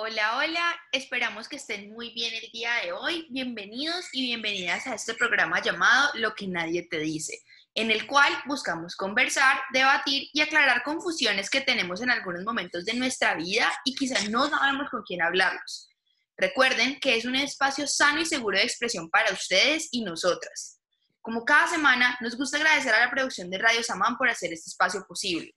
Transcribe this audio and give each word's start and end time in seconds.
Hola, 0.00 0.36
hola, 0.36 0.80
esperamos 0.92 1.48
que 1.48 1.56
estén 1.56 1.90
muy 1.90 2.10
bien 2.10 2.32
el 2.32 2.48
día 2.52 2.72
de 2.84 2.92
hoy. 2.92 3.26
Bienvenidos 3.30 4.06
y 4.12 4.22
bienvenidas 4.22 4.86
a 4.86 4.94
este 4.94 5.12
programa 5.14 5.60
llamado 5.60 6.10
Lo 6.14 6.36
que 6.36 6.46
nadie 6.46 6.86
te 6.88 7.00
dice, 7.00 7.42
en 7.74 7.90
el 7.90 8.06
cual 8.06 8.32
buscamos 8.46 8.94
conversar, 8.94 9.58
debatir 9.72 10.28
y 10.32 10.40
aclarar 10.40 10.84
confusiones 10.84 11.50
que 11.50 11.62
tenemos 11.62 12.00
en 12.00 12.10
algunos 12.10 12.44
momentos 12.44 12.84
de 12.84 12.94
nuestra 12.94 13.34
vida 13.34 13.72
y 13.84 13.96
quizás 13.96 14.30
no 14.30 14.48
sabemos 14.48 14.88
con 14.88 15.02
quién 15.02 15.20
hablarlos. 15.20 15.88
Recuerden 16.36 17.00
que 17.00 17.16
es 17.16 17.24
un 17.24 17.34
espacio 17.34 17.88
sano 17.88 18.20
y 18.20 18.24
seguro 18.24 18.56
de 18.56 18.62
expresión 18.62 19.10
para 19.10 19.32
ustedes 19.32 19.88
y 19.90 20.04
nosotras. 20.04 20.78
Como 21.20 21.44
cada 21.44 21.66
semana, 21.66 22.16
nos 22.20 22.36
gusta 22.36 22.56
agradecer 22.56 22.94
a 22.94 23.04
la 23.04 23.10
producción 23.10 23.50
de 23.50 23.58
Radio 23.58 23.82
Samán 23.82 24.16
por 24.16 24.28
hacer 24.28 24.52
este 24.52 24.70
espacio 24.70 25.04
posible. 25.08 25.56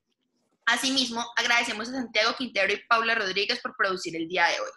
Asimismo, 0.71 1.21
agradecemos 1.35 1.89
a 1.89 1.91
Santiago 1.91 2.33
Quintero 2.37 2.71
y 2.71 2.77
Paula 2.87 3.13
Rodríguez 3.13 3.59
por 3.59 3.75
producir 3.75 4.15
el 4.15 4.25
día 4.29 4.45
de 4.45 4.61
hoy. 4.61 4.69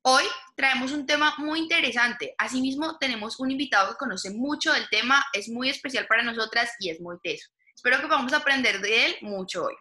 Hoy 0.00 0.24
traemos 0.56 0.92
un 0.92 1.04
tema 1.04 1.34
muy 1.36 1.58
interesante. 1.58 2.34
Asimismo, 2.38 2.96
tenemos 2.96 3.38
un 3.38 3.50
invitado 3.50 3.90
que 3.90 3.98
conoce 3.98 4.30
mucho 4.30 4.72
del 4.72 4.88
tema, 4.88 5.22
es 5.34 5.50
muy 5.50 5.68
especial 5.68 6.06
para 6.06 6.22
nosotras 6.22 6.70
y 6.78 6.88
es 6.88 7.02
muy 7.02 7.18
teso. 7.22 7.50
Espero 7.76 8.00
que 8.00 8.06
podamos 8.06 8.32
aprender 8.32 8.80
de 8.80 9.04
él 9.04 9.16
mucho 9.20 9.64
hoy. 9.64 9.74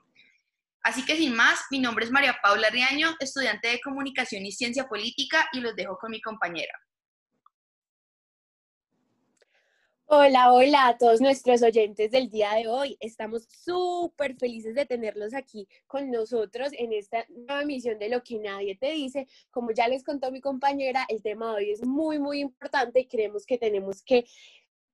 Así 0.81 1.05
que 1.05 1.15
sin 1.15 1.33
más, 1.33 1.61
mi 1.71 1.79
nombre 1.79 2.03
es 2.03 2.11
María 2.11 2.37
Paula 2.43 2.69
Riaño, 2.69 3.15
estudiante 3.17 3.69
de 3.69 3.79
Comunicación 3.79 4.45
y 4.45 4.51
Ciencia 4.51 4.89
Política 4.89 5.47
y 5.53 5.61
los 5.61 5.73
dejo 5.77 5.97
con 5.99 6.11
mi 6.11 6.19
compañera. 6.19 6.73
Hola, 10.15 10.53
hola 10.53 10.89
a 10.89 10.97
todos 10.99 11.21
nuestros 11.21 11.63
oyentes 11.63 12.11
del 12.11 12.29
día 12.29 12.53
de 12.53 12.67
hoy. 12.67 12.95
Estamos 12.99 13.47
súper 13.49 14.35
felices 14.35 14.75
de 14.75 14.85
tenerlos 14.85 15.33
aquí 15.33 15.67
con 15.87 16.11
nosotros 16.11 16.69
en 16.77 16.93
esta 16.93 17.25
nueva 17.29 17.63
emisión 17.63 17.97
de 17.97 18.09
Lo 18.09 18.21
que 18.21 18.37
nadie 18.37 18.75
te 18.75 18.91
dice. 18.91 19.27
Como 19.49 19.71
ya 19.71 19.87
les 19.87 20.03
contó 20.03 20.31
mi 20.31 20.39
compañera, 20.39 21.03
el 21.09 21.23
tema 21.23 21.49
de 21.49 21.55
hoy 21.55 21.71
es 21.71 21.83
muy, 21.83 22.19
muy 22.19 22.41
importante 22.41 22.99
y 22.99 23.07
creemos 23.07 23.47
que 23.47 23.57
tenemos 23.57 24.03
que 24.03 24.25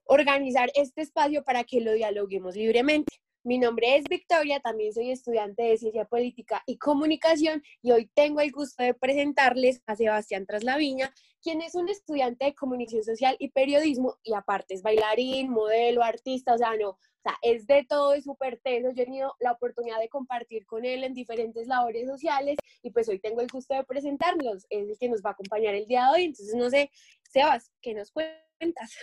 organizar 0.05 0.71
este 0.73 1.01
espacio 1.01 1.43
para 1.43 1.65
que 1.65 1.81
lo 1.81 1.91
dialoguemos 1.91 2.55
libremente. 2.55 3.19
Mi 3.49 3.57
nombre 3.57 3.95
es 3.95 4.03
Victoria, 4.07 4.59
también 4.59 4.93
soy 4.93 5.09
estudiante 5.09 5.63
de 5.63 5.75
Ciencia 5.75 6.05
Política 6.05 6.61
y 6.67 6.77
Comunicación 6.77 7.63
y 7.81 7.91
hoy 7.91 8.05
tengo 8.13 8.41
el 8.41 8.51
gusto 8.51 8.83
de 8.83 8.93
presentarles 8.93 9.81
a 9.87 9.95
Sebastián 9.95 10.45
Traslaviña, 10.45 11.11
quien 11.41 11.63
es 11.63 11.73
un 11.73 11.89
estudiante 11.89 12.45
de 12.45 12.53
Comunicación 12.53 13.03
Social 13.03 13.35
y 13.39 13.49
Periodismo 13.49 14.19
y 14.21 14.35
aparte 14.35 14.75
es 14.75 14.83
bailarín, 14.83 15.49
modelo, 15.49 16.03
artista, 16.03 16.53
o 16.53 16.59
sea, 16.59 16.75
no, 16.79 16.89
o 16.89 16.97
sea, 17.23 17.39
es 17.41 17.65
de 17.65 17.87
todo 17.89 18.15
y 18.15 18.21
súper 18.21 18.61
teso. 18.63 18.91
Yo 18.91 19.01
he 19.01 19.05
tenido 19.05 19.33
la 19.39 19.53
oportunidad 19.53 19.99
de 19.99 20.09
compartir 20.09 20.67
con 20.67 20.85
él 20.85 21.03
en 21.03 21.15
diferentes 21.15 21.65
labores 21.65 22.07
sociales 22.07 22.55
y 22.83 22.91
pues 22.91 23.09
hoy 23.09 23.17
tengo 23.17 23.41
el 23.41 23.47
gusto 23.47 23.73
de 23.73 23.83
presentarlos. 23.83 24.67
Es 24.69 24.89
el 24.89 24.97
que 24.99 25.09
nos 25.09 25.23
va 25.23 25.31
a 25.31 25.33
acompañar 25.33 25.73
el 25.73 25.87
día 25.87 26.03
de 26.03 26.11
hoy. 26.11 26.23
Entonces, 26.25 26.53
no 26.53 26.69
sé, 26.69 26.91
Sebas, 27.31 27.71
¿qué 27.81 27.95
nos 27.95 28.11
cuentas? 28.11 28.95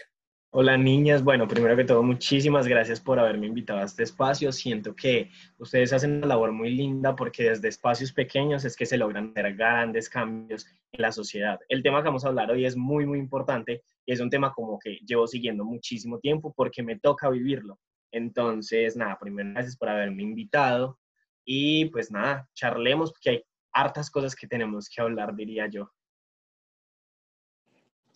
Hola 0.59 0.79
niñas, 0.79 1.23
bueno, 1.23 1.47
primero 1.47 1.77
que 1.77 1.85
todo, 1.85 2.03
muchísimas 2.03 2.67
gracias 2.67 2.99
por 2.99 3.19
haberme 3.19 3.47
invitado 3.47 3.81
a 3.81 3.85
este 3.85 4.05
espacio. 4.05 4.51
Siento 4.53 4.97
que 4.97 5.31
ustedes 5.59 5.93
hacen 5.93 6.17
una 6.17 6.29
labor 6.29 6.51
muy 6.51 6.75
linda 6.75 7.15
porque 7.15 7.51
desde 7.51 7.69
espacios 7.69 8.11
pequeños 8.11 8.65
es 8.65 8.75
que 8.75 8.87
se 8.87 8.97
logran 8.97 9.33
hacer 9.37 9.55
grandes 9.55 10.09
cambios 10.09 10.65
en 10.93 11.03
la 11.03 11.13
sociedad. 11.13 11.61
El 11.69 11.83
tema 11.83 12.01
que 12.01 12.09
vamos 12.09 12.25
a 12.25 12.29
hablar 12.29 12.51
hoy 12.51 12.65
es 12.65 12.75
muy, 12.75 13.05
muy 13.05 13.19
importante 13.19 13.83
y 14.07 14.15
es 14.15 14.21
un 14.21 14.31
tema 14.31 14.55
como 14.55 14.79
que 14.79 14.97
llevo 15.07 15.27
siguiendo 15.27 15.63
muchísimo 15.63 16.21
tiempo 16.21 16.55
porque 16.57 16.83
me 16.83 16.99
toca 16.99 17.29
vivirlo. 17.29 17.79
Entonces, 18.11 18.97
nada, 18.97 19.19
primero 19.21 19.51
gracias 19.53 19.77
por 19.77 19.91
haberme 19.91 20.23
invitado 20.23 20.99
y 21.45 21.91
pues 21.91 22.11
nada, 22.11 22.49
charlemos 22.55 23.13
porque 23.13 23.29
hay 23.29 23.43
hartas 23.73 24.11
cosas 24.11 24.35
que 24.35 24.47
tenemos 24.47 24.89
que 24.89 25.03
hablar, 25.03 25.37
diría 25.37 25.67
yo. 25.67 25.91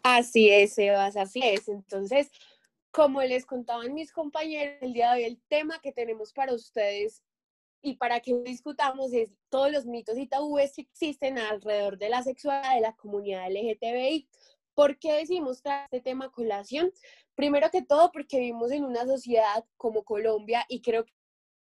Así 0.03 0.51
es, 0.51 0.75
Sebas, 0.75 1.17
así 1.17 1.41
es. 1.43 1.69
Entonces, 1.69 2.31
como 2.91 3.23
les 3.23 3.47
contaban 3.47 3.95
mis 3.95 4.13
compañeros, 4.13 4.77
el 4.81 4.93
día 4.93 5.13
de 5.13 5.17
hoy 5.17 5.25
el 5.25 5.41
tema 5.49 5.81
que 5.81 5.93
tenemos 5.93 6.33
para 6.33 6.55
ustedes 6.55 7.23
y 7.83 7.95
para 7.95 8.21
que 8.21 8.35
discutamos 8.45 9.13
es 9.13 9.33
todos 9.49 9.71
los 9.71 9.87
mitos 9.87 10.19
y 10.19 10.27
tabúes 10.27 10.75
que 10.75 10.83
existen 10.83 11.39
alrededor 11.39 11.99
de 11.99 12.09
la 12.09 12.23
sexualidad 12.23 12.75
de 12.75 12.81
la 12.81 12.95
comunidad 12.95 13.51
LGTBI. 13.51 14.29
¿Por 14.75 14.99
qué 14.99 15.13
decimos 15.15 15.63
este 15.65 16.01
tema 16.01 16.27
a 16.27 16.31
colación? 16.31 16.93
Primero 17.35 17.71
que 17.71 17.83
todo 17.83 18.11
porque 18.13 18.39
vivimos 18.39 18.71
en 18.73 18.85
una 18.85 19.07
sociedad 19.07 19.65
como 19.77 20.05
Colombia 20.05 20.65
y 20.69 20.83
creo 20.83 21.05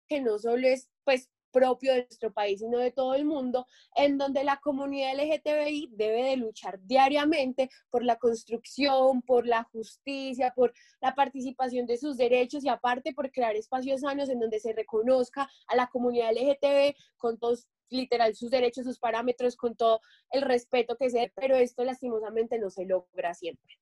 que 0.08 0.20
no 0.20 0.38
solo 0.38 0.66
es 0.66 0.88
pues 1.04 1.30
propio 1.50 1.92
de 1.92 2.06
nuestro 2.06 2.32
país, 2.32 2.60
sino 2.60 2.78
de 2.78 2.90
todo 2.90 3.14
el 3.14 3.24
mundo, 3.24 3.66
en 3.96 4.18
donde 4.18 4.44
la 4.44 4.58
comunidad 4.58 5.14
LGTBI 5.14 5.90
debe 5.92 6.24
de 6.24 6.36
luchar 6.36 6.80
diariamente 6.82 7.68
por 7.90 8.04
la 8.04 8.16
construcción, 8.16 9.22
por 9.22 9.46
la 9.46 9.64
justicia, 9.64 10.52
por 10.54 10.72
la 11.00 11.14
participación 11.14 11.86
de 11.86 11.98
sus 11.98 12.16
derechos 12.16 12.64
y 12.64 12.68
aparte 12.68 13.12
por 13.12 13.30
crear 13.30 13.56
espacios 13.56 14.00
sanos 14.00 14.28
en 14.28 14.40
donde 14.40 14.60
se 14.60 14.72
reconozca 14.72 15.50
a 15.66 15.76
la 15.76 15.88
comunidad 15.88 16.32
LGTB 16.32 16.94
con 17.16 17.38
todos 17.38 17.68
literal 17.90 18.34
sus 18.34 18.50
derechos, 18.50 18.84
sus 18.84 18.98
parámetros, 18.98 19.56
con 19.56 19.74
todo 19.74 20.00
el 20.30 20.42
respeto 20.42 20.96
que 20.96 21.10
se 21.10 21.32
pero 21.34 21.56
esto 21.56 21.84
lastimosamente 21.84 22.58
no 22.58 22.70
se 22.70 22.86
logra 22.86 23.34
siempre. 23.34 23.78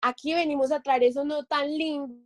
Aquí 0.00 0.34
venimos 0.34 0.72
a 0.72 0.80
traer 0.80 1.04
eso 1.04 1.24
no 1.24 1.44
tan 1.44 1.76
lindo 1.76 2.25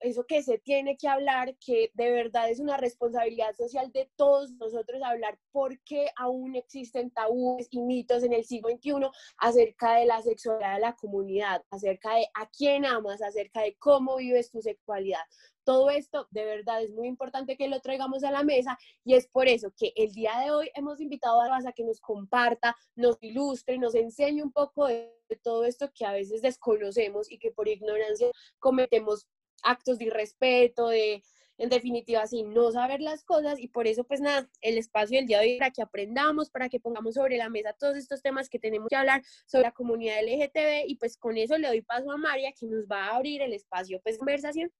eso 0.00 0.24
que 0.26 0.42
se 0.42 0.58
tiene 0.58 0.96
que 0.96 1.08
hablar, 1.08 1.56
que 1.58 1.90
de 1.94 2.10
verdad 2.10 2.50
es 2.50 2.60
una 2.60 2.76
responsabilidad 2.76 3.54
social 3.54 3.90
de 3.92 4.10
todos 4.16 4.52
nosotros 4.52 5.00
hablar 5.02 5.38
por 5.50 5.78
qué 5.82 6.10
aún 6.16 6.56
existen 6.56 7.10
tabúes 7.10 7.68
y 7.70 7.80
mitos 7.80 8.22
en 8.22 8.32
el 8.32 8.44
siglo 8.44 8.70
XXI 8.70 9.10
acerca 9.38 9.94
de 9.94 10.06
la 10.06 10.22
sexualidad 10.22 10.74
de 10.74 10.80
la 10.80 10.94
comunidad, 10.94 11.62
acerca 11.70 12.14
de 12.14 12.26
a 12.34 12.48
quién 12.48 12.84
amas, 12.84 13.22
acerca 13.22 13.62
de 13.62 13.76
cómo 13.78 14.16
vives 14.16 14.50
tu 14.50 14.60
sexualidad. 14.60 15.22
Todo 15.64 15.90
esto 15.90 16.26
de 16.30 16.44
verdad 16.44 16.82
es 16.82 16.90
muy 16.90 17.06
importante 17.06 17.56
que 17.56 17.68
lo 17.68 17.80
traigamos 17.80 18.24
a 18.24 18.32
la 18.32 18.42
mesa 18.42 18.76
y 19.04 19.14
es 19.14 19.28
por 19.28 19.46
eso 19.46 19.72
que 19.76 19.92
el 19.94 20.10
día 20.12 20.36
de 20.40 20.50
hoy 20.50 20.70
hemos 20.74 21.00
invitado 21.00 21.40
a 21.40 21.48
Basa 21.48 21.72
que 21.72 21.84
nos 21.84 22.00
comparta, 22.00 22.76
nos 22.96 23.16
ilustre, 23.22 23.78
nos 23.78 23.94
enseñe 23.94 24.42
un 24.42 24.50
poco 24.50 24.88
de 24.88 25.12
todo 25.42 25.64
esto 25.64 25.90
que 25.94 26.04
a 26.04 26.12
veces 26.12 26.42
desconocemos 26.42 27.30
y 27.30 27.38
que 27.38 27.52
por 27.52 27.68
ignorancia 27.68 28.28
cometemos 28.58 29.28
actos 29.62 29.98
de 29.98 30.06
irrespeto, 30.06 30.88
de, 30.88 31.22
en 31.58 31.68
definitiva, 31.68 32.22
así, 32.22 32.42
no 32.42 32.72
saber 32.72 33.00
las 33.00 33.24
cosas 33.24 33.58
y 33.58 33.68
por 33.68 33.86
eso, 33.86 34.04
pues 34.04 34.20
nada, 34.20 34.48
el 34.60 34.78
espacio 34.78 35.18
del 35.18 35.26
día 35.26 35.40
de 35.40 35.46
hoy 35.46 35.58
para 35.58 35.70
que 35.70 35.82
aprendamos, 35.82 36.50
para 36.50 36.68
que 36.68 36.80
pongamos 36.80 37.14
sobre 37.14 37.36
la 37.36 37.48
mesa 37.50 37.72
todos 37.72 37.96
estos 37.96 38.22
temas 38.22 38.48
que 38.48 38.58
tenemos 38.58 38.88
que 38.88 38.96
hablar 38.96 39.22
sobre 39.46 39.64
la 39.64 39.72
comunidad 39.72 40.22
LGTB 40.22 40.88
y 40.88 40.96
pues 40.96 41.16
con 41.16 41.36
eso 41.36 41.56
le 41.58 41.68
doy 41.68 41.82
paso 41.82 42.10
a 42.10 42.16
María 42.16 42.52
que 42.52 42.66
nos 42.66 42.86
va 42.86 43.06
a 43.06 43.16
abrir 43.16 43.42
el 43.42 43.52
espacio, 43.52 44.00
pues, 44.02 44.18
conversación. 44.18 44.72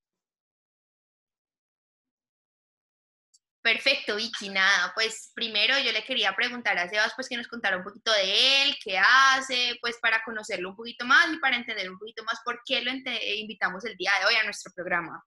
Perfecto, 3.62 4.16
Vicky, 4.16 4.48
nada, 4.48 4.90
pues 4.92 5.30
primero 5.36 5.74
yo 5.78 5.92
le 5.92 6.02
quería 6.02 6.34
preguntar 6.34 6.76
a 6.78 6.88
Sebas 6.88 7.12
pues 7.14 7.28
que 7.28 7.36
nos 7.36 7.46
contara 7.46 7.76
un 7.76 7.84
poquito 7.84 8.10
de 8.12 8.64
él, 8.64 8.74
qué 8.82 8.98
hace, 8.98 9.78
pues 9.80 9.98
para 10.02 10.20
conocerlo 10.24 10.70
un 10.70 10.76
poquito 10.76 11.06
más 11.06 11.32
y 11.32 11.38
para 11.38 11.56
entender 11.56 11.88
un 11.88 11.96
poquito 11.96 12.24
más 12.24 12.40
por 12.44 12.60
qué 12.66 12.82
lo 12.82 12.90
invitamos 12.90 13.84
el 13.84 13.96
día 13.96 14.10
de 14.18 14.26
hoy 14.26 14.34
a 14.34 14.44
nuestro 14.44 14.72
programa. 14.74 15.24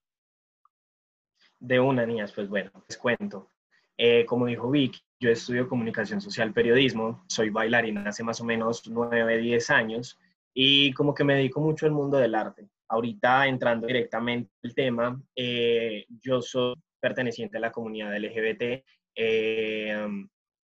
De 1.60 1.80
una, 1.80 2.06
niñas, 2.06 2.34
pues 2.34 2.50
bueno, 2.50 2.72
les 2.90 2.98
cuento. 2.98 3.54
Eh, 3.98 4.26
como 4.26 4.48
dijo 4.48 4.70
Vicky, 4.70 5.00
yo 5.18 5.30
estudio 5.30 5.70
comunicación 5.70 6.20
social 6.20 6.52
periodismo, 6.52 7.24
soy 7.30 7.50
bailarina 7.50 8.10
hace 8.10 8.24
más 8.24 8.42
o 8.42 8.44
menos 8.44 8.86
9, 8.86 9.38
10 9.38 9.70
años 9.70 10.20
y 10.54 10.92
como 10.92 11.14
que 11.14 11.24
me 11.24 11.36
dedico 11.36 11.62
mucho 11.62 11.86
al 11.86 11.94
mundo 11.94 12.18
del 12.18 12.36
arte. 12.36 12.68
Ahorita 12.90 13.48
entrando 13.48 13.88
directamente 13.88 14.52
al 14.62 14.76
tema, 14.76 15.22
eh, 15.38 16.06
yo 16.22 16.42
soy 16.42 16.76
perteneciente 17.06 17.58
a 17.58 17.60
la 17.60 17.72
comunidad 17.72 18.18
LGBT. 18.18 18.84
Eh, 19.16 20.08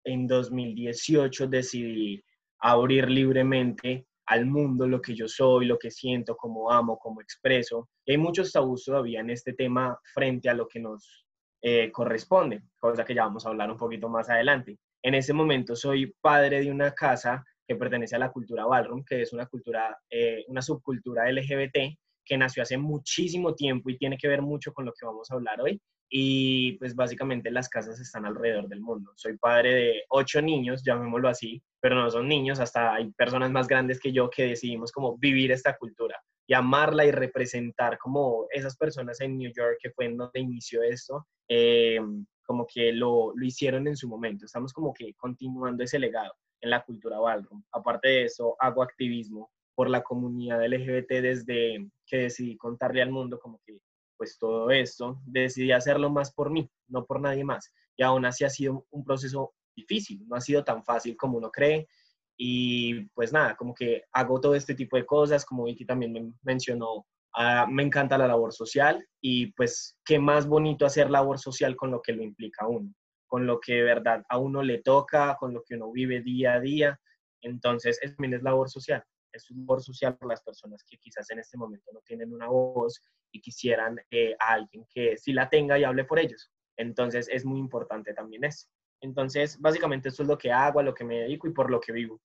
en 0.05 0.27
2018 0.27 1.47
decidí 1.47 2.25
abrir 2.59 3.11
libremente 3.11 4.07
al 4.25 4.47
mundo 4.47 4.87
lo 4.87 5.03
que 5.03 5.15
yo 5.15 5.29
soy, 5.29 5.67
lo 5.67 5.79
que 5.79 5.91
siento, 5.91 6.35
cómo 6.35 6.73
amo, 6.73 6.99
cómo 6.99 7.21
expreso. 7.21 7.91
hay 8.07 8.17
muchos 8.17 8.51
tabús 8.51 8.87
todavía 8.87 9.21
en 9.21 9.29
este 9.29 9.53
tema 9.53 9.99
frente 10.15 10.49
a 10.49 10.55
lo 10.55 10.67
que 10.67 10.81
nos 10.81 11.27
eh, 11.61 11.93
corresponde, 11.93 12.63
cosa 12.79 13.05
que 13.05 13.15
ya 13.15 13.25
vamos 13.25 13.45
a 13.45 13.51
hablar 13.51 13.71
un 13.71 13.77
poquito 13.77 14.09
más 14.09 14.31
adelante. 14.31 14.79
En 15.03 15.15
ese 15.15 15.35
momento 15.35 15.77
soy 15.77 16.15
padre 16.23 16.63
de 16.63 16.71
una 16.71 16.93
casa 16.93 17.45
que 17.69 17.77
pertenece 17.77 18.17
a 18.17 18.21
la 18.21 18.33
cultura 18.33 18.65
ballroom, 18.65 19.05
que 19.05 19.21
es 19.21 19.35
una 19.35 19.45
cultura, 19.45 19.99
eh, 20.09 20.47
una 20.49 20.63
subcultura 20.63 21.31
LGBT 21.31 21.95
que 22.25 22.39
nació 22.39 22.63
hace 22.63 22.79
muchísimo 22.79 23.55
tiempo 23.55 23.91
y 23.91 23.99
tiene 23.99 24.17
que 24.17 24.29
ver 24.29 24.41
mucho 24.41 24.73
con 24.73 24.87
lo 24.87 24.93
que 24.93 25.05
vamos 25.05 25.31
a 25.31 25.35
hablar 25.35 25.61
hoy 25.61 25.79
y 26.15 26.73
pues 26.73 26.95
básicamente 26.95 27.51
las 27.51 27.71
casas 27.71 27.99
están 27.99 28.27
alrededor 28.27 28.69
del 28.69 28.83
mundo. 28.83 29.13
Soy 29.17 29.39
padre 29.39 29.75
de 29.75 30.03
ocho 30.11 30.43
niños, 30.43 30.85
llamémoslo 30.85 31.27
así, 31.27 31.63
pero 31.81 31.95
no 31.95 32.11
son 32.11 32.29
niños, 32.29 32.61
hasta 32.61 32.95
hay 32.95 33.11
personas 33.13 33.51
más 33.51 33.67
grandes 33.67 33.99
que 33.99 34.13
yo 34.13 34.29
que 34.29 34.49
decidimos 34.49 34.93
como 34.93 35.17
vivir 35.17 35.53
esta 35.53 35.75
cultura 35.79 36.21
y 36.47 36.53
amarla 36.53 37.07
y 37.07 37.13
representar 37.13 37.97
como 37.97 38.47
esas 38.51 38.77
personas 38.77 39.23
en 39.23 39.39
New 39.39 39.51
York 39.57 39.79
que 39.83 39.91
fue 39.91 40.05
en 40.05 40.19
donde 40.19 40.39
inició 40.39 40.83
esto, 40.83 41.27
eh, 41.49 41.99
como 42.45 42.67
que 42.67 42.93
lo, 42.93 43.33
lo 43.35 43.47
hicieron 43.47 43.89
en 43.89 43.97
su 43.97 44.07
momento. 44.07 44.45
Estamos 44.45 44.75
como 44.75 44.93
que 44.93 45.15
continuando 45.15 45.83
ese 45.83 45.99
legado 45.99 46.35
en 46.61 46.69
la 46.69 46.85
cultura 46.85 47.21
ballroom. 47.21 47.63
Aparte 47.73 48.09
de 48.09 48.25
eso, 48.25 48.55
hago 48.59 48.83
activismo 48.83 49.51
por 49.75 49.89
la 49.89 50.03
comunidad 50.03 50.63
LGBT 50.63 51.09
desde 51.23 51.89
que 52.07 52.19
decidí 52.19 52.59
contarle 52.59 53.01
al 53.01 53.11
mundo 53.11 53.39
como 53.39 53.59
que 53.65 53.79
pues 54.17 54.39
todo 54.39 54.71
esto, 54.71 55.21
decidí 55.25 55.73
hacerlo 55.73 56.11
más 56.11 56.33
por 56.33 56.51
mí, 56.51 56.71
no 56.89 57.05
por 57.05 57.21
nadie 57.21 57.45
más. 57.45 57.73
Y 57.97 58.03
aún 58.03 58.25
así 58.25 58.45
ha 58.45 58.51
sido 58.51 58.87
un 58.91 59.05
proceso 59.05 59.55
difícil, 59.75 60.27
no 60.29 60.37
ha 60.37 60.41
sido 60.41 60.65
tan 60.65 60.85
fácil 60.85 61.17
como 61.17 61.39
uno 61.39 61.51
cree. 61.51 61.89
Y 62.37 63.05
pues 63.11 63.33
nada, 63.33 63.57
como 63.57 63.75
que 63.75 64.05
hago 64.13 64.41
todo 64.41 64.55
este 64.55 64.75
tipo 64.75 64.97
de 64.97 65.07
cosas, 65.07 65.45
como 65.45 65.65
Vicky 65.65 65.85
también 65.85 66.13
me 66.13 66.33
mencionó, 66.43 67.07
ah, 67.35 67.67
me 67.71 67.83
encanta 67.83 68.19
la 68.19 68.27
labor 68.27 68.53
social 68.53 69.07
y 69.21 69.53
pues 69.53 69.99
qué 70.05 70.19
más 70.19 70.47
bonito 70.47 70.87
hacer 70.87 71.11
labor 71.11 71.39
social 71.39 71.77
con 71.77 71.91
lo 71.91 72.01
que 72.01 72.13
lo 72.13 72.23
implica 72.23 72.65
a 72.65 72.69
uno, 72.69 72.93
con 73.27 73.47
lo 73.47 73.61
que 73.61 73.75
de 73.75 73.83
verdad 73.83 74.25
a 74.29 74.39
uno 74.39 74.63
le 74.63 74.79
toca, 74.83 75.37
con 75.39 75.53
lo 75.53 75.63
que 75.63 75.77
uno 75.77 75.93
vive 75.93 76.23
día 76.23 76.55
a 76.55 76.61
día. 76.61 76.99
Entonces, 77.43 77.99
es, 78.03 78.17
también 78.17 78.35
es 78.35 78.43
labor 78.43 78.71
social 78.71 79.05
es 79.33 79.51
labor 79.51 79.83
social 79.83 80.17
por 80.17 80.29
las 80.29 80.43
personas 80.43 80.85
que 80.85 80.99
quizás 80.99 81.31
en 81.31 81.39
este 81.39 81.57
momento 81.57 81.91
no 81.93 82.01
tienen 82.01 82.33
una 82.33 82.49
voz 82.49 83.01
y 83.33 83.41
quisieran 83.41 83.99
eh, 84.11 84.35
a 84.39 84.55
alguien 84.55 84.87
que 84.89 85.17
sí 85.17 85.33
la 85.33 85.49
tenga 85.49 85.79
y 85.79 85.85
hable 85.85 86.05
por 86.05 86.19
ellos. 86.19 86.51
Entonces 86.77 87.29
es 87.31 87.45
muy 87.45 87.59
importante 87.59 88.15
también 88.15 88.45
eso. 88.45 88.69
Entonces, 89.01 89.61
básicamente 89.61 90.09
esto 90.09 90.23
es 90.23 90.29
lo 90.29 90.39
que 90.39 90.53
hago, 90.53 90.79
a 90.79 90.85
lo 90.85 90.95
que 90.95 91.05
me 91.05 91.21
dedico 91.21 91.49
y 91.49 91.53
por 91.53 91.71
lo 91.71 91.81
que 91.81 91.93
vivo. 91.93 92.21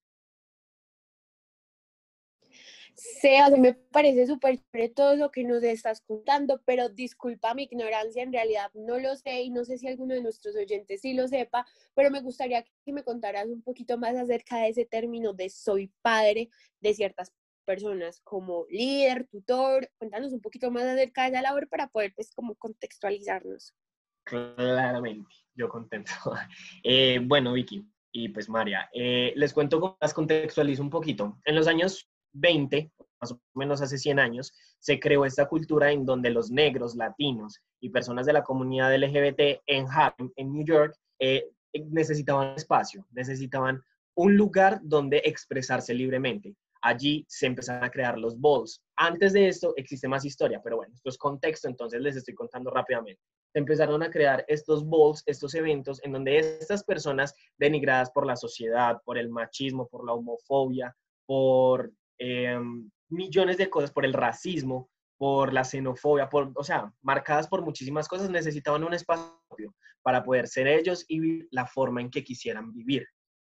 Sea, 3.00 3.48
me 3.50 3.74
parece 3.74 4.26
súper 4.26 4.58
todo 4.92 5.14
lo 5.14 5.30
que 5.30 5.44
nos 5.44 5.62
estás 5.62 6.00
contando, 6.00 6.60
pero 6.64 6.88
disculpa 6.88 7.54
mi 7.54 7.62
ignorancia, 7.62 8.24
en 8.24 8.32
realidad 8.32 8.72
no 8.74 8.98
lo 8.98 9.14
sé 9.14 9.42
y 9.42 9.50
no 9.50 9.64
sé 9.64 9.78
si 9.78 9.86
alguno 9.86 10.14
de 10.14 10.20
nuestros 10.20 10.56
oyentes 10.56 11.02
sí 11.02 11.14
lo 11.14 11.28
sepa, 11.28 11.64
pero 11.94 12.10
me 12.10 12.20
gustaría 12.20 12.64
que 12.64 12.92
me 12.92 13.04
contaras 13.04 13.46
un 13.46 13.62
poquito 13.62 13.98
más 13.98 14.16
acerca 14.16 14.58
de 14.58 14.70
ese 14.70 14.84
término 14.84 15.32
de 15.32 15.48
soy 15.48 15.92
padre 16.02 16.50
de 16.80 16.92
ciertas 16.92 17.32
personas 17.64 18.20
como 18.24 18.66
líder, 18.68 19.28
tutor. 19.28 19.88
Cuéntanos 19.98 20.32
un 20.32 20.40
poquito 20.40 20.72
más 20.72 20.82
acerca 20.82 21.22
de 21.22 21.28
esa 21.28 21.42
labor 21.42 21.68
para 21.68 21.86
poder 21.86 22.12
pues 22.16 22.32
como 22.34 22.56
contextualizarnos. 22.56 23.76
Claramente, 24.24 25.32
yo 25.54 25.68
contento. 25.68 26.10
Eh, 26.82 27.20
bueno, 27.22 27.52
Vicky 27.52 27.88
y 28.10 28.30
pues 28.30 28.48
María, 28.48 28.90
eh, 28.92 29.32
les 29.36 29.52
cuento 29.52 29.96
las 30.00 30.12
contextualizo 30.12 30.82
un 30.82 30.90
poquito. 30.90 31.38
En 31.44 31.54
los 31.54 31.68
años 31.68 32.10
20, 32.32 32.90
más 33.20 33.32
o 33.32 33.40
menos 33.54 33.82
hace 33.82 33.98
100 33.98 34.18
años, 34.18 34.52
se 34.78 35.00
creó 35.00 35.24
esta 35.24 35.48
cultura 35.48 35.90
en 35.90 36.04
donde 36.04 36.30
los 36.30 36.50
negros, 36.50 36.94
latinos 36.94 37.60
y 37.80 37.90
personas 37.90 38.26
de 38.26 38.32
la 38.32 38.44
comunidad 38.44 38.94
LGBT 38.96 39.62
en 39.66 39.86
Harlem, 39.88 40.30
en 40.36 40.52
New 40.52 40.64
York, 40.64 40.96
eh, 41.18 41.48
necesitaban 41.90 42.54
espacio, 42.56 43.06
necesitaban 43.10 43.82
un 44.14 44.36
lugar 44.36 44.80
donde 44.82 45.18
expresarse 45.24 45.94
libremente. 45.94 46.54
Allí 46.82 47.24
se 47.28 47.46
empezaron 47.46 47.84
a 47.84 47.90
crear 47.90 48.18
los 48.18 48.40
balls. 48.40 48.82
Antes 48.96 49.32
de 49.32 49.48
esto 49.48 49.74
existe 49.76 50.08
más 50.08 50.24
historia, 50.24 50.60
pero 50.62 50.76
bueno, 50.76 50.94
esto 50.94 51.08
es 51.08 51.18
contexto, 51.18 51.68
entonces 51.68 52.00
les 52.00 52.16
estoy 52.16 52.34
contando 52.34 52.70
rápidamente. 52.70 53.20
Se 53.52 53.58
empezaron 53.58 54.02
a 54.02 54.10
crear 54.10 54.44
estos 54.48 54.88
balls, 54.88 55.22
estos 55.26 55.54
eventos 55.54 56.02
en 56.04 56.12
donde 56.12 56.38
estas 56.38 56.84
personas 56.84 57.34
denigradas 57.56 58.10
por 58.10 58.26
la 58.26 58.36
sociedad, 58.36 59.00
por 59.04 59.18
el 59.18 59.28
machismo, 59.28 59.88
por 59.88 60.04
la 60.04 60.12
homofobia, 60.12 60.94
por 61.26 61.92
Em, 62.18 62.90
millones 63.10 63.56
de 63.56 63.70
cosas, 63.70 63.92
por 63.92 64.04
el 64.04 64.12
racismo, 64.12 64.90
por 65.16 65.52
la 65.52 65.64
xenofobia, 65.64 66.28
por, 66.28 66.52
o 66.54 66.64
sea, 66.64 66.92
marcadas 67.02 67.48
por 67.48 67.62
muchísimas 67.62 68.08
cosas, 68.08 68.30
necesitaban 68.30 68.84
un 68.84 68.94
espacio 68.94 69.74
para 70.02 70.22
poder 70.22 70.46
ser 70.46 70.68
ellos 70.68 71.04
y 71.08 71.20
vivir 71.20 71.48
la 71.50 71.66
forma 71.66 72.00
en 72.00 72.10
que 72.10 72.24
quisieran 72.24 72.72
vivir. 72.72 73.06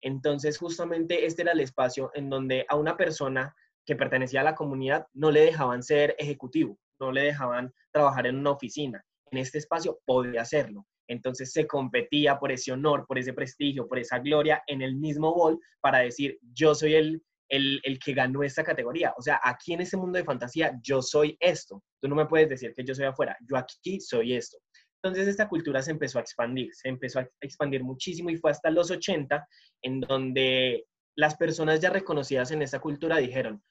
Entonces, 0.02 0.58
justamente 0.58 1.26
este 1.26 1.44
era 1.44 1.54
el 1.54 1.62
espacio 1.62 2.12
en 2.14 2.30
donde 2.30 2.66
a 2.68 2.76
una 2.76 2.98
persona 2.98 3.56
que 3.86 3.96
pertenecía 3.96 4.42
a 4.42 4.46
la 4.46 4.56
comunidad 4.56 5.08
no 5.14 5.32
le 5.32 5.42
dejaban 5.42 5.84
ser 5.84 6.16
ejecutivo, 6.20 6.78
no 7.00 7.12
le 7.12 7.22
dejaban 7.24 7.74
trabajar 7.92 8.28
en 8.28 8.38
una 8.38 8.52
oficina. 8.52 9.04
En 9.32 9.38
este 9.38 9.58
espacio 9.58 10.00
podía 10.06 10.42
hacerlo. 10.42 10.86
Entonces 11.08 11.52
se 11.52 11.68
competía 11.68 12.40
por 12.40 12.52
ese 12.52 12.72
honor, 12.72 13.06
por 13.08 13.18
ese 13.18 13.34
prestigio, 13.34 13.88
por 13.88 14.00
esa 14.00 14.20
gloria 14.20 14.64
en 14.68 14.82
el 14.82 14.96
mismo 14.96 15.34
bol 15.34 15.60
para 15.82 16.00
decir, 16.00 16.38
yo 16.54 16.76
soy 16.76 16.96
el 16.96 17.24
el, 17.54 18.00
que 18.04 18.14
ganó 18.14 18.44
esta 18.44 18.64
categoría. 18.64 19.14
O 19.18 19.22
sea, 19.22 19.40
aquí 19.44 19.74
en 19.74 19.82
este 19.82 19.98
mundo 19.98 20.18
de 20.18 20.24
fantasía, 20.24 20.78
yo 20.82 21.02
soy 21.02 21.38
esto. 21.40 21.84
Tú 22.02 22.08
no 22.08 22.16
me 22.16 22.26
puedes 22.26 22.50
decir 22.50 22.74
que 22.76 22.84
yo 22.84 22.96
soy 22.96 23.06
afuera. 23.06 23.38
Yo 23.48 23.58
aquí 23.58 24.00
soy 24.00 24.34
esto. 24.34 24.58
Entonces 25.02 25.28
esta 25.28 25.48
cultura 25.48 25.82
se 25.82 25.92
empezó 25.92 26.18
a 26.18 26.22
expandir, 26.22 26.74
se 26.74 26.88
empezó 26.88 27.20
a 27.20 27.28
expandir 27.42 27.84
muchísimo 27.84 28.30
y 28.30 28.38
fue 28.38 28.52
hasta 28.52 28.70
los 28.70 28.90
80 28.90 29.46
en 29.82 30.00
donde 30.00 30.86
las 31.16 31.36
personas 31.36 31.82
ya 31.82 31.90
reconocidas 31.90 32.52
en 32.52 32.62
esta 32.62 32.80
cultura 32.80 33.18
dijeron, 33.18 33.62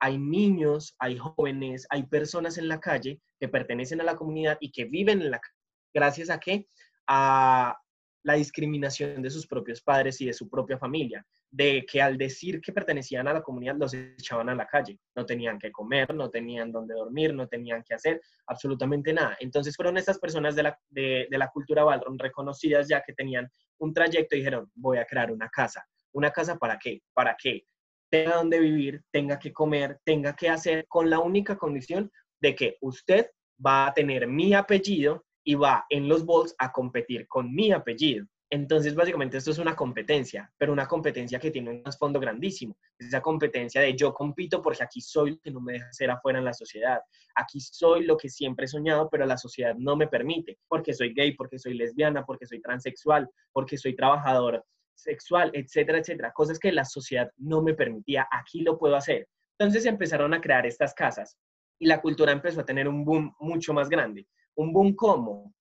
hay 0.00 0.16
niños, 0.16 0.94
hay 0.98 1.18
jóvenes, 1.18 1.86
hay 1.90 2.04
personas 2.04 2.56
en 2.56 2.68
la 2.68 2.78
calle 2.78 3.20
que 3.40 3.48
pertenecen 3.48 4.00
a 4.00 4.04
la 4.04 4.16
comunidad 4.16 4.58
y 4.60 4.70
que 4.70 4.84
viven 4.84 5.20
en 5.22 5.32
la 5.32 5.40
calle. 5.40 5.56
¿Gracias 5.92 6.30
a 6.30 6.38
qué? 6.38 6.68
A 7.08 7.76
la 8.26 8.34
discriminación 8.34 9.22
de 9.22 9.30
sus 9.30 9.46
propios 9.46 9.80
padres 9.80 10.20
y 10.20 10.26
de 10.26 10.32
su 10.32 10.50
propia 10.50 10.76
familia 10.76 11.24
de 11.48 11.86
que 11.88 12.02
al 12.02 12.18
decir 12.18 12.60
que 12.60 12.72
pertenecían 12.72 13.28
a 13.28 13.32
la 13.32 13.40
comunidad 13.40 13.76
los 13.78 13.94
echaban 13.94 14.48
a 14.48 14.54
la 14.56 14.66
calle. 14.66 14.98
No 15.14 15.24
tenían 15.24 15.60
que 15.60 15.70
comer, 15.70 16.12
no 16.12 16.28
tenían 16.28 16.72
dónde 16.72 16.94
dormir, 16.94 17.32
no 17.32 17.46
tenían 17.46 17.84
que 17.84 17.94
hacer 17.94 18.20
absolutamente 18.48 19.12
nada. 19.12 19.36
Entonces 19.38 19.76
fueron 19.76 19.96
estas 19.96 20.18
personas 20.18 20.56
de 20.56 20.64
la, 20.64 20.78
de, 20.90 21.28
la 21.30 21.48
cultura 21.50 21.84
Ballroom 21.84 22.18
reconocidas 22.18 22.88
ya 22.88 23.00
que 23.00 23.12
tenían 23.12 23.48
un 23.78 23.94
trayecto 23.94 24.34
y 24.34 24.40
dijeron, 24.40 24.68
voy 24.74 24.98
a 24.98 25.04
crear 25.04 25.30
una 25.30 25.48
casa. 25.48 25.86
¿Una 26.12 26.32
casa 26.32 26.56
para 26.56 26.80
qué? 26.80 27.02
Para 27.14 27.36
que 27.40 27.64
tenga 28.10 28.34
dónde 28.34 28.58
vivir, 28.58 29.04
tenga 29.12 29.38
que 29.38 29.52
comer, 29.52 30.00
tenga 30.02 30.34
que 30.34 30.48
hacer, 30.48 30.84
con 30.88 31.08
la 31.08 31.20
única 31.20 31.56
condición 31.56 32.10
de 32.40 32.56
que 32.56 32.76
usted 32.80 33.30
va 33.64 33.86
a 33.86 33.94
tener 33.94 34.26
mi 34.26 34.52
apellido 34.52 35.25
y 35.46 35.54
va 35.54 35.86
en 35.88 36.08
los 36.08 36.26
bols 36.26 36.54
a 36.58 36.72
competir 36.72 37.26
con 37.28 37.54
mi 37.54 37.70
apellido. 37.70 38.26
Entonces, 38.50 38.94
básicamente 38.94 39.36
esto 39.36 39.52
es 39.52 39.58
una 39.58 39.76
competencia, 39.76 40.52
pero 40.58 40.72
una 40.72 40.86
competencia 40.86 41.38
que 41.38 41.52
tiene 41.52 41.70
un 41.70 41.82
trasfondo 41.82 42.18
grandísimo. 42.18 42.76
Esa 42.98 43.20
competencia 43.20 43.80
de 43.80 43.96
yo 43.96 44.12
compito 44.12 44.60
porque 44.60 44.82
aquí 44.82 45.00
soy 45.00 45.32
lo 45.32 45.38
que 45.38 45.50
no 45.52 45.60
me 45.60 45.74
deja 45.74 45.92
ser 45.92 46.10
afuera 46.10 46.40
en 46.40 46.44
la 46.44 46.52
sociedad. 46.52 47.00
Aquí 47.36 47.60
soy 47.60 48.04
lo 48.04 48.16
que 48.16 48.28
siempre 48.28 48.64
he 48.64 48.68
soñado, 48.68 49.08
pero 49.08 49.24
la 49.24 49.38
sociedad 49.38 49.74
no 49.76 49.96
me 49.96 50.08
permite, 50.08 50.58
porque 50.68 50.92
soy 50.92 51.14
gay, 51.14 51.34
porque 51.34 51.58
soy 51.58 51.74
lesbiana, 51.74 52.24
porque 52.24 52.46
soy 52.46 52.60
transexual, 52.60 53.28
porque 53.52 53.78
soy 53.78 53.94
trabajador 53.94 54.64
sexual, 54.94 55.50
etcétera, 55.54 55.98
etcétera. 55.98 56.32
Cosas 56.32 56.58
que 56.58 56.72
la 56.72 56.84
sociedad 56.84 57.30
no 57.36 57.62
me 57.62 57.74
permitía. 57.74 58.26
Aquí 58.32 58.62
lo 58.62 58.78
puedo 58.78 58.96
hacer. 58.96 59.28
Entonces 59.58 59.86
empezaron 59.86 60.34
a 60.34 60.40
crear 60.40 60.66
estas 60.66 60.92
casas 60.92 61.36
y 61.78 61.86
la 61.86 62.00
cultura 62.00 62.32
empezó 62.32 62.60
a 62.60 62.64
tener 62.64 62.88
un 62.88 63.04
boom 63.04 63.34
mucho 63.38 63.72
más 63.72 63.88
grande. 63.88 64.26
Un 64.56 64.72
boom 64.72 64.94
como 64.94 65.54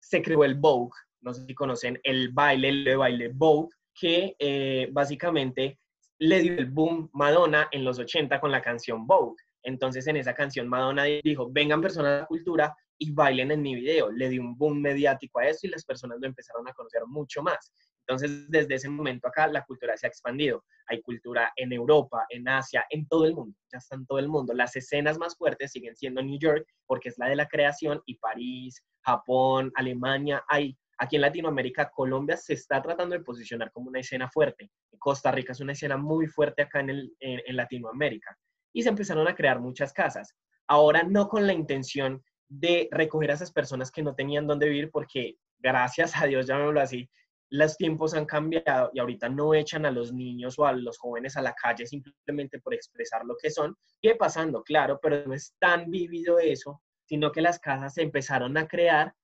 se 0.00 0.22
creó 0.22 0.44
el 0.44 0.54
Vogue, 0.54 0.92
no 1.20 1.34
sé 1.34 1.44
si 1.44 1.54
conocen 1.54 1.98
el 2.02 2.30
baile, 2.30 2.68
el 2.68 2.96
baile 2.96 3.30
Vogue, 3.34 3.70
que 3.94 4.36
eh, 4.38 4.88
básicamente 4.92 5.80
le 6.18 6.40
dio 6.40 6.54
el 6.54 6.66
boom 6.66 7.10
Madonna 7.12 7.68
en 7.72 7.84
los 7.84 7.98
80 7.98 8.40
con 8.40 8.50
la 8.50 8.62
canción 8.62 9.06
Vogue. 9.06 9.36
Entonces 9.62 10.06
en 10.06 10.16
esa 10.16 10.34
canción 10.34 10.68
Madonna 10.68 11.04
dijo, 11.04 11.48
vengan 11.50 11.80
personas 11.80 12.12
de 12.12 12.20
la 12.20 12.26
cultura 12.26 12.76
y 12.98 13.10
bailen 13.10 13.50
en 13.50 13.62
mi 13.62 13.74
video. 13.74 14.10
Le 14.10 14.28
dio 14.28 14.42
un 14.42 14.56
boom 14.56 14.80
mediático 14.80 15.40
a 15.40 15.48
eso 15.48 15.66
y 15.66 15.70
las 15.70 15.84
personas 15.84 16.18
lo 16.20 16.26
empezaron 16.26 16.68
a 16.68 16.72
conocer 16.72 17.02
mucho 17.06 17.42
más. 17.42 17.72
Entonces 18.06 18.48
desde 18.48 18.74
ese 18.74 18.88
momento 18.88 19.26
acá 19.26 19.46
la 19.48 19.64
cultura 19.64 19.96
se 19.96 20.06
ha 20.06 20.08
expandido. 20.08 20.64
Hay 20.86 21.02
cultura 21.02 21.52
en 21.56 21.72
Europa, 21.72 22.24
en 22.28 22.48
Asia, 22.48 22.86
en 22.90 23.06
todo 23.08 23.24
el 23.24 23.34
mundo. 23.34 23.56
Ya 23.72 23.78
está 23.78 23.96
en 23.96 24.06
todo 24.06 24.18
el 24.18 24.28
mundo. 24.28 24.54
Las 24.54 24.76
escenas 24.76 25.18
más 25.18 25.36
fuertes 25.36 25.72
siguen 25.72 25.96
siendo 25.96 26.22
New 26.22 26.38
York 26.38 26.66
porque 26.86 27.08
es 27.08 27.18
la 27.18 27.28
de 27.28 27.36
la 27.36 27.48
creación 27.48 28.00
y 28.06 28.16
París, 28.16 28.82
Japón, 29.02 29.72
Alemania. 29.74 30.44
Hay 30.48 30.76
Aquí 30.98 31.16
en 31.16 31.22
Latinoamérica, 31.22 31.90
Colombia 31.90 32.36
se 32.36 32.54
está 32.54 32.80
tratando 32.80 33.14
de 33.16 33.22
posicionar 33.22 33.70
como 33.70 33.88
una 33.88 34.00
escena 34.00 34.30
fuerte. 34.30 34.70
Costa 34.98 35.30
Rica 35.30 35.52
es 35.52 35.60
una 35.60 35.72
escena 35.72 35.98
muy 35.98 36.26
fuerte 36.26 36.62
acá 36.62 36.80
en, 36.80 36.90
en, 37.20 37.56
Latinoamérica. 37.56 38.36
Y 38.72 38.82
se 38.82 38.88
empezaron 38.88 39.28
a 39.28 39.34
crear 39.34 39.60
muchas 39.60 39.92
casas. 39.92 40.34
Ahora 40.66 41.02
no 41.02 41.28
con 41.28 41.46
la 41.46 41.52
intención 41.52 42.22
de 42.48 42.88
recoger 42.90 43.30
a 43.30 43.34
esas 43.34 43.52
personas 43.52 43.90
que 43.90 44.02
no 44.02 44.14
tenían 44.14 44.46
dónde 44.46 44.68
vivir, 44.68 44.90
porque 44.90 45.36
gracias 45.58 46.16
a 46.16 46.26
Dios, 46.26 46.46
llamémoslo 46.46 46.80
así, 46.80 47.10
los 47.50 47.76
tiempos 47.76 48.14
han 48.14 48.26
cambiado 48.26 48.90
y 48.92 48.98
ahorita 48.98 49.28
no 49.28 49.54
echan 49.54 49.86
a 49.86 49.90
los 49.90 50.12
niños 50.12 50.58
o 50.58 50.66
a 50.66 50.72
los 50.72 50.98
jóvenes 50.98 51.36
a 51.36 51.42
la 51.42 51.54
calle 51.54 51.86
simplemente 51.86 52.58
por 52.58 52.74
expresar 52.74 53.24
lo 53.24 53.36
que 53.40 53.50
son. 53.50 53.76
¿Qué 54.02 54.14
pasando? 54.14 54.62
Claro, 54.62 54.98
pero 55.00 55.24
no 55.26 55.34
es 55.34 55.54
tan 55.58 55.90
vivido 55.90 56.38
eso, 56.38 56.82
sino 57.04 57.30
que 57.30 57.40
las 57.40 57.58
casas 57.58 57.94
se 57.94 58.02
empezaron 58.02 58.56
a 58.56 58.66
crear 58.66 59.14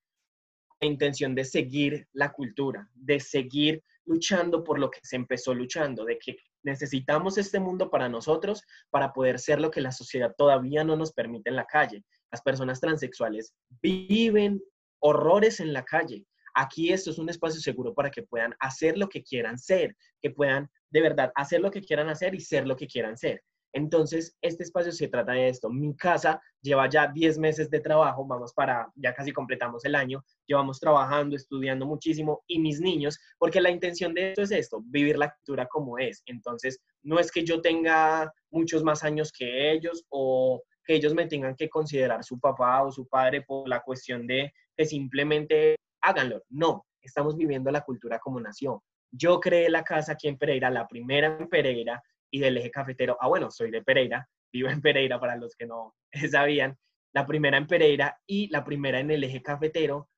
intención 0.86 1.34
de 1.34 1.44
seguir 1.44 2.08
la 2.12 2.32
cultura, 2.32 2.88
de 2.94 3.20
seguir 3.20 3.82
luchando 4.04 4.64
por 4.64 4.78
lo 4.78 4.90
que 4.90 5.00
se 5.02 5.16
empezó 5.16 5.54
luchando, 5.54 6.04
de 6.04 6.18
que 6.18 6.36
necesitamos 6.64 7.38
este 7.38 7.60
mundo 7.60 7.90
para 7.90 8.08
nosotros 8.08 8.62
para 8.90 9.12
poder 9.12 9.38
ser 9.38 9.60
lo 9.60 9.70
que 9.70 9.80
la 9.80 9.92
sociedad 9.92 10.34
todavía 10.36 10.84
no 10.84 10.96
nos 10.96 11.12
permite 11.12 11.50
en 11.50 11.56
la 11.56 11.66
calle. 11.66 12.04
Las 12.30 12.42
personas 12.42 12.80
transexuales 12.80 13.54
viven 13.80 14.62
horrores 15.00 15.60
en 15.60 15.72
la 15.72 15.84
calle. 15.84 16.24
Aquí 16.54 16.92
esto 16.92 17.10
es 17.10 17.18
un 17.18 17.28
espacio 17.28 17.60
seguro 17.60 17.94
para 17.94 18.10
que 18.10 18.22
puedan 18.22 18.54
hacer 18.60 18.98
lo 18.98 19.08
que 19.08 19.22
quieran 19.22 19.58
ser, 19.58 19.96
que 20.20 20.30
puedan 20.30 20.68
de 20.90 21.00
verdad 21.00 21.32
hacer 21.34 21.60
lo 21.60 21.70
que 21.70 21.80
quieran 21.80 22.08
hacer 22.08 22.34
y 22.34 22.40
ser 22.40 22.66
lo 22.66 22.76
que 22.76 22.86
quieran 22.86 23.16
ser. 23.16 23.42
Entonces, 23.74 24.36
este 24.42 24.64
espacio 24.64 24.92
se 24.92 25.08
trata 25.08 25.32
de 25.32 25.48
esto. 25.48 25.70
Mi 25.70 25.96
casa 25.96 26.40
lleva 26.60 26.88
ya 26.88 27.08
10 27.08 27.38
meses 27.38 27.70
de 27.70 27.80
trabajo, 27.80 28.26
vamos 28.26 28.52
para, 28.52 28.90
ya 28.96 29.14
casi 29.14 29.32
completamos 29.32 29.84
el 29.84 29.94
año, 29.94 30.22
llevamos 30.46 30.78
trabajando, 30.78 31.36
estudiando 31.36 31.86
muchísimo 31.86 32.42
y 32.46 32.58
mis 32.58 32.80
niños, 32.80 33.18
porque 33.38 33.60
la 33.60 33.70
intención 33.70 34.12
de 34.12 34.30
esto 34.30 34.42
es 34.42 34.50
esto, 34.50 34.82
vivir 34.84 35.16
la 35.16 35.32
cultura 35.32 35.66
como 35.66 35.98
es. 35.98 36.22
Entonces, 36.26 36.80
no 37.02 37.18
es 37.18 37.32
que 37.32 37.44
yo 37.44 37.62
tenga 37.62 38.30
muchos 38.50 38.84
más 38.84 39.04
años 39.04 39.32
que 39.32 39.72
ellos 39.72 40.04
o 40.10 40.62
que 40.84 40.94
ellos 40.94 41.14
me 41.14 41.26
tengan 41.26 41.56
que 41.56 41.70
considerar 41.70 42.22
su 42.24 42.38
papá 42.38 42.82
o 42.82 42.90
su 42.90 43.06
padre 43.08 43.42
por 43.42 43.68
la 43.68 43.80
cuestión 43.80 44.26
de 44.26 44.52
que 44.76 44.84
simplemente 44.84 45.76
háganlo. 46.02 46.42
No, 46.50 46.86
estamos 47.00 47.36
viviendo 47.36 47.70
la 47.70 47.82
cultura 47.82 48.18
como 48.18 48.40
nación. 48.40 48.78
Yo 49.10 49.40
creé 49.40 49.68
la 49.68 49.82
casa 49.84 50.12
aquí 50.12 50.28
en 50.28 50.38
Pereira, 50.38 50.70
la 50.70 50.86
primera 50.86 51.36
en 51.38 51.48
Pereira, 51.48 52.02
y 52.32 52.40
del 52.40 52.56
eje 52.56 52.70
cafetero. 52.70 53.16
Ah, 53.20 53.28
bueno, 53.28 53.50
soy 53.50 53.70
de 53.70 53.82
Pereira, 53.82 54.26
vivo 54.52 54.68
en 54.68 54.80
Pereira 54.80 55.20
para 55.20 55.36
los 55.36 55.54
que 55.54 55.66
no 55.66 55.94
sabían. 56.30 56.76
La 57.14 57.26
primera 57.26 57.58
en 57.58 57.66
Pereira 57.66 58.18
y 58.26 58.48
la 58.48 58.64
primera 58.64 58.98
en 58.98 59.10
el 59.10 59.22
eje 59.22 59.42
cafetero 59.42 60.08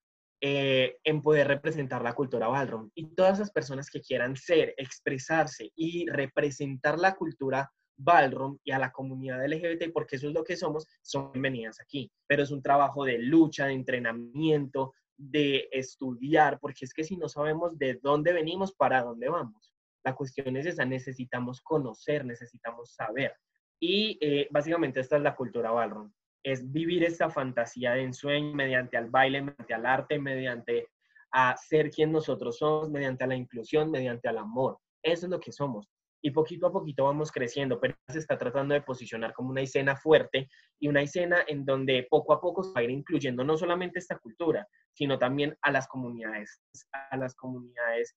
eh, 0.40 0.98
en 1.02 1.22
poder 1.22 1.48
representar 1.48 2.02
la 2.02 2.12
cultura 2.12 2.46
Ballroom. 2.46 2.90
Y 2.94 3.14
todas 3.14 3.38
esas 3.38 3.50
personas 3.50 3.90
que 3.90 4.00
quieran 4.00 4.36
ser, 4.36 4.74
expresarse 4.76 5.72
y 5.74 6.06
representar 6.08 6.98
la 6.98 7.16
cultura 7.16 7.70
Ballroom 7.96 8.58
y 8.62 8.70
a 8.70 8.78
la 8.78 8.92
comunidad 8.92 9.44
LGBT, 9.44 9.92
porque 9.92 10.16
eso 10.16 10.28
es 10.28 10.34
lo 10.34 10.44
que 10.44 10.56
somos, 10.56 10.86
son 11.02 11.32
bienvenidas 11.32 11.80
aquí. 11.80 12.12
Pero 12.28 12.44
es 12.44 12.52
un 12.52 12.62
trabajo 12.62 13.04
de 13.04 13.18
lucha, 13.18 13.66
de 13.66 13.72
entrenamiento, 13.72 14.92
de 15.16 15.68
estudiar, 15.72 16.58
porque 16.60 16.84
es 16.84 16.92
que 16.92 17.04
si 17.04 17.16
no 17.16 17.28
sabemos 17.28 17.78
de 17.78 17.94
dónde 18.02 18.32
venimos, 18.32 18.74
para 18.74 19.02
dónde 19.02 19.28
vamos. 19.28 19.72
La 20.04 20.14
cuestión 20.14 20.56
es 20.56 20.66
esa, 20.66 20.84
necesitamos 20.84 21.60
conocer, 21.62 22.24
necesitamos 22.24 22.94
saber. 22.94 23.34
Y 23.80 24.18
eh, 24.20 24.48
básicamente 24.50 25.00
esta 25.00 25.16
es 25.16 25.22
la 25.22 25.34
cultura 25.34 25.70
ballroom, 25.70 26.12
es 26.42 26.70
vivir 26.70 27.04
esta 27.04 27.30
fantasía 27.30 27.92
de 27.92 28.02
ensueño 28.02 28.54
mediante 28.54 28.96
el 28.96 29.06
baile, 29.06 29.42
mediante 29.42 29.74
el 29.74 29.86
arte, 29.86 30.18
mediante 30.18 30.88
a 31.32 31.56
ser 31.56 31.90
quien 31.90 32.12
nosotros 32.12 32.58
somos, 32.58 32.90
mediante 32.90 33.26
la 33.26 33.34
inclusión, 33.34 33.90
mediante 33.90 34.28
el 34.28 34.38
amor. 34.38 34.78
Eso 35.02 35.26
es 35.26 35.30
lo 35.30 35.40
que 35.40 35.52
somos. 35.52 35.90
Y 36.24 36.30
poquito 36.30 36.66
a 36.66 36.72
poquito 36.72 37.04
vamos 37.04 37.30
creciendo, 37.30 37.78
pero 37.78 37.94
se 38.08 38.18
está 38.18 38.38
tratando 38.38 38.72
de 38.72 38.80
posicionar 38.80 39.34
como 39.34 39.50
una 39.50 39.60
escena 39.60 39.94
fuerte 39.94 40.48
y 40.80 40.88
una 40.88 41.02
escena 41.02 41.44
en 41.46 41.66
donde 41.66 42.06
poco 42.08 42.32
a 42.32 42.40
poco 42.40 42.62
se 42.62 42.72
va 42.72 42.80
a 42.80 42.84
ir 42.84 42.90
incluyendo 42.90 43.44
no 43.44 43.58
solamente 43.58 43.98
esta 43.98 44.18
cultura, 44.18 44.66
sino 44.94 45.18
también 45.18 45.54
a 45.60 45.70
las 45.70 45.86
comunidades, 45.86 46.62
a 47.10 47.18
las 47.18 47.34
comunidades 47.34 48.16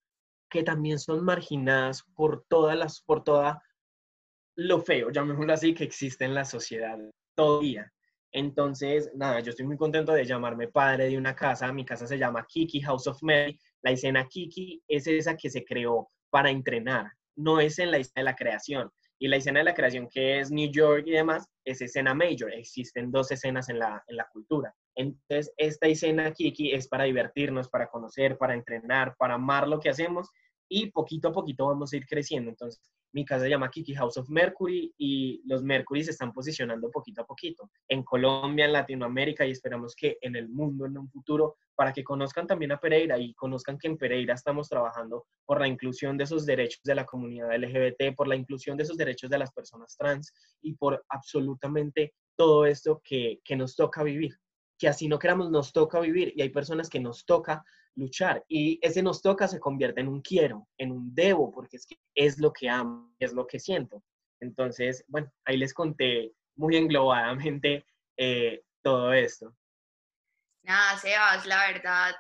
que 0.49 0.63
también 0.63 0.99
son 0.99 1.25
marginadas 1.25 2.03
por 2.15 2.45
todas 2.47 2.77
las, 2.77 3.01
por 3.01 3.25
toda 3.25 3.61
lo 4.55 4.79
feo, 4.79 5.11
llamémoslo 5.11 5.51
así, 5.51 5.73
que 5.73 5.83
existe 5.83 6.23
en 6.23 6.33
la 6.33 6.45
sociedad 6.45 6.97
todavía. 7.35 7.91
Entonces, 8.31 9.11
nada, 9.15 9.41
yo 9.41 9.49
estoy 9.49 9.65
muy 9.65 9.75
contento 9.75 10.13
de 10.13 10.23
llamarme 10.25 10.69
padre 10.69 11.09
de 11.09 11.17
una 11.17 11.35
casa. 11.35 11.73
Mi 11.73 11.83
casa 11.83 12.07
se 12.07 12.17
llama 12.17 12.45
Kiki 12.47 12.79
House 12.81 13.07
of 13.07 13.21
Mary. 13.21 13.59
La 13.81 13.91
escena 13.91 14.25
Kiki 14.27 14.81
es 14.87 15.07
esa 15.07 15.35
que 15.35 15.49
se 15.49 15.65
creó 15.65 16.09
para 16.29 16.49
entrenar, 16.49 17.11
no 17.38 17.60
es 17.60 17.79
en 17.79 17.91
la 17.91 17.98
escena 17.98 18.22
de 18.22 18.24
la 18.24 18.36
creación. 18.36 18.91
Y 19.20 19.27
la 19.27 19.38
escena 19.38 19.60
de 19.60 19.65
la 19.65 19.74
creación, 19.74 20.08
que 20.12 20.39
es 20.39 20.51
New 20.51 20.70
York 20.72 21.03
y 21.08 21.12
demás, 21.12 21.48
es 21.65 21.82
escena 21.82 22.13
major. 22.13 22.53
Existen 22.53 23.12
dos 23.12 23.32
escenas 23.32 23.70
en 23.70 23.79
la, 23.79 24.03
en 24.08 24.17
la 24.17 24.27
cultura. 24.32 24.75
Entonces, 24.96 25.51
esta 25.58 25.88
escena 25.88 26.32
Kiki 26.34 26.72
es 26.72 26.88
para 26.88 27.06
divertirnos, 27.06 27.70
para 27.70 27.88
conocer, 27.88 28.38
para 28.38 28.53
entrenar, 28.53 29.15
para 29.17 29.36
amar 29.36 29.67
lo 29.67 29.79
que 29.79 29.89
hacemos 29.89 30.29
y 30.69 30.91
poquito 30.91 31.29
a 31.29 31.33
poquito 31.33 31.67
vamos 31.67 31.93
a 31.93 31.97
ir 31.97 32.05
creciendo. 32.05 32.50
Entonces, 32.50 32.81
mi 33.13 33.25
casa 33.25 33.43
se 33.45 33.50
llama 33.50 33.71
Kiki 33.71 33.95
House 33.95 34.17
of 34.17 34.29
Mercury 34.29 34.93
y 34.97 35.41
los 35.45 35.63
Mercury 35.63 36.03
se 36.03 36.12
están 36.12 36.33
posicionando 36.33 36.91
poquito 36.91 37.21
a 37.21 37.25
poquito 37.25 37.69
en 37.88 38.03
Colombia, 38.03 38.65
en 38.65 38.74
Latinoamérica 38.74 39.45
y 39.45 39.51
esperamos 39.51 39.95
que 39.95 40.17
en 40.21 40.36
el 40.36 40.50
mundo 40.50 40.86
en 40.86 40.97
un 40.97 41.09
futuro 41.09 41.55
para 41.75 41.93
que 41.93 42.03
conozcan 42.03 42.47
también 42.47 42.74
a 42.74 42.79
Pereira 42.79 43.17
y 43.17 43.33
conozcan 43.33 43.77
que 43.77 43.88
en 43.88 43.97
Pereira 43.97 44.33
estamos 44.33 44.67
trabajando 44.67 45.25
por 45.45 45.62
la 45.62 45.67
inclusión 45.67 46.17
de 46.17 46.25
esos 46.25 46.45
derechos 46.45 46.81
de 46.83 46.95
la 46.95 47.05
comunidad 47.05 47.55
LGBT, 47.55 48.15
por 48.15 48.27
la 48.27 48.36
inclusión 48.36 48.77
de 48.77 48.83
esos 48.83 48.97
derechos 48.97 49.29
de 49.29 49.38
las 49.38 49.51
personas 49.51 49.95
trans 49.97 50.33
y 50.62 50.74
por 50.74 51.03
absolutamente 51.09 52.13
todo 52.36 52.65
esto 52.65 53.01
que, 53.03 53.39
que 53.43 53.55
nos 53.55 53.75
toca 53.75 54.03
vivir 54.03 54.38
que 54.77 54.88
así 54.88 55.07
no 55.07 55.19
queramos, 55.19 55.50
nos 55.50 55.74
toca 55.74 56.00
vivir 56.00 56.33
y 56.36 56.41
hay 56.41 56.50
personas 56.50 56.89
que 56.89 57.00
nos 57.00 57.25
toca 57.25 57.63
luchar 57.98 58.44
y 58.48 58.80
ese 58.82 59.04
nos 59.04 59.22
toca 59.22 59.48
se 59.48 59.60
convierte 59.60 60.01
en 60.01 60.08
un 60.08 60.22
quiero, 60.22 60.68
en 60.77 60.92
un 60.92 61.13
debo, 61.13 61.51
porque 61.51 61.77
es 61.77 61.86
que 61.86 61.98
es 62.16 62.39
lo 62.39 62.54
que 62.54 62.70
amo, 62.70 63.13
es 63.20 63.34
lo 63.34 63.46
que 63.46 63.60
siento. 63.60 64.04
Entonces, 64.39 65.04
bueno, 65.08 65.32
ahí 65.46 65.58
les 65.58 65.74
conté 65.74 66.32
muy 66.56 66.77
englobadamente 66.77 67.86
eh, 68.16 68.62
todo 68.82 69.12
esto. 69.13 69.54
Nada, 70.63 70.98
Sebas, 70.98 71.46
la 71.46 71.72
verdad, 71.72 72.16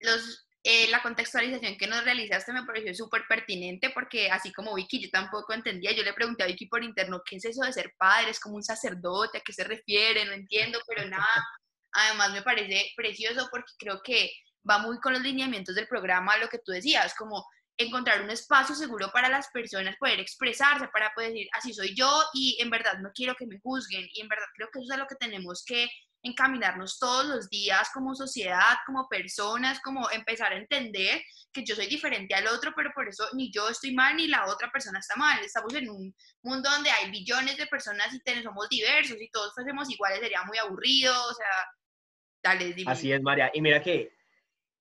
los, 0.00 0.46
eh, 0.62 0.88
la 0.88 1.02
contextualización 1.02 1.76
que 1.76 1.86
nos 1.86 2.04
realizaste 2.04 2.52
me 2.52 2.64
pareció 2.64 2.94
súper 2.94 3.24
pertinente 3.28 3.90
porque 3.90 4.30
así 4.30 4.52
como 4.52 4.74
Vicky, 4.74 5.02
yo 5.02 5.10
tampoco 5.10 5.52
entendía, 5.52 5.92
yo 5.92 6.02
le 6.02 6.14
pregunté 6.14 6.44
a 6.44 6.46
Vicky 6.46 6.66
por 6.66 6.82
interno, 6.82 7.22
¿qué 7.24 7.36
es 7.36 7.44
eso 7.44 7.64
de 7.64 7.72
ser 7.72 7.92
padre? 7.98 8.30
¿Es 8.30 8.40
como 8.40 8.56
un 8.56 8.62
sacerdote? 8.62 9.38
¿A 9.38 9.42
qué 9.42 9.52
se 9.52 9.64
refiere? 9.64 10.24
No 10.24 10.32
entiendo, 10.32 10.78
pero 10.86 11.06
nada, 11.08 11.44
además 11.92 12.32
me 12.32 12.42
parece 12.42 12.92
precioso 12.96 13.48
porque 13.50 13.72
creo 13.78 14.00
que 14.02 14.30
va 14.68 14.78
muy 14.78 14.98
con 15.00 15.12
los 15.12 15.22
lineamientos 15.22 15.74
del 15.74 15.88
programa, 15.88 16.36
lo 16.38 16.48
que 16.48 16.58
tú 16.58 16.72
decías, 16.72 17.14
como 17.14 17.44
encontrar 17.76 18.22
un 18.22 18.30
espacio 18.30 18.74
seguro 18.74 19.10
para 19.12 19.28
las 19.28 19.48
personas, 19.48 19.96
poder 19.98 20.20
expresarse, 20.20 20.88
para 20.88 21.12
poder 21.14 21.30
decir, 21.30 21.48
así 21.52 21.72
soy 21.72 21.94
yo 21.94 22.22
y 22.34 22.58
en 22.60 22.70
verdad 22.70 22.98
no 23.00 23.10
quiero 23.14 23.34
que 23.34 23.46
me 23.46 23.58
juzguen 23.60 24.06
y 24.12 24.20
en 24.20 24.28
verdad 24.28 24.46
creo 24.54 24.68
que 24.72 24.80
eso 24.80 24.92
es 24.92 24.98
lo 24.98 25.06
que 25.06 25.16
tenemos 25.16 25.64
que 25.66 25.88
encaminarnos 26.24 26.98
todos 26.98 27.26
los 27.26 27.48
días 27.48 27.90
como 27.92 28.14
sociedad, 28.14 28.76
como 28.86 29.08
personas, 29.08 29.80
como 29.80 30.08
empezar 30.10 30.52
a 30.52 30.56
entender 30.56 31.20
que 31.52 31.64
yo 31.64 31.74
soy 31.74 31.86
diferente 31.86 32.34
al 32.34 32.46
otro, 32.46 32.72
pero 32.76 32.90
por 32.94 33.08
eso 33.08 33.26
ni 33.34 33.50
yo 33.50 33.68
estoy 33.68 33.92
mal 33.92 34.16
ni 34.16 34.28
la 34.28 34.46
otra 34.46 34.70
persona 34.70 35.00
está 35.00 35.16
mal. 35.16 35.42
Estamos 35.44 35.74
en 35.74 35.90
un 35.90 36.14
mundo 36.42 36.70
donde 36.70 36.90
hay 36.90 37.10
billones 37.10 37.56
de 37.56 37.66
personas 37.66 38.14
y 38.14 38.42
somos 38.42 38.68
diversos 38.68 39.20
y 39.20 39.30
todos 39.30 39.52
fuésemos 39.52 39.90
iguales 39.90 40.20
sería 40.20 40.44
muy 40.44 40.58
aburrido, 40.58 41.12
o 41.12 41.34
sea, 41.34 41.46
dale, 42.42 42.72
dime. 42.72 42.92
Así 42.92 43.12
es, 43.12 43.20
María. 43.20 43.50
Y 43.52 43.60
mira 43.60 43.82
que 43.82 44.14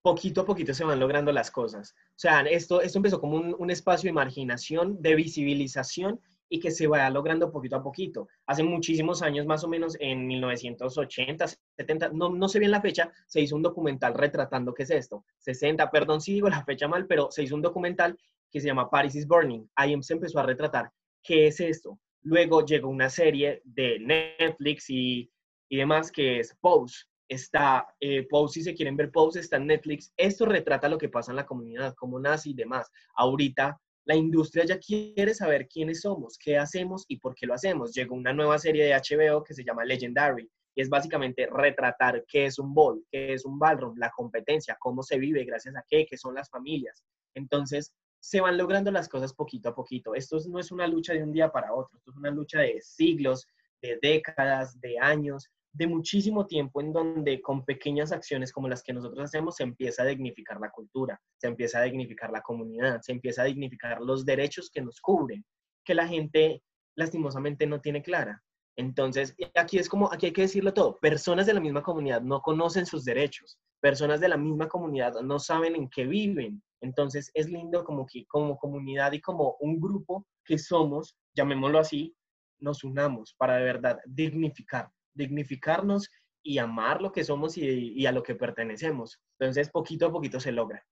poquito 0.01 0.41
a 0.41 0.45
poquito 0.45 0.73
se 0.73 0.83
van 0.83 0.99
logrando 0.99 1.31
las 1.31 1.51
cosas. 1.51 1.95
O 2.09 2.19
sea, 2.19 2.41
esto, 2.41 2.81
esto 2.81 2.97
empezó 2.99 3.19
como 3.19 3.37
un, 3.37 3.71
espacio 3.71 4.09
de 4.09 4.13
marginación, 4.13 5.01
de 5.01 5.15
visibilización 5.15 6.19
y 6.49 6.59
que 6.59 6.71
se 6.71 6.87
vaya 6.87 7.09
logrando 7.09 7.51
poquito 7.51 7.77
a 7.77 7.83
poquito. 7.83 8.27
Hace 8.45 8.63
muchísimos 8.63 9.21
años, 9.21 9.45
más 9.45 9.63
o 9.63 9.67
menos 9.67 9.95
en 9.99 10.27
1980, 10.27 11.45
70, 11.77 12.09
no, 12.09 12.29
no 12.29 12.49
sé 12.49 12.59
bien 12.59 12.71
la 12.71 12.81
fecha, 12.81 13.11
se 13.27 13.41
hizo 13.41 13.55
un 13.55 13.61
documental 13.61 14.13
retratando 14.13 14.73
qué 14.73 14.83
es 14.83 14.91
esto. 14.91 15.23
60, 15.39 15.89
perdón 15.91 16.19
si 16.19 16.33
digo 16.33 16.49
la 16.49 16.65
fecha 16.65 16.87
mal, 16.87 17.07
pero 17.07 17.31
se 17.31 17.43
hizo 17.43 17.55
un 17.55 17.61
documental 17.61 18.17
que 18.51 18.59
se 18.59 18.67
llama 18.67 18.89
Paris 18.89 19.15
is 19.15 19.27
Burning. 19.27 19.69
Ahí 19.75 19.95
se 20.01 20.13
empezó 20.13 20.39
a 20.39 20.43
retratar 20.43 20.91
qué 21.23 21.47
es 21.47 21.59
esto. 21.59 21.99
Luego 22.23 22.65
llegó 22.65 22.89
una 22.89 23.09
serie 23.09 23.61
de 23.63 23.99
Netflix 23.99 24.89
y, 24.89 25.31
y 25.69 25.77
demás 25.77 26.11
que 26.11 26.39
es 26.39 26.55
Pose, 26.59 27.05
está 27.31 27.87
eh, 28.01 28.27
si 28.49 28.61
se 28.61 28.73
quieren 28.73 28.97
ver 28.97 29.09
Pose, 29.09 29.39
está 29.39 29.55
en 29.55 29.67
Netflix. 29.67 30.11
Esto 30.17 30.45
retrata 30.45 30.89
lo 30.89 30.97
que 30.97 31.07
pasa 31.07 31.31
en 31.31 31.37
la 31.37 31.45
comunidad, 31.45 31.95
cómo 31.95 32.19
nace 32.19 32.49
y 32.49 32.53
demás. 32.53 32.91
Ahorita 33.15 33.79
la 34.03 34.15
industria 34.15 34.65
ya 34.65 34.77
quiere 34.79 35.33
saber 35.33 35.69
quiénes 35.69 36.01
somos, 36.01 36.37
qué 36.37 36.57
hacemos 36.57 37.05
y 37.07 37.19
por 37.19 37.33
qué 37.33 37.45
lo 37.45 37.53
hacemos. 37.53 37.93
Llegó 37.93 38.15
una 38.15 38.33
nueva 38.33 38.59
serie 38.59 38.83
de 38.83 38.93
HBO 38.93 39.43
que 39.43 39.53
se 39.53 39.63
llama 39.63 39.85
Legendary 39.85 40.49
y 40.75 40.81
es 40.81 40.89
básicamente 40.89 41.47
retratar 41.49 42.25
qué 42.27 42.47
es 42.47 42.59
un 42.59 42.73
ball, 42.73 43.01
qué 43.09 43.33
es 43.33 43.45
un 43.45 43.57
ballroom, 43.57 43.97
la 43.97 44.11
competencia, 44.11 44.75
cómo 44.77 45.01
se 45.01 45.17
vive, 45.17 45.45
gracias 45.45 45.75
a 45.77 45.85
qué, 45.87 46.05
qué 46.05 46.17
son 46.17 46.35
las 46.35 46.49
familias. 46.49 47.01
Entonces, 47.33 47.93
se 48.19 48.41
van 48.41 48.57
logrando 48.57 48.91
las 48.91 49.07
cosas 49.07 49.33
poquito 49.33 49.69
a 49.69 49.75
poquito. 49.75 50.15
Esto 50.15 50.37
no 50.49 50.59
es 50.59 50.69
una 50.71 50.85
lucha 50.85 51.13
de 51.13 51.23
un 51.23 51.31
día 51.31 51.49
para 51.49 51.73
otro, 51.73 51.97
esto 51.97 52.11
es 52.11 52.17
una 52.17 52.29
lucha 52.29 52.59
de 52.59 52.81
siglos, 52.81 53.47
de 53.81 53.99
décadas, 54.01 54.79
de 54.81 54.99
años, 54.99 55.49
de 55.73 55.87
muchísimo 55.87 56.45
tiempo 56.45 56.81
en 56.81 56.91
donde 56.91 57.41
con 57.41 57.63
pequeñas 57.63 58.11
acciones 58.11 58.51
como 58.51 58.67
las 58.67 58.83
que 58.83 58.93
nosotros 58.93 59.23
hacemos 59.23 59.55
se 59.55 59.63
empieza 59.63 60.03
a 60.03 60.07
dignificar 60.07 60.59
la 60.59 60.69
cultura, 60.69 61.19
se 61.37 61.47
empieza 61.47 61.79
a 61.79 61.83
dignificar 61.83 62.31
la 62.31 62.41
comunidad, 62.41 62.99
se 63.01 63.13
empieza 63.13 63.43
a 63.43 63.45
dignificar 63.45 64.01
los 64.01 64.25
derechos 64.25 64.69
que 64.69 64.81
nos 64.81 64.99
cubren, 64.99 65.45
que 65.85 65.95
la 65.95 66.07
gente 66.07 66.61
lastimosamente 66.95 67.65
no 67.65 67.79
tiene 67.79 68.03
clara. 68.03 68.41
Entonces, 68.77 69.35
aquí 69.55 69.77
es 69.77 69.87
como, 69.87 70.11
aquí 70.11 70.27
hay 70.27 70.33
que 70.33 70.43
decirlo 70.43 70.73
todo, 70.73 70.97
personas 70.99 71.45
de 71.45 71.53
la 71.53 71.59
misma 71.59 71.83
comunidad 71.83 72.21
no 72.21 72.41
conocen 72.41 72.85
sus 72.85 73.05
derechos, 73.05 73.59
personas 73.81 74.19
de 74.19 74.29
la 74.29 74.37
misma 74.37 74.67
comunidad 74.67 75.21
no 75.21 75.39
saben 75.39 75.75
en 75.75 75.89
qué 75.89 76.05
viven. 76.05 76.61
Entonces, 76.81 77.31
es 77.33 77.49
lindo 77.49 77.83
como 77.83 78.05
que 78.05 78.25
como 78.27 78.57
comunidad 78.57 79.11
y 79.11 79.21
como 79.21 79.55
un 79.59 79.79
grupo 79.79 80.25
que 80.43 80.57
somos, 80.57 81.15
llamémoslo 81.35 81.79
así, 81.79 82.15
nos 82.59 82.83
unamos 82.83 83.35
para 83.37 83.57
de 83.57 83.63
verdad 83.63 83.99
dignificar 84.05 84.89
dignificarnos 85.13 86.09
y 86.43 86.57
amar 86.57 87.01
lo 87.01 87.11
que 87.11 87.23
somos 87.23 87.57
y, 87.57 87.93
y 87.93 88.05
a 88.05 88.11
lo 88.11 88.23
que 88.23 88.35
pertenecemos. 88.35 89.21
Entonces, 89.39 89.69
poquito 89.69 90.07
a 90.07 90.11
poquito 90.11 90.39
se 90.39 90.51
logra 90.51 90.85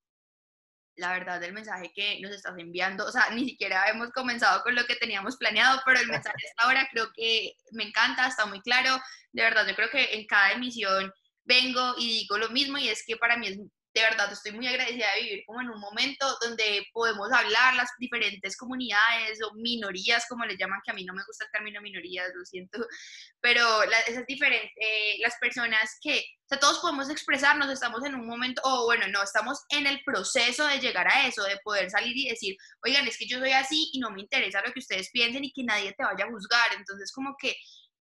la 0.99 1.13
verdad 1.13 1.39
del 1.39 1.53
mensaje 1.53 1.91
que 1.95 2.19
nos 2.21 2.31
estás 2.31 2.53
enviando. 2.57 3.05
O 3.05 3.11
sea, 3.11 3.29
ni 3.31 3.45
siquiera 3.45 3.89
hemos 3.89 4.11
comenzado 4.11 4.61
con 4.63 4.75
lo 4.75 4.85
que 4.85 4.95
teníamos 4.95 5.37
planeado, 5.37 5.81
pero 5.85 5.99
el 5.99 6.07
mensaje 6.07 6.35
hasta 6.49 6.63
ahora 6.63 6.87
creo 6.91 7.09
que 7.13 7.53
me 7.71 7.85
encanta, 7.85 8.27
está 8.27 8.45
muy 8.45 8.61
claro. 8.61 9.01
De 9.31 9.43
verdad, 9.43 9.65
yo 9.67 9.75
creo 9.75 9.89
que 9.89 10.13
en 10.13 10.27
cada 10.27 10.51
emisión 10.51 11.11
vengo 11.45 11.95
y 11.97 12.19
digo 12.19 12.37
lo 12.37 12.49
mismo 12.49 12.77
y 12.77 12.89
es 12.89 13.03
que 13.05 13.17
para 13.17 13.37
mí 13.37 13.47
es 13.47 13.57
de 13.93 14.01
verdad 14.01 14.31
estoy 14.31 14.51
muy 14.51 14.67
agradecida 14.67 15.07
de 15.15 15.23
vivir 15.23 15.43
como 15.47 15.61
en 15.61 15.69
un 15.69 15.79
momento 15.79 16.25
donde 16.41 16.85
podemos 16.93 17.31
hablar 17.31 17.75
las 17.75 17.89
diferentes 17.97 18.55
comunidades 18.55 19.39
o 19.43 19.53
minorías, 19.55 20.25
como 20.29 20.45
le 20.45 20.57
llaman, 20.57 20.79
que 20.85 20.91
a 20.91 20.93
mí 20.93 21.03
no 21.03 21.13
me 21.13 21.23
gusta 21.25 21.45
el 21.45 21.51
término 21.51 21.81
minorías, 21.81 22.27
lo 22.35 22.45
siento, 22.45 22.77
pero 23.41 23.83
esas 24.07 24.25
diferentes, 24.27 24.71
eh, 24.79 25.17
las 25.19 25.35
personas 25.39 25.97
que, 26.01 26.19
o 26.19 26.47
sea, 26.47 26.59
todos 26.59 26.79
podemos 26.79 27.09
expresarnos, 27.09 27.69
estamos 27.71 28.05
en 28.05 28.15
un 28.15 28.27
momento, 28.27 28.61
o 28.63 28.85
bueno, 28.85 29.07
no, 29.07 29.23
estamos 29.23 29.63
en 29.69 29.87
el 29.87 30.01
proceso 30.05 30.65
de 30.67 30.79
llegar 30.79 31.07
a 31.07 31.27
eso, 31.27 31.43
de 31.43 31.57
poder 31.63 31.89
salir 31.89 32.15
y 32.15 32.29
decir, 32.29 32.55
oigan, 32.85 33.07
es 33.07 33.17
que 33.17 33.27
yo 33.27 33.39
soy 33.39 33.51
así 33.51 33.89
y 33.93 33.99
no 33.99 34.11
me 34.11 34.21
interesa 34.21 34.61
lo 34.65 34.71
que 34.71 34.79
ustedes 34.79 35.09
piensen 35.11 35.43
y 35.43 35.51
que 35.51 35.63
nadie 35.63 35.93
te 35.93 36.03
vaya 36.03 36.25
a 36.25 36.29
juzgar, 36.29 36.73
entonces 36.77 37.11
como 37.11 37.35
que 37.39 37.55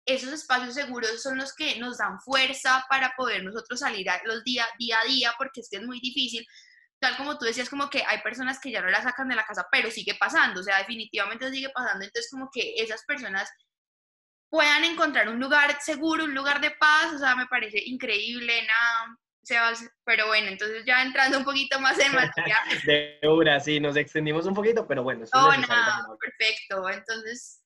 esos 0.07 0.33
espacios 0.33 0.75
seguros 0.75 1.23
son 1.23 1.39
los 1.39 1.55
que 1.55 1.79
nos 1.79 1.99
dan 1.99 2.21
fuerza 2.21 2.85
para 2.89 3.13
poder 3.17 3.45
nosotros 3.45 3.81
salir 3.81 4.09
a 4.11 4.21
los 4.25 4.43
día, 4.45 4.67
día 4.79 5.01
a 5.01 5.05
día, 5.05 5.35
porque 5.39 5.61
es 5.61 5.69
que 5.71 5.77
es 5.77 5.83
muy 5.83 6.01
difícil. 6.01 6.45
Tal 7.01 7.17
como 7.17 7.39
tú 7.39 7.45
decías, 7.45 7.69
como 7.69 7.91
que 7.91 8.05
hay 8.07 8.21
personas 8.23 8.61
que 8.61 8.71
ya 8.71 8.81
no 8.81 8.91
la 8.91 9.03
sacan 9.03 9.29
de 9.29 9.37
la 9.37 9.45
casa, 9.45 9.67
pero 9.71 9.91
sigue 9.91 10.15
pasando, 10.19 10.61
o 10.61 10.65
sea, 10.65 10.79
definitivamente 10.79 11.51
sigue 11.51 11.71
pasando. 11.71 12.05
Entonces, 12.05 12.31
como 12.31 12.49
que 12.53 12.75
esas 12.77 13.05
personas 13.05 13.51
puedan 14.51 14.85
encontrar 14.85 15.29
un 15.29 15.41
lugar 15.41 15.81
seguro, 15.81 16.25
un 16.25 16.35
lugar 16.35 16.61
de 16.61 16.71
paz, 16.73 17.15
o 17.15 17.19
sea, 17.19 17.35
me 17.35 17.47
parece 17.47 17.83
increíble, 17.87 18.67
nada, 18.67 19.17
Sebas, 19.45 19.85
pero 20.05 20.29
bueno, 20.29 20.49
entonces 20.49 20.85
ya 20.85 21.03
entrando 21.03 21.39
un 21.39 21.45
poquito 21.45 21.81
más 21.81 21.99
en 21.99 22.15
materia. 22.15 22.57
De 22.87 23.19
hora, 23.27 23.59
sí, 23.59 23.81
nos 23.81 23.97
extendimos 23.97 24.47
un 24.47 24.55
poquito, 24.55 24.87
pero 24.87 25.03
bueno. 25.03 25.25
No, 25.35 25.57
nada, 25.57 26.07
perfecto. 26.21 26.89
Entonces, 26.89 27.62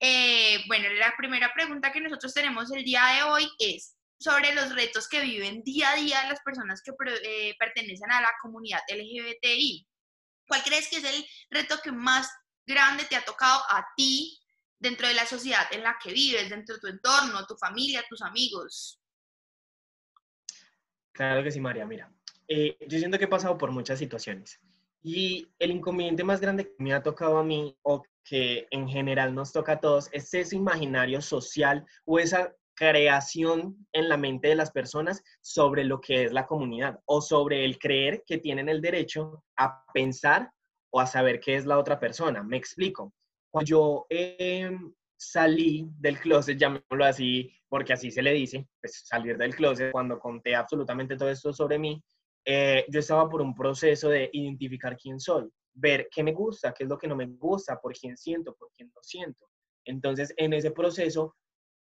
eh, 0.00 0.62
bueno, 0.66 0.88
la 0.90 1.14
primera 1.16 1.52
pregunta 1.54 1.92
que 1.92 2.00
nosotros 2.00 2.32
tenemos 2.32 2.70
el 2.72 2.84
día 2.84 3.04
de 3.06 3.22
hoy 3.24 3.50
es 3.58 3.96
sobre 4.18 4.54
los 4.54 4.74
retos 4.74 5.08
que 5.08 5.20
viven 5.20 5.62
día 5.62 5.90
a 5.90 5.96
día 5.96 6.28
las 6.28 6.40
personas 6.40 6.82
que 6.82 6.92
eh, 7.22 7.54
pertenecen 7.58 8.10
a 8.10 8.20
la 8.20 8.30
comunidad 8.42 8.80
LGBTI. 8.88 9.86
¿Cuál 10.46 10.62
crees 10.62 10.88
que 10.88 10.96
es 10.96 11.04
el 11.04 11.24
reto 11.50 11.76
que 11.82 11.92
más 11.92 12.30
grande 12.66 13.04
te 13.04 13.16
ha 13.16 13.24
tocado 13.24 13.60
a 13.70 13.86
ti 13.96 14.38
dentro 14.78 15.08
de 15.08 15.14
la 15.14 15.26
sociedad 15.26 15.66
en 15.72 15.82
la 15.82 15.98
que 16.02 16.12
vives, 16.12 16.50
dentro 16.50 16.76
de 16.76 16.80
tu 16.80 16.86
entorno, 16.86 17.46
tu 17.46 17.56
familia, 17.56 18.04
tus 18.08 18.22
amigos? 18.22 19.00
Claro 21.12 21.42
que 21.42 21.50
sí, 21.50 21.60
María. 21.60 21.84
Mira, 21.84 22.12
eh, 22.46 22.76
yo 22.86 22.98
siento 22.98 23.18
que 23.18 23.24
he 23.24 23.28
pasado 23.28 23.58
por 23.58 23.72
muchas 23.72 23.98
situaciones 23.98 24.60
y 25.02 25.48
el 25.58 25.70
inconveniente 25.70 26.24
más 26.24 26.40
grande 26.40 26.64
que 26.64 26.82
me 26.82 26.92
ha 26.92 27.02
tocado 27.02 27.38
a 27.38 27.44
mí 27.44 27.76
o 27.82 28.02
que 28.28 28.66
en 28.70 28.88
general 28.88 29.34
nos 29.34 29.52
toca 29.52 29.72
a 29.72 29.80
todos 29.80 30.08
es 30.12 30.32
ese 30.34 30.56
imaginario 30.56 31.20
social 31.22 31.86
o 32.04 32.18
esa 32.18 32.54
creación 32.74 33.86
en 33.92 34.08
la 34.08 34.16
mente 34.16 34.48
de 34.48 34.54
las 34.54 34.70
personas 34.70 35.22
sobre 35.40 35.84
lo 35.84 36.00
que 36.00 36.24
es 36.24 36.32
la 36.32 36.46
comunidad 36.46 37.00
o 37.06 37.20
sobre 37.20 37.64
el 37.64 37.78
creer 37.78 38.22
que 38.26 38.38
tienen 38.38 38.68
el 38.68 38.80
derecho 38.80 39.44
a 39.56 39.84
pensar 39.92 40.50
o 40.90 41.00
a 41.00 41.06
saber 41.06 41.40
qué 41.40 41.56
es 41.56 41.66
la 41.66 41.78
otra 41.78 41.98
persona. 41.98 42.42
Me 42.42 42.56
explico. 42.56 43.12
Cuando 43.50 43.66
yo 43.66 44.06
em, 44.10 44.92
salí 45.16 45.88
del 45.98 46.20
closet, 46.20 46.56
llamémoslo 46.56 47.04
así, 47.04 47.50
porque 47.68 47.94
así 47.94 48.10
se 48.10 48.22
le 48.22 48.32
dice, 48.32 48.68
pues 48.80 49.02
salir 49.06 49.36
del 49.36 49.56
closet, 49.56 49.90
cuando 49.90 50.18
conté 50.18 50.54
absolutamente 50.54 51.16
todo 51.16 51.30
esto 51.30 51.52
sobre 51.52 51.78
mí, 51.78 52.02
eh, 52.44 52.84
yo 52.88 53.00
estaba 53.00 53.28
por 53.28 53.42
un 53.42 53.54
proceso 53.54 54.08
de 54.08 54.30
identificar 54.32 54.96
quién 54.96 55.18
soy, 55.18 55.50
ver 55.78 56.08
qué 56.10 56.22
me 56.22 56.32
gusta, 56.32 56.72
qué 56.72 56.84
es 56.84 56.90
lo 56.90 56.98
que 56.98 57.08
no 57.08 57.16
me 57.16 57.26
gusta, 57.26 57.80
por 57.80 57.92
quién 57.94 58.16
siento, 58.16 58.54
por 58.54 58.70
quién 58.76 58.90
no 58.94 59.02
siento. 59.02 59.48
Entonces, 59.84 60.34
en 60.36 60.52
ese 60.52 60.70
proceso, 60.70 61.36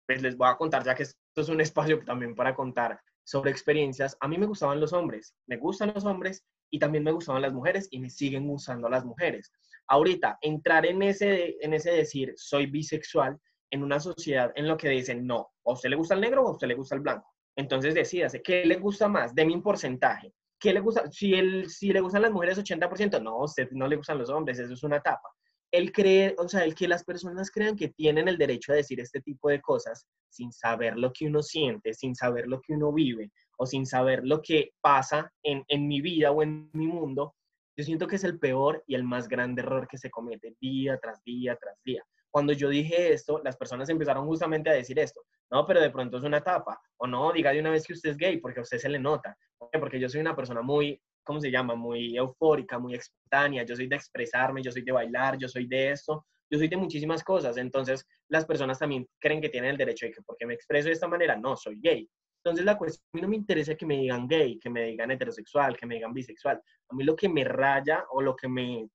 pues 0.05 0.21
les 0.21 0.35
voy 0.35 0.49
a 0.49 0.55
contar, 0.55 0.83
ya 0.83 0.95
que 0.95 1.03
esto 1.03 1.17
es 1.35 1.49
un 1.49 1.61
espacio 1.61 2.03
también 2.03 2.35
para 2.35 2.55
contar 2.55 2.99
sobre 3.23 3.51
experiencias. 3.51 4.17
A 4.19 4.27
mí 4.27 4.37
me 4.37 4.45
gustaban 4.45 4.79
los 4.79 4.93
hombres, 4.93 5.35
me 5.47 5.57
gustan 5.57 5.93
los 5.93 6.05
hombres 6.05 6.43
y 6.69 6.79
también 6.79 7.03
me 7.03 7.11
gustaban 7.11 7.41
las 7.41 7.53
mujeres 7.53 7.87
y 7.91 7.99
me 7.99 8.09
siguen 8.09 8.47
gustando 8.47 8.89
las 8.89 9.05
mujeres. 9.05 9.51
Ahorita, 9.87 10.37
entrar 10.41 10.85
en 10.85 11.01
ese, 11.03 11.57
en 11.61 11.73
ese 11.73 11.91
decir, 11.91 12.33
soy 12.35 12.65
bisexual, 12.65 13.39
en 13.71 13.83
una 13.83 13.99
sociedad 13.99 14.51
en 14.55 14.67
lo 14.67 14.77
que 14.77 14.89
dicen, 14.89 15.25
no, 15.25 15.51
a 15.65 15.71
usted 15.71 15.89
le 15.89 15.95
gusta 15.95 16.15
el 16.15 16.21
negro 16.21 16.43
o 16.43 16.49
a 16.49 16.51
usted 16.51 16.67
le 16.67 16.75
gusta 16.75 16.95
el 16.95 17.01
blanco. 17.01 17.27
Entonces 17.55 17.93
decídase, 17.93 18.41
¿qué 18.41 18.65
le 18.65 18.75
gusta 18.75 19.07
más? 19.07 19.33
de 19.33 19.45
mi 19.45 19.59
porcentaje. 19.61 20.33
¿Qué 20.63 20.71
le 20.71 20.79
gusta? 20.79 21.11
Si, 21.11 21.33
él, 21.33 21.69
si 21.69 21.91
le 21.91 21.99
gustan 21.99 22.21
las 22.21 22.31
mujeres 22.31 22.57
80%, 22.57 23.21
no, 23.21 23.39
usted 23.39 23.67
no 23.71 23.85
le 23.85 23.97
gustan 23.97 24.17
los 24.17 24.29
hombres, 24.29 24.59
eso 24.59 24.71
es 24.71 24.83
una 24.83 24.95
etapa. 24.95 25.27
Él 25.69 25.91
cree, 25.91 26.33
o 26.37 26.47
sea, 26.47 26.63
el 26.63 26.73
que 26.73 26.87
las 26.87 27.03
personas 27.03 27.51
crean 27.51 27.75
que 27.75 27.89
tienen 27.89 28.29
el 28.29 28.37
derecho 28.37 28.71
a 28.71 28.75
decir 28.75 29.01
este 29.01 29.19
tipo 29.19 29.49
de 29.49 29.59
cosas 29.59 30.07
sin 30.29 30.53
saber 30.53 30.97
lo 30.97 31.11
que 31.11 31.25
uno 31.25 31.43
siente, 31.43 31.93
sin 31.93 32.15
saber 32.15 32.47
lo 32.47 32.61
que 32.61 32.75
uno 32.75 32.93
vive 32.93 33.29
o 33.57 33.65
sin 33.65 33.85
saber 33.85 34.21
lo 34.23 34.41
que 34.41 34.69
pasa 34.79 35.29
en, 35.43 35.65
en 35.67 35.85
mi 35.85 35.99
vida 35.99 36.31
o 36.31 36.41
en 36.41 36.69
mi 36.71 36.87
mundo, 36.87 37.35
yo 37.75 37.83
siento 37.83 38.07
que 38.07 38.15
es 38.15 38.23
el 38.23 38.39
peor 38.39 38.85
y 38.87 38.95
el 38.95 39.03
más 39.03 39.27
grande 39.27 39.63
error 39.63 39.85
que 39.85 39.97
se 39.97 40.09
comete 40.09 40.55
día 40.61 40.97
tras 40.97 41.21
día 41.25 41.57
tras 41.57 41.75
día. 41.83 42.05
Cuando 42.33 42.51
yo 42.51 42.67
dije 42.67 43.13
esto, 43.13 43.39
las 43.43 43.55
personas 43.55 43.87
empezaron 43.89 44.25
justamente 44.25 44.67
a 44.67 44.73
decir 44.73 44.97
esto. 44.97 45.21
No, 45.51 45.67
pero 45.67 45.79
de 45.79 45.91
pronto 45.91 46.17
es 46.17 46.23
una 46.23 46.37
etapa. 46.37 46.81
O 46.97 47.05
no, 47.05 47.31
diga 47.31 47.53
de 47.53 47.59
una 47.59 47.69
vez 47.69 47.85
que 47.85 47.93
usted 47.93 48.09
es 48.09 48.17
gay, 48.17 48.37
porque 48.37 48.59
a 48.59 48.63
usted 48.63 48.79
se 48.79 48.89
le 48.89 48.97
nota. 48.97 49.37
Porque 49.71 49.99
yo 49.99 50.09
soy 50.09 50.21
una 50.21 50.35
persona 50.35 50.63
muy, 50.63 50.99
¿cómo 51.23 51.39
se 51.39 51.51
llama? 51.51 51.75
Muy 51.75 52.17
eufórica, 52.17 52.79
muy 52.79 52.95
espontánea. 52.95 53.61
Yo 53.61 53.75
soy 53.75 53.85
de 53.85 53.97
expresarme, 53.97 54.63
yo 54.63 54.71
soy 54.71 54.81
de 54.81 54.91
bailar, 54.91 55.37
yo 55.37 55.47
soy 55.47 55.67
de 55.67 55.91
esto, 55.91 56.25
yo 56.49 56.57
soy 56.57 56.67
de 56.69 56.75
muchísimas 56.75 57.23
cosas. 57.23 57.55
Entonces, 57.57 58.03
las 58.29 58.47
personas 58.47 58.79
también 58.79 59.07
creen 59.19 59.39
que 59.39 59.49
tienen 59.49 59.69
el 59.69 59.77
derecho 59.77 60.07
de 60.07 60.13
que 60.13 60.23
porque 60.23 60.47
me 60.47 60.55
expreso 60.55 60.87
de 60.87 60.93
esta 60.93 61.07
manera, 61.07 61.35
no, 61.35 61.55
soy 61.55 61.79
gay. 61.79 62.09
Entonces, 62.43 62.65
la 62.65 62.79
cuestión, 62.79 63.07
a 63.13 63.15
mí 63.17 63.21
no 63.21 63.27
me 63.27 63.35
interesa 63.35 63.75
que 63.75 63.85
me 63.85 63.97
digan 63.97 64.27
gay, 64.27 64.57
que 64.57 64.71
me 64.71 64.85
digan 64.85 65.11
heterosexual, 65.11 65.77
que 65.77 65.85
me 65.85 65.95
digan 65.95 66.11
bisexual. 66.11 66.59
A 66.89 66.95
mí 66.95 67.03
lo 67.03 67.15
que 67.15 67.29
me 67.29 67.43
raya 67.43 68.07
o 68.09 68.23
lo 68.23 68.35
que 68.35 68.47
me, 68.47 68.89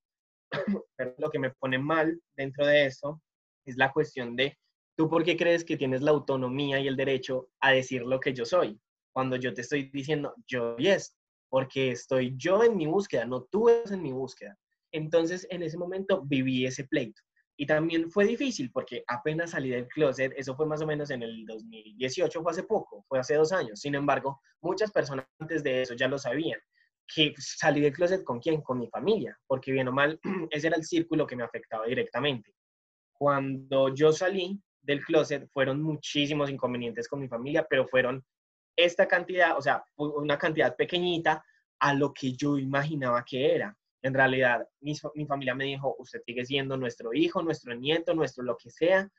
lo 1.18 1.30
que 1.30 1.38
me 1.38 1.50
pone 1.52 1.78
mal 1.78 2.20
dentro 2.36 2.66
de 2.66 2.86
eso 2.86 3.22
es 3.70 3.76
la 3.76 3.92
cuestión 3.92 4.36
de 4.36 4.56
¿Tú 4.98 5.08
por 5.08 5.22
qué 5.22 5.36
crees 5.36 5.64
que 5.64 5.76
tienes 5.76 6.02
la 6.02 6.10
autonomía 6.10 6.80
y 6.80 6.88
el 6.88 6.96
derecho 6.96 7.50
a 7.60 7.70
decir 7.70 8.02
lo 8.02 8.18
que 8.18 8.34
yo 8.34 8.44
soy? 8.44 8.80
Cuando 9.12 9.36
yo 9.36 9.54
te 9.54 9.60
estoy 9.60 9.90
diciendo, 9.92 10.34
yo 10.48 10.74
y 10.76 10.88
es, 10.88 11.16
porque 11.48 11.92
estoy 11.92 12.34
yo 12.36 12.64
en 12.64 12.76
mi 12.76 12.86
búsqueda, 12.86 13.24
no 13.24 13.44
tú 13.44 13.68
en 13.68 14.02
mi 14.02 14.10
búsqueda. 14.10 14.58
Entonces, 14.90 15.46
en 15.50 15.62
ese 15.62 15.78
momento 15.78 16.24
viví 16.26 16.66
ese 16.66 16.82
pleito. 16.82 17.22
Y 17.56 17.64
también 17.64 18.10
fue 18.10 18.24
difícil 18.24 18.72
porque 18.72 19.04
apenas 19.06 19.52
salí 19.52 19.70
del 19.70 19.86
closet, 19.86 20.32
eso 20.36 20.56
fue 20.56 20.66
más 20.66 20.82
o 20.82 20.86
menos 20.86 21.10
en 21.10 21.22
el 21.22 21.46
2018, 21.46 22.42
fue 22.42 22.50
hace 22.50 22.64
poco, 22.64 23.04
fue 23.06 23.20
hace 23.20 23.36
dos 23.36 23.52
años. 23.52 23.78
Sin 23.78 23.94
embargo, 23.94 24.40
muchas 24.60 24.90
personas 24.90 25.26
antes 25.38 25.62
de 25.62 25.82
eso 25.82 25.94
ya 25.94 26.08
lo 26.08 26.18
sabían. 26.18 26.58
Que 27.14 27.34
salí 27.38 27.80
del 27.80 27.92
closet 27.92 28.24
con 28.24 28.40
quién? 28.40 28.62
Con 28.62 28.80
mi 28.80 28.88
familia, 28.88 29.38
porque 29.46 29.70
bien 29.70 29.86
o 29.86 29.92
mal, 29.92 30.18
ese 30.50 30.66
era 30.66 30.76
el 30.76 30.84
círculo 30.84 31.24
que 31.24 31.36
me 31.36 31.44
afectaba 31.44 31.86
directamente. 31.86 32.52
Cuando 33.18 33.94
yo 33.94 34.12
salí, 34.12 34.60
del 34.80 35.04
closet 35.04 35.46
fueron 35.52 35.82
muchísimos 35.82 36.48
inconvenientes 36.48 37.08
con 37.08 37.20
mi 37.20 37.28
familia, 37.28 37.66
pero 37.68 37.86
fueron 37.86 38.24
esta 38.74 39.06
cantidad, 39.06 39.56
o 39.58 39.60
sea, 39.60 39.84
una 39.96 40.38
cantidad 40.38 40.74
pequeñita 40.76 41.44
a 41.80 41.94
lo 41.94 42.14
que 42.14 42.32
yo 42.32 42.56
imaginaba 42.56 43.24
que 43.24 43.54
era. 43.54 43.76
En 44.02 44.14
realidad, 44.14 44.66
mi, 44.80 44.94
mi, 45.14 45.26
familia 45.26 45.54
me 45.54 45.64
dijo, 45.64 45.96
usted 45.98 46.20
sigue 46.24 46.44
siendo 46.44 46.76
nuestro 46.76 47.12
hijo, 47.12 47.42
nuestro 47.42 47.74
nieto, 47.74 48.14
nuestro 48.14 48.44
lo 48.44 48.56
que 48.56 48.70
sea, 48.70 49.10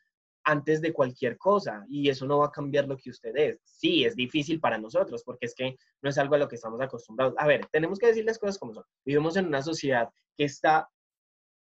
antes 0.43 0.81
de 0.81 0.93
cualquier 0.93 1.37
cosa, 1.37 1.85
y 1.89 2.09
eso 2.09 2.25
no 2.25 2.39
va 2.39 2.47
a 2.47 2.51
cambiar 2.51 2.87
lo 2.87 2.97
que 2.97 3.09
usted 3.09 3.35
es. 3.35 3.59
Sí, 3.65 4.05
es 4.05 4.15
difícil 4.15 4.59
para 4.59 4.77
nosotros, 4.77 5.23
porque 5.23 5.45
es 5.45 5.53
que 5.53 5.77
no 6.01 6.09
es 6.09 6.17
algo 6.17 6.35
a 6.35 6.39
lo 6.39 6.47
que 6.47 6.55
estamos 6.55 6.81
acostumbrados. 6.81 7.35
A 7.37 7.45
ver, 7.45 7.67
tenemos 7.71 7.99
que 7.99 8.07
decir 8.07 8.25
las 8.25 8.39
cosas 8.39 8.57
como 8.57 8.73
son. 8.73 8.85
Vivimos 9.05 9.35
en 9.35 9.47
una 9.47 9.61
sociedad 9.61 10.09
que 10.37 10.45
está 10.45 10.89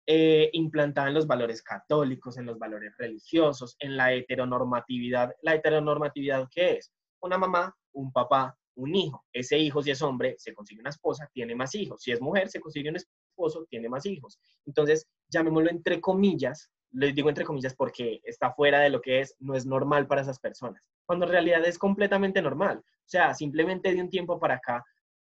eh, 0.07 0.49
implantada 0.53 1.07
en 1.07 1.15
los 1.15 1.27
valores 1.27 1.61
católicos, 1.61 2.37
en 2.37 2.45
los 2.45 2.59
valores 2.59 2.95
religiosos, 2.97 3.75
en 3.79 3.97
la 3.97 4.13
heteronormatividad. 4.13 5.33
¿La 5.41 5.55
heteronormatividad 5.55 6.47
qué 6.51 6.73
es? 6.73 6.91
Una 7.21 7.37
mamá, 7.37 7.75
un 7.93 8.11
papá, 8.11 8.55
un 8.75 8.95
hijo. 8.95 9.25
Ese 9.33 9.57
hijo, 9.57 9.81
si 9.81 9.91
es 9.91 10.01
hombre, 10.01 10.35
se 10.37 10.53
consigue 10.53 10.81
una 10.81 10.89
esposa, 10.89 11.29
tiene 11.33 11.55
más 11.55 11.73
hijos. 11.75 12.01
Si 12.01 12.11
es 12.11 12.21
mujer, 12.21 12.49
se 12.49 12.59
consigue 12.59 12.89
un 12.89 12.97
esposo, 12.97 13.65
tiene 13.69 13.89
más 13.89 14.05
hijos. 14.05 14.39
Entonces, 14.65 15.07
llamémoslo 15.29 15.71
entre 15.71 15.99
comillas, 15.99 16.69
les 16.91 17.13
digo 17.13 17.29
entre 17.29 17.45
comillas 17.45 17.75
porque 17.75 18.21
está 18.23 18.53
fuera 18.53 18.79
de 18.81 18.89
lo 18.89 19.01
que 19.01 19.21
es, 19.21 19.35
no 19.39 19.55
es 19.55 19.65
normal 19.65 20.07
para 20.07 20.21
esas 20.21 20.39
personas, 20.39 20.81
cuando 21.05 21.25
en 21.25 21.31
realidad 21.31 21.65
es 21.65 21.77
completamente 21.77 22.41
normal. 22.41 22.77
O 22.77 23.07
sea, 23.07 23.33
simplemente 23.33 23.93
de 23.93 24.01
un 24.01 24.09
tiempo 24.09 24.39
para 24.39 24.55
acá 24.55 24.83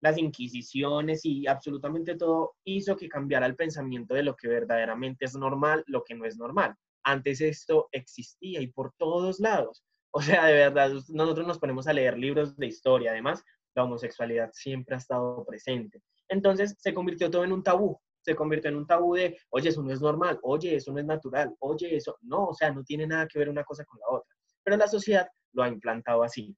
las 0.03 0.17
inquisiciones 0.17 1.23
y 1.23 1.47
absolutamente 1.47 2.15
todo 2.15 2.55
hizo 2.65 2.97
que 2.97 3.07
cambiara 3.07 3.45
el 3.45 3.55
pensamiento 3.55 4.13
de 4.13 4.23
lo 4.23 4.35
que 4.35 4.49
verdaderamente 4.49 5.23
es 5.23 5.33
normal, 5.33 5.81
lo 5.87 6.03
que 6.03 6.13
no 6.13 6.25
es 6.25 6.35
normal. 6.37 6.75
Antes 7.05 7.39
esto 7.39 7.87
existía 7.93 8.59
y 8.59 8.67
por 8.67 8.93
todos 8.97 9.39
lados. 9.39 9.81
O 10.11 10.21
sea, 10.21 10.45
de 10.45 10.53
verdad, 10.53 10.91
nosotros 11.07 11.47
nos 11.47 11.57
ponemos 11.57 11.87
a 11.87 11.93
leer 11.93 12.17
libros 12.17 12.57
de 12.57 12.67
historia. 12.67 13.11
Además, 13.11 13.43
la 13.75 13.85
homosexualidad 13.85 14.51
siempre 14.51 14.93
ha 14.93 14.97
estado 14.97 15.45
presente. 15.45 16.03
Entonces, 16.27 16.75
se 16.77 16.93
convirtió 16.93 17.31
todo 17.31 17.45
en 17.45 17.53
un 17.53 17.63
tabú. 17.63 17.97
Se 18.21 18.35
convirtió 18.35 18.69
en 18.69 18.77
un 18.77 18.85
tabú 18.85 19.15
de, 19.15 19.37
oye, 19.51 19.69
eso 19.69 19.81
no 19.81 19.91
es 19.91 20.01
normal, 20.01 20.37
oye, 20.43 20.75
eso 20.75 20.91
no 20.91 20.99
es 20.99 21.05
natural, 21.05 21.55
oye, 21.59 21.95
eso, 21.95 22.17
no, 22.21 22.47
o 22.47 22.53
sea, 22.53 22.71
no 22.71 22.83
tiene 22.83 23.07
nada 23.07 23.27
que 23.27 23.39
ver 23.39 23.49
una 23.49 23.63
cosa 23.63 23.85
con 23.85 23.99
la 23.99 24.17
otra. 24.17 24.35
Pero 24.63 24.77
la 24.77 24.87
sociedad 24.87 25.27
lo 25.53 25.63
ha 25.63 25.69
implantado 25.69 26.23
así. 26.23 26.55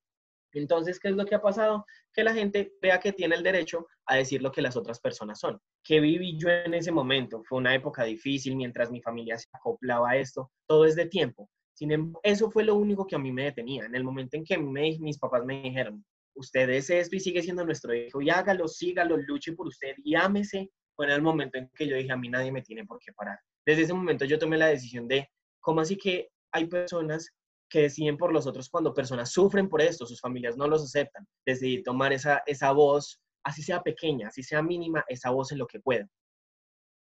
Entonces, 0.59 0.99
¿qué 0.99 1.09
es 1.09 1.15
lo 1.15 1.25
que 1.25 1.35
ha 1.35 1.41
pasado? 1.41 1.85
Que 2.13 2.23
la 2.23 2.33
gente 2.33 2.73
vea 2.81 2.99
que 2.99 3.13
tiene 3.13 3.35
el 3.35 3.43
derecho 3.43 3.87
a 4.05 4.15
decir 4.15 4.41
lo 4.41 4.51
que 4.51 4.61
las 4.61 4.77
otras 4.77 4.99
personas 4.99 5.39
son. 5.39 5.59
¿Qué 5.83 5.99
viví 5.99 6.37
yo 6.37 6.49
en 6.49 6.73
ese 6.73 6.91
momento? 6.91 7.43
Fue 7.47 7.57
una 7.57 7.75
época 7.75 8.03
difícil 8.03 8.55
mientras 8.55 8.91
mi 8.91 9.01
familia 9.01 9.37
se 9.37 9.47
acoplaba 9.53 10.11
a 10.11 10.17
esto. 10.17 10.51
Todo 10.67 10.85
es 10.85 10.95
de 10.95 11.07
tiempo. 11.07 11.49
Sin 11.73 11.91
embargo, 11.91 12.21
eso 12.23 12.49
fue 12.49 12.63
lo 12.63 12.75
único 12.75 13.05
que 13.05 13.15
a 13.15 13.19
mí 13.19 13.31
me 13.31 13.43
detenía. 13.43 13.85
En 13.85 13.95
el 13.95 14.03
momento 14.03 14.37
en 14.37 14.45
que 14.45 14.57
mis 14.57 15.19
papás 15.19 15.43
me 15.45 15.61
dijeron, 15.61 16.05
usted 16.35 16.69
es 16.69 16.89
esto 16.89 17.15
y 17.15 17.19
sigue 17.19 17.41
siendo 17.41 17.65
nuestro 17.65 17.93
hijo 17.93 18.21
y 18.21 18.29
hágalo, 18.29 18.67
sígalo, 18.67 19.17
luche 19.17 19.53
por 19.53 19.67
usted 19.67 19.95
y 19.97 20.15
ámese, 20.15 20.69
fue 20.95 21.07
en 21.07 21.11
el 21.11 21.21
momento 21.21 21.57
en 21.57 21.69
que 21.75 21.87
yo 21.87 21.95
dije, 21.95 22.11
a 22.11 22.17
mí 22.17 22.29
nadie 22.29 22.51
me 22.51 22.61
tiene 22.61 22.85
por 22.85 22.99
qué 22.99 23.11
parar. 23.13 23.37
Desde 23.65 23.83
ese 23.83 23.93
momento 23.93 24.25
yo 24.25 24.39
tomé 24.39 24.57
la 24.57 24.67
decisión 24.67 25.07
de, 25.07 25.29
¿cómo 25.59 25.81
así 25.81 25.97
que 25.97 26.29
hay 26.51 26.67
personas 26.67 27.29
que 27.69 27.81
deciden 27.81 28.17
por 28.17 28.31
los 28.31 28.47
otros 28.47 28.69
cuando 28.69 28.93
personas 28.93 29.31
sufren 29.31 29.69
por 29.69 29.81
esto, 29.81 30.05
sus 30.05 30.21
familias 30.21 30.57
no 30.57 30.67
los 30.67 30.83
aceptan? 30.83 31.27
Decidí 31.45 31.83
tomar 31.83 32.13
esa, 32.13 32.43
esa 32.45 32.71
voz, 32.71 33.21
así 33.43 33.63
sea 33.63 33.81
pequeña, 33.81 34.27
así 34.27 34.43
sea 34.43 34.61
mínima, 34.61 35.03
esa 35.07 35.29
voz 35.31 35.51
en 35.51 35.59
lo 35.59 35.67
que 35.67 35.79
pueda. 35.79 36.07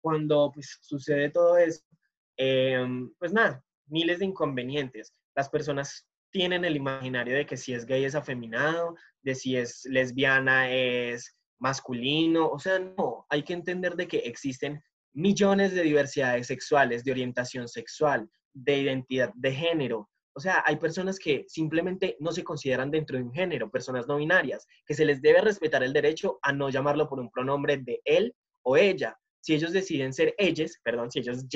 Cuando 0.02 0.50
pues, 0.52 0.78
sucede 0.82 1.30
todo 1.30 1.56
eso, 1.56 1.82
em, 2.36 3.12
pues 3.18 3.32
nada, 3.32 3.64
miles 3.86 4.18
de 4.18 4.26
inconvenientes. 4.26 5.12
Las 5.34 5.48
personas 5.48 6.08
tienen 6.30 6.64
el 6.64 6.76
imaginario 6.76 7.36
de 7.36 7.46
que 7.46 7.56
si 7.56 7.74
es 7.74 7.86
gay 7.86 8.04
es 8.04 8.14
afeminado, 8.14 8.96
de 9.22 9.34
si 9.34 9.56
es 9.56 9.84
lesbiana 9.84 10.70
es 10.72 11.36
masculino, 11.60 12.48
o 12.48 12.58
sea, 12.58 12.78
no, 12.80 13.24
hay 13.28 13.44
que 13.44 13.52
entender 13.52 13.94
de 13.94 14.08
que 14.08 14.18
existen 14.18 14.82
millones 15.14 15.72
de 15.72 15.82
diversidades 15.82 16.48
sexuales, 16.48 17.04
de 17.04 17.12
orientación 17.12 17.68
sexual, 17.68 18.28
de 18.54 18.78
identidad 18.78 19.30
de 19.34 19.52
género. 19.52 20.10
O 20.34 20.40
sea, 20.40 20.62
hay 20.66 20.76
personas 20.76 21.18
que 21.18 21.44
simplemente 21.48 22.16
no 22.20 22.32
se 22.32 22.42
consideran 22.42 22.90
dentro 22.90 23.18
de 23.18 23.24
un 23.24 23.32
género, 23.32 23.70
personas 23.70 24.06
no 24.06 24.16
binarias, 24.16 24.66
que 24.86 24.94
se 24.94 25.04
les 25.04 25.20
debe 25.20 25.40
respetar 25.40 25.82
el 25.82 25.92
derecho 25.92 26.38
a 26.42 26.52
no 26.52 26.70
llamarlo 26.70 27.08
por 27.08 27.20
un 27.20 27.30
pronombre 27.30 27.76
de 27.76 28.00
él 28.04 28.34
o 28.62 28.76
ella. 28.76 29.16
Si 29.40 29.54
ellos 29.54 29.72
deciden 29.72 30.12
ser 30.12 30.34
ellos, 30.38 30.78
perdón, 30.82 31.10
si 31.10 31.18
ellos, 31.18 31.46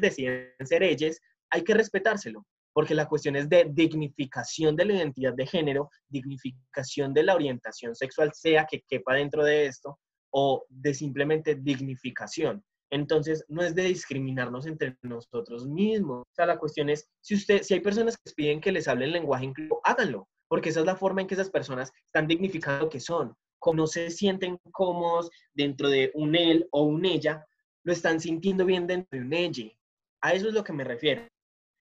deciden 0.00 0.52
ser 0.64 0.82
ellos, 0.82 1.18
hay 1.50 1.62
que 1.62 1.74
respetárselo, 1.74 2.44
porque 2.74 2.94
la 2.94 3.08
cuestión 3.08 3.36
es 3.36 3.48
de 3.48 3.70
dignificación 3.72 4.76
de 4.76 4.84
la 4.84 4.94
identidad 4.94 5.32
de 5.32 5.46
género, 5.46 5.88
dignificación 6.08 7.14
de 7.14 7.22
la 7.22 7.34
orientación 7.34 7.94
sexual, 7.94 8.32
sea 8.34 8.66
que 8.66 8.82
quepa 8.86 9.14
dentro 9.14 9.44
de 9.44 9.66
esto, 9.66 9.98
o 10.30 10.66
de 10.68 10.92
simplemente 10.92 11.54
dignificación. 11.54 12.62
Entonces, 12.90 13.44
no 13.48 13.62
es 13.62 13.74
de 13.74 13.82
discriminarnos 13.84 14.66
entre 14.66 14.96
nosotros 15.02 15.66
mismos. 15.66 16.22
O 16.22 16.34
sea, 16.34 16.46
la 16.46 16.58
cuestión 16.58 16.88
es, 16.88 17.08
si, 17.20 17.34
usted, 17.34 17.62
si 17.62 17.74
hay 17.74 17.80
personas 17.80 18.16
que 18.16 18.32
piden 18.32 18.60
que 18.60 18.72
les 18.72 18.88
hablen 18.88 19.12
lenguaje 19.12 19.46
inclusivo, 19.46 19.80
háganlo, 19.84 20.28
porque 20.48 20.68
esa 20.68 20.80
es 20.80 20.86
la 20.86 20.96
forma 20.96 21.20
en 21.20 21.26
que 21.26 21.34
esas 21.34 21.50
personas 21.50 21.92
están 22.04 22.26
dignificando 22.26 22.84
lo 22.84 22.90
que 22.90 23.00
son. 23.00 23.34
Como 23.58 23.78
no 23.78 23.86
se 23.86 24.10
sienten 24.10 24.58
cómodos 24.70 25.30
dentro 25.54 25.88
de 25.88 26.12
un 26.14 26.36
él 26.36 26.68
o 26.70 26.82
un 26.82 27.04
ella, 27.04 27.44
lo 27.84 27.92
están 27.92 28.20
sintiendo 28.20 28.64
bien 28.64 28.86
dentro 28.86 29.18
de 29.18 29.24
un 29.24 29.32
ella. 29.32 29.72
A 30.20 30.34
eso 30.34 30.48
es 30.48 30.54
lo 30.54 30.62
que 30.62 30.72
me 30.72 30.84
refiero. 30.84 31.26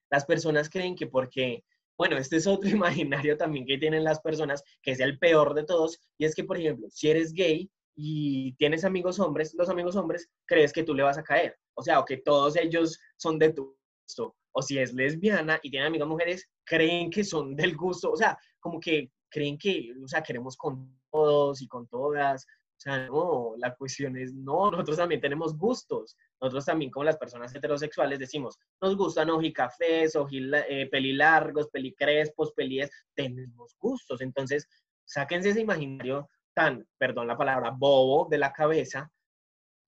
Las 0.09 0.25
personas 0.25 0.69
creen 0.69 0.95
que 0.95 1.07
porque, 1.07 1.63
bueno, 1.97 2.17
este 2.17 2.37
es 2.37 2.47
otro 2.47 2.69
imaginario 3.25 3.37
también 3.37 3.65
que 3.65 3.77
tienen 3.77 4.03
las 4.03 4.21
personas, 4.21 4.63
que 4.81 4.91
es 4.91 4.99
el 4.99 5.19
peor 5.19 5.53
de 5.53 5.63
todos, 5.63 5.99
y 6.17 6.25
es 6.25 6.33
que, 6.33 6.43
por 6.43 6.57
ejemplo, 6.57 6.87
si 6.89 7.09
eres 7.09 7.33
gay 7.33 7.69
y 7.95 8.53
tienes 8.55 8.83
amigos 8.83 9.19
hombres, 9.19 9.53
los 9.53 9.69
amigos 9.69 9.95
hombres 9.95 10.29
crees 10.45 10.73
que 10.73 10.83
tú 10.83 10.93
le 10.93 11.03
vas 11.03 11.17
a 11.17 11.23
caer, 11.23 11.57
o 11.75 11.81
sea, 11.81 11.99
o 11.99 12.05
que 12.05 12.17
todos 12.17 12.55
ellos 12.57 12.99
son 13.17 13.39
de 13.39 13.53
tu 13.53 13.77
gusto, 14.03 14.35
o 14.51 14.61
si 14.61 14.77
es 14.77 14.93
lesbiana 14.93 15.59
y 15.63 15.71
tiene 15.71 15.85
amigas 15.85 16.07
mujeres, 16.07 16.49
creen 16.65 17.09
que 17.09 17.23
son 17.23 17.55
del 17.55 17.75
gusto, 17.75 18.11
o 18.11 18.15
sea, 18.15 18.37
como 18.59 18.79
que 18.79 19.11
creen 19.29 19.57
que, 19.57 19.93
o 20.03 20.07
sea, 20.07 20.21
queremos 20.21 20.55
con 20.57 20.97
todos 21.11 21.61
y 21.61 21.67
con 21.67 21.87
todas, 21.87 22.45
o 22.77 22.79
sea, 22.79 23.07
no, 23.07 23.53
la 23.57 23.73
cuestión 23.73 24.17
es, 24.17 24.33
no, 24.33 24.69
nosotros 24.69 24.97
también 24.97 25.21
tenemos 25.21 25.57
gustos. 25.57 26.17
Nosotros 26.41 26.65
también, 26.65 26.91
como 26.91 27.05
las 27.05 27.17
personas 27.17 27.55
heterosexuales, 27.55 28.19
decimos, 28.19 28.59
nos 28.81 28.97
gustan 28.97 29.29
ojicafés, 29.29 30.15
ojil, 30.17 30.53
eh, 30.53 30.87
pelilargos, 30.91 31.69
pelicrespos, 31.69 32.51
pelíes, 32.51 32.91
tenemos 33.15 33.75
gustos. 33.79 34.19
Entonces, 34.19 34.67
sáquense 35.05 35.49
ese 35.49 35.61
imaginario 35.61 36.27
tan, 36.55 36.87
perdón 36.97 37.27
la 37.27 37.37
palabra, 37.37 37.71
bobo 37.71 38.27
de 38.29 38.37
la 38.39 38.51
cabeza 38.51 39.11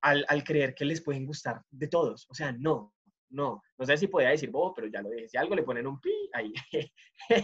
al, 0.01 0.25
al 0.27 0.43
creer 0.43 0.75
que 0.75 0.85
les 0.85 1.01
pueden 1.01 1.25
gustar 1.25 1.61
de 1.71 1.87
todos. 1.87 2.27
O 2.29 2.35
sea, 2.35 2.51
no, 2.51 2.93
no, 3.29 3.61
no 3.77 3.85
sé 3.85 3.97
si 3.97 4.07
podía 4.07 4.29
decir 4.29 4.51
bobo, 4.51 4.73
pero 4.73 4.87
ya 4.87 5.01
lo 5.01 5.09
dije. 5.09 5.29
Si 5.29 5.37
algo 5.37 5.55
le 5.55 5.63
ponen 5.63 5.87
un 5.87 5.99
pi, 5.99 6.11
ahí. 6.33 6.53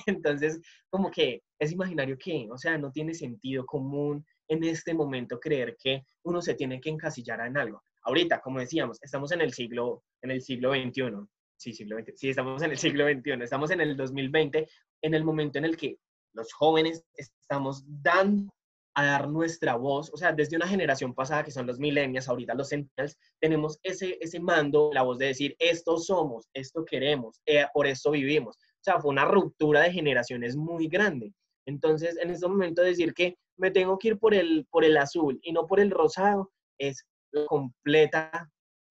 Entonces, 0.06 0.60
como 0.90 1.10
que 1.10 1.42
es 1.60 1.72
imaginario 1.72 2.18
que, 2.18 2.48
o 2.52 2.58
sea, 2.58 2.78
no 2.78 2.92
tiene 2.92 3.14
sentido 3.14 3.66
común, 3.66 4.26
en 4.48 4.64
este 4.64 4.94
momento 4.94 5.40
creer 5.40 5.76
que 5.82 6.06
uno 6.24 6.42
se 6.42 6.56
tiene 6.56 6.80
que 6.80 6.90
encasillar 6.90 7.40
en 7.48 7.58
algo. 7.58 7.82
Ahorita, 8.04 8.42
como 8.42 8.60
decíamos, 8.60 9.02
estamos 9.02 9.32
en 9.32 9.42
el 9.42 9.54
siglo, 9.54 10.04
en 10.22 10.32
el 10.32 10.42
siglo 10.42 10.74
XXI. 10.74 11.26
Sí, 11.58 11.74
siglo 11.74 11.98
XX. 11.98 12.12
Sí, 12.16 12.30
estamos 12.30 12.62
en 12.62 12.72
el 12.72 12.78
siglo 12.78 13.08
XXI. 13.08 13.44
Estamos 13.44 13.72
en 13.72 13.82
el 13.82 13.96
2020, 13.96 14.68
en 15.02 15.14
el 15.14 15.24
momento 15.24 15.58
en 15.60 15.66
el 15.66 15.78
que 15.78 15.98
los 16.34 16.52
jóvenes 16.52 17.06
estamos 17.16 17.84
dando 17.88 18.52
a 18.96 19.06
dar 19.06 19.30
nuestra 19.30 19.76
voz, 19.76 20.12
o 20.14 20.18
sea, 20.18 20.32
desde 20.32 20.56
una 20.56 20.68
generación 20.68 21.14
pasada 21.14 21.44
que 21.44 21.52
son 21.52 21.66
los 21.66 21.80
millennials, 21.80 22.30
ahorita 22.30 22.54
los 22.54 22.70
centennials, 22.70 23.18
tenemos 23.40 23.80
ese, 23.82 24.18
ese 24.22 24.40
mando, 24.40 24.92
la 24.94 25.02
voz 25.02 25.18
de 25.18 25.28
decir, 25.28 25.56
esto 25.60 25.98
somos, 25.98 26.48
esto 26.54 26.86
queremos, 26.86 27.42
eh, 27.46 27.66
por 27.74 27.88
esto 27.88 28.12
vivimos. 28.12 28.56
O 28.56 28.84
sea, 28.84 29.00
fue 29.00 29.12
una 29.12 29.26
ruptura 29.26 29.82
de 29.82 29.92
generaciones 29.92 30.56
muy 30.56 30.88
grande. 30.88 31.34
Entonces, 31.66 32.18
en 32.18 32.30
este 32.30 32.48
momento 32.48 32.82
decir 32.82 33.14
que 33.14 33.38
me 33.58 33.72
tengo 33.72 33.98
que 33.98 34.10
ir 34.10 34.20
por 34.20 34.34
el, 34.34 34.68
por 34.70 34.84
el 34.84 34.98
azul 34.98 35.40
y 35.42 35.54
no 35.54 35.66
por 35.66 35.80
el 35.80 35.90
rosado, 35.90 36.52
es 36.78 37.06
la 37.32 37.46
completa 37.46 38.50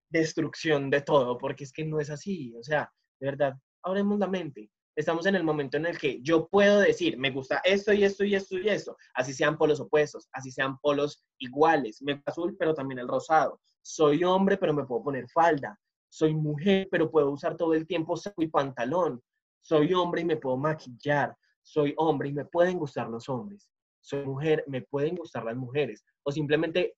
destrucción 0.09 0.89
de 0.89 1.01
todo, 1.01 1.37
porque 1.37 1.63
es 1.63 1.71
que 1.71 1.85
no 1.85 1.99
es 1.99 2.09
así, 2.09 2.53
o 2.55 2.63
sea, 2.63 2.91
de 3.19 3.27
verdad, 3.27 3.53
abremos 3.83 4.19
la 4.19 4.27
mente. 4.27 4.69
Estamos 4.95 5.25
en 5.25 5.35
el 5.35 5.43
momento 5.43 5.77
en 5.77 5.85
el 5.85 5.97
que 5.97 6.21
yo 6.21 6.47
puedo 6.47 6.79
decir, 6.79 7.17
me 7.17 7.31
gusta 7.31 7.61
esto 7.63 7.93
y 7.93 8.03
esto 8.03 8.23
y 8.23 8.35
esto 8.35 8.57
y 8.57 8.69
esto, 8.69 8.95
así 9.15 9.33
sean 9.33 9.57
polos 9.57 9.79
opuestos, 9.79 10.27
así 10.31 10.51
sean 10.51 10.77
polos 10.79 11.23
iguales, 11.39 12.01
me 12.01 12.13
gusta 12.13 12.31
azul, 12.31 12.55
pero 12.57 12.73
también 12.73 12.99
el 12.99 13.07
rosado. 13.07 13.59
Soy 13.81 14.23
hombre, 14.23 14.57
pero 14.57 14.73
me 14.73 14.85
puedo 14.85 15.03
poner 15.03 15.27
falda. 15.29 15.77
Soy 16.09 16.33
mujer, 16.33 16.87
pero 16.91 17.09
puedo 17.09 17.31
usar 17.31 17.57
todo 17.57 17.73
el 17.73 17.87
tiempo 17.87 18.15
saco 18.15 18.41
y 18.43 18.47
pantalón. 18.47 19.21
Soy 19.61 19.93
hombre 19.93 20.21
y 20.21 20.25
me 20.25 20.37
puedo 20.37 20.57
maquillar. 20.57 21.35
Soy 21.63 21.93
hombre 21.97 22.29
y 22.29 22.33
me 22.33 22.45
pueden 22.45 22.77
gustar 22.77 23.09
los 23.09 23.27
hombres 23.27 23.69
soy 24.03 24.25
mujer, 24.25 24.63
me 24.67 24.81
pueden 24.81 25.15
gustar 25.15 25.45
las 25.45 25.55
mujeres, 25.55 26.05
o 26.23 26.31
simplemente 26.31 26.95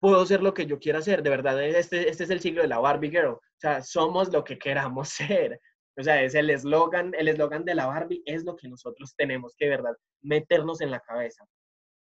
puedo 0.00 0.24
ser 0.26 0.42
lo 0.42 0.52
que 0.52 0.66
yo 0.66 0.78
quiera 0.78 1.00
ser, 1.00 1.22
de 1.22 1.30
verdad, 1.30 1.62
este, 1.64 2.08
este 2.08 2.24
es 2.24 2.30
el 2.30 2.40
siglo 2.40 2.62
de 2.62 2.68
la 2.68 2.78
Barbie 2.78 3.10
Girl, 3.10 3.32
o 3.32 3.40
sea, 3.56 3.82
somos 3.82 4.30
lo 4.32 4.44
que 4.44 4.58
queramos 4.58 5.08
ser, 5.48 5.58
o 5.96 6.02
sea, 6.02 6.22
es 6.22 6.34
el 6.34 6.50
eslogan, 6.50 7.12
el 7.16 7.28
eslogan 7.28 7.64
de 7.64 7.74
la 7.74 7.86
Barbie 7.86 8.22
es 8.24 8.44
lo 8.44 8.56
que 8.56 8.68
nosotros 8.68 9.14
tenemos 9.16 9.54
que, 9.56 9.68
verdad, 9.68 9.96
meternos 10.20 10.80
en 10.80 10.90
la 10.90 11.00
cabeza, 11.00 11.44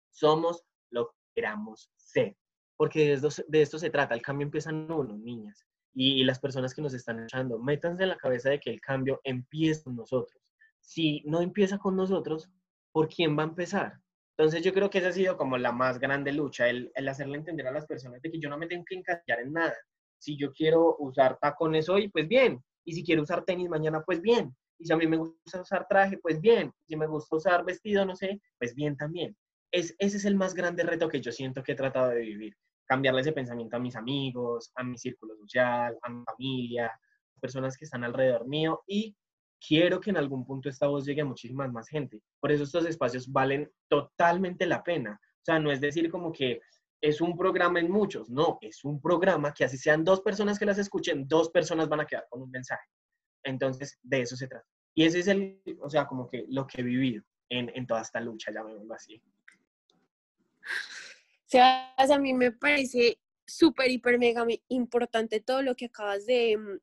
somos 0.09 0.63
lo 0.89 1.07
que 1.07 1.17
queramos 1.35 1.91
ser, 1.95 2.35
porque 2.77 3.07
de 3.07 3.13
esto, 3.13 3.43
de 3.47 3.61
esto 3.61 3.79
se 3.79 3.89
trata, 3.89 4.15
el 4.15 4.21
cambio 4.21 4.45
empieza 4.45 4.69
en 4.69 4.91
uno, 4.91 5.17
niñas, 5.17 5.65
y, 5.93 6.21
y 6.21 6.23
las 6.23 6.39
personas 6.39 6.73
que 6.73 6.81
nos 6.81 6.93
están 6.93 7.23
echando, 7.23 7.59
métanse 7.59 8.03
en 8.03 8.09
la 8.09 8.17
cabeza 8.17 8.49
de 8.49 8.59
que 8.59 8.69
el 8.69 8.81
cambio 8.81 9.19
empieza 9.23 9.83
con 9.83 9.95
nosotros, 9.95 10.41
si 10.79 11.21
no 11.25 11.41
empieza 11.41 11.77
con 11.77 11.95
nosotros, 11.95 12.49
¿por 12.91 13.07
quién 13.07 13.37
va 13.37 13.43
a 13.43 13.47
empezar? 13.47 14.01
Entonces 14.37 14.63
yo 14.63 14.73
creo 14.73 14.89
que 14.89 14.97
esa 14.97 15.09
ha 15.09 15.13
sido 15.13 15.37
como 15.37 15.57
la 15.57 15.71
más 15.71 15.99
grande 15.99 16.31
lucha, 16.31 16.67
el, 16.67 16.91
hacerle 17.07 17.37
entender 17.37 17.67
a 17.67 17.71
las 17.71 17.85
personas 17.85 18.21
de 18.21 18.31
que 18.31 18.39
yo 18.39 18.49
no 18.49 18.57
me 18.57 18.67
tengo 18.67 18.83
que 18.85 18.95
encasillar 18.95 19.39
en 19.39 19.53
nada. 19.53 19.75
Si 20.17 20.37
yo 20.37 20.51
quiero 20.51 20.95
usar 20.97 21.37
tacones 21.39 21.89
hoy, 21.89 22.09
pues 22.09 22.27
bien. 22.27 22.63
Y 22.85 22.93
si 22.93 23.03
quiero 23.03 23.23
usar 23.23 23.43
tenis 23.45 23.69
mañana, 23.69 24.03
pues 24.03 24.21
bien. 24.21 24.55
Y 24.77 24.85
si 24.85 24.93
a 24.93 24.97
mí 24.97 25.07
me 25.07 25.17
gusta 25.17 25.61
usar 25.61 25.87
traje, 25.87 26.17
pues 26.17 26.41
bien. 26.41 26.73
Si 26.87 26.95
me 26.95 27.07
gusta 27.07 27.35
usar 27.35 27.63
vestido, 27.63 28.05
no 28.05 28.15
sé, 28.15 28.41
pues 28.57 28.73
bien 28.73 28.97
también. 28.97 29.35
Es, 29.71 29.95
ese 29.99 30.17
es 30.17 30.25
el 30.25 30.35
más 30.35 30.53
grande 30.53 30.83
reto 30.83 31.07
que 31.07 31.21
yo 31.21 31.31
siento 31.31 31.63
que 31.63 31.73
he 31.73 31.75
tratado 31.75 32.09
de 32.09 32.21
vivir. 32.21 32.55
Cambiarle 32.85 33.21
ese 33.21 33.31
pensamiento 33.31 33.77
a 33.77 33.79
mis 33.79 33.95
amigos, 33.95 34.71
a 34.75 34.83
mi 34.83 34.97
círculo 34.97 35.35
social, 35.37 35.97
a 36.01 36.09
mi 36.09 36.23
familia, 36.25 36.87
a 36.87 37.39
personas 37.39 37.77
que 37.77 37.85
están 37.85 38.03
alrededor 38.03 38.47
mío 38.47 38.81
y 38.87 39.15
quiero 39.65 40.01
que 40.01 40.09
en 40.09 40.17
algún 40.17 40.45
punto 40.45 40.67
esta 40.67 40.87
voz 40.87 41.05
llegue 41.05 41.21
a 41.21 41.25
muchísimas 41.25 41.71
más 41.71 41.87
gente. 41.87 42.21
Por 42.39 42.51
eso 42.51 42.63
estos 42.63 42.85
espacios 42.85 43.31
valen 43.31 43.71
totalmente 43.87 44.65
la 44.65 44.83
pena. 44.83 45.19
O 45.21 45.43
sea, 45.43 45.59
no 45.59 45.71
es 45.71 45.79
decir 45.79 46.09
como 46.09 46.31
que 46.31 46.59
es 47.01 47.19
un 47.19 47.35
programa 47.35 47.79
en 47.79 47.89
muchos, 47.89 48.29
no, 48.29 48.59
es 48.61 48.83
un 48.83 49.01
programa 49.01 49.53
que 49.53 49.65
así 49.65 49.77
sean 49.77 50.03
dos 50.03 50.21
personas 50.21 50.59
que 50.59 50.65
las 50.65 50.77
escuchen, 50.77 51.27
dos 51.27 51.49
personas 51.49 51.89
van 51.89 52.01
a 52.01 52.05
quedar 52.05 52.27
con 52.29 52.43
un 52.43 52.51
mensaje. 52.51 52.87
Entonces, 53.43 53.97
de 54.03 54.21
eso 54.21 54.35
se 54.35 54.47
trata. 54.47 54.67
Y 54.93 55.05
ese 55.05 55.19
es 55.19 55.27
el, 55.27 55.61
o 55.81 55.89
sea, 55.89 56.05
como 56.05 56.27
que 56.27 56.45
lo 56.49 56.67
que 56.67 56.81
he 56.81 56.83
vivido 56.83 57.23
en, 57.49 57.71
en 57.75 57.87
toda 57.87 58.01
esta 58.01 58.19
lucha, 58.19 58.51
llamémoslo 58.51 58.93
así. 58.93 59.21
Sea, 61.45 61.93
a 61.97 62.19
mí 62.19 62.33
me 62.33 62.51
parece 62.51 63.19
súper, 63.47 63.89
hiper, 63.89 64.19
mega 64.19 64.45
importante 64.69 65.39
todo 65.39 65.61
lo 65.61 65.75
que 65.75 65.85
acabas 65.85 66.25
de, 66.25 66.57
mm, 66.57 66.79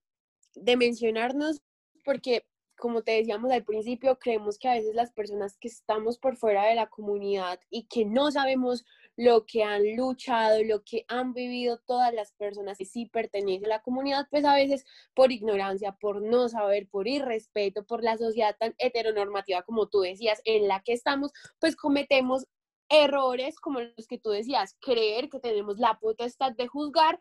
de 0.56 0.76
mencionarnos, 0.76 1.62
porque 2.04 2.46
como 2.78 3.02
te 3.02 3.12
decíamos 3.12 3.50
al 3.50 3.64
principio, 3.64 4.18
creemos 4.18 4.58
que 4.58 4.68
a 4.68 4.74
veces 4.74 4.94
las 4.94 5.12
personas 5.12 5.56
que 5.58 5.68
estamos 5.68 6.18
por 6.18 6.36
fuera 6.36 6.64
de 6.66 6.74
la 6.74 6.88
comunidad 6.88 7.60
y 7.70 7.84
que 7.84 8.04
no 8.04 8.30
sabemos 8.30 8.86
lo 9.16 9.44
que 9.46 9.64
han 9.64 9.96
luchado, 9.96 10.62
lo 10.62 10.84
que 10.84 11.04
han 11.08 11.34
vivido 11.34 11.78
todas 11.86 12.14
las 12.14 12.32
personas 12.32 12.78
que 12.78 12.84
sí 12.84 13.06
pertenecen 13.06 13.66
a 13.66 13.76
la 13.76 13.82
comunidad, 13.82 14.28
pues 14.30 14.44
a 14.44 14.54
veces 14.54 14.86
por 15.12 15.32
ignorancia, 15.32 15.92
por 15.92 16.22
no 16.22 16.48
saber, 16.48 16.88
por 16.88 17.08
irrespeto, 17.08 17.84
por 17.84 18.02
la 18.02 18.16
sociedad 18.16 18.56
tan 18.58 18.74
heteronormativa 18.78 19.62
como 19.62 19.88
tú 19.88 20.00
decías, 20.00 20.40
en 20.44 20.68
la 20.68 20.80
que 20.80 20.92
estamos, 20.92 21.32
pues 21.58 21.74
cometemos 21.74 22.46
errores 22.88 23.58
como 23.60 23.80
los 23.80 24.06
que 24.06 24.18
tú 24.18 24.30
decías, 24.30 24.76
creer 24.80 25.28
que 25.28 25.40
tenemos 25.40 25.78
la 25.78 25.98
potestad 25.98 26.52
de 26.52 26.68
juzgar 26.68 27.20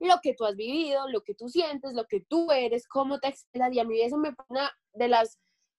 lo 0.00 0.20
que 0.22 0.34
tú 0.34 0.44
has 0.44 0.56
vivido, 0.56 1.08
lo 1.08 1.22
que 1.22 1.34
tú 1.34 1.48
sientes, 1.48 1.94
lo 1.94 2.06
que 2.06 2.20
tú 2.20 2.50
eres, 2.52 2.86
cómo 2.86 3.18
te 3.18 3.28
expresas. 3.28 3.72
Y 3.72 3.80
a 3.80 3.84
mí 3.84 4.00
eso 4.00 4.16
me 4.16 4.32
pone 4.32 4.46
una 4.60 4.70
de 4.92 5.08
las 5.08 5.38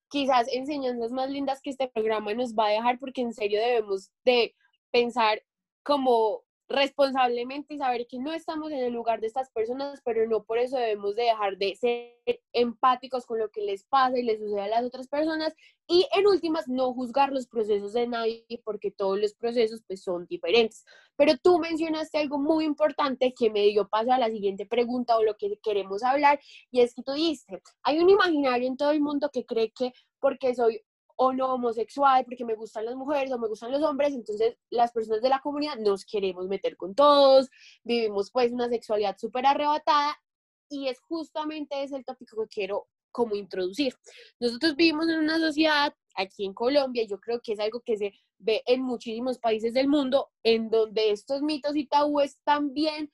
quizás 0.09 0.47
enseñanzas 0.51 1.11
más 1.11 1.29
lindas 1.29 1.61
que 1.61 1.69
este 1.69 1.87
programa 1.87 2.33
nos 2.33 2.53
va 2.53 2.67
a 2.67 2.71
dejar, 2.71 2.99
porque 2.99 3.21
en 3.21 3.33
serio 3.33 3.59
debemos 3.59 4.09
de 4.25 4.55
pensar 4.91 5.41
como 5.83 6.43
responsablemente 6.69 7.73
y 7.73 7.79
saber 7.79 8.05
que 8.07 8.19
no 8.19 8.31
estamos 8.31 8.71
en 8.71 8.77
el 8.77 8.93
lugar 8.93 9.19
de 9.19 9.27
estas 9.27 9.49
personas, 9.49 10.01
pero 10.05 10.27
no 10.27 10.43
por 10.43 10.59
eso 10.59 10.77
debemos 10.77 11.15
de 11.15 11.23
dejar 11.23 11.57
de 11.57 11.75
ser 11.75 12.41
empáticos 12.53 13.25
con 13.25 13.39
lo 13.39 13.49
que 13.49 13.61
les 13.61 13.85
pasa 13.85 14.19
y 14.19 14.23
les 14.23 14.39
sucede 14.39 14.61
a 14.61 14.67
las 14.67 14.83
otras 14.83 15.07
personas 15.07 15.55
y 15.87 16.07
en 16.13 16.27
últimas 16.27 16.67
no 16.67 16.93
juzgar 16.93 17.31
los 17.31 17.47
procesos 17.47 17.93
de 17.93 18.07
nadie 18.07 18.45
porque 18.63 18.91
todos 18.91 19.19
los 19.19 19.33
procesos 19.33 19.81
pues 19.87 20.03
son 20.03 20.27
diferentes. 20.27 20.85
Pero 21.15 21.33
tú 21.41 21.57
mencionaste 21.57 22.19
algo 22.19 22.37
muy 22.37 22.65
importante 22.65 23.33
que 23.33 23.49
me 23.49 23.65
dio 23.65 23.89
paso 23.89 24.11
a 24.11 24.19
la 24.19 24.29
siguiente 24.29 24.67
pregunta 24.67 25.17
o 25.17 25.23
lo 25.23 25.35
que 25.37 25.59
queremos 25.63 26.03
hablar 26.03 26.39
y 26.69 26.81
es 26.81 26.93
que 26.93 27.01
tú 27.01 27.13
dijiste, 27.13 27.61
hay 27.81 27.97
un 27.97 28.09
imaginario 28.11 28.67
en 28.67 28.77
todo 28.77 28.91
el 28.91 29.01
mundo 29.01 29.31
que 29.33 29.43
cree 29.43 29.71
que 29.71 29.91
porque 30.19 30.53
soy 30.53 30.83
o 31.21 31.33
no 31.33 31.53
homosexual, 31.53 32.23
porque 32.23 32.45
me 32.45 32.55
gustan 32.55 32.85
las 32.85 32.95
mujeres 32.95 33.29
o 33.33 33.37
me 33.37 33.49
gustan 33.49 33.73
los 33.73 33.83
hombres, 33.83 34.13
entonces 34.13 34.55
las 34.69 34.93
personas 34.93 35.21
de 35.21 35.27
la 35.27 35.41
comunidad 35.41 35.75
nos 35.75 36.05
queremos 36.05 36.47
meter 36.47 36.77
con 36.77 36.95
todos, 36.95 37.49
vivimos 37.83 38.31
pues 38.31 38.53
una 38.53 38.69
sexualidad 38.69 39.17
súper 39.17 39.45
arrebatada 39.45 40.17
y 40.69 40.87
es 40.87 40.97
justamente 41.01 41.83
ese 41.83 41.97
el 41.97 42.05
tópico 42.05 42.41
que 42.43 42.47
quiero 42.47 42.87
como 43.11 43.35
introducir. 43.35 43.93
Nosotros 44.39 44.77
vivimos 44.77 45.09
en 45.09 45.19
una 45.19 45.39
sociedad 45.39 45.93
aquí 46.15 46.45
en 46.45 46.53
Colombia, 46.53 47.03
yo 47.05 47.19
creo 47.19 47.41
que 47.41 47.51
es 47.51 47.59
algo 47.59 47.81
que 47.81 47.97
se 47.97 48.13
ve 48.37 48.63
en 48.65 48.81
muchísimos 48.81 49.39
países 49.39 49.73
del 49.73 49.89
mundo, 49.89 50.29
en 50.43 50.69
donde 50.69 51.11
estos 51.11 51.41
mitos 51.41 51.75
y 51.75 51.85
tabúes 51.85 52.39
también 52.45 53.11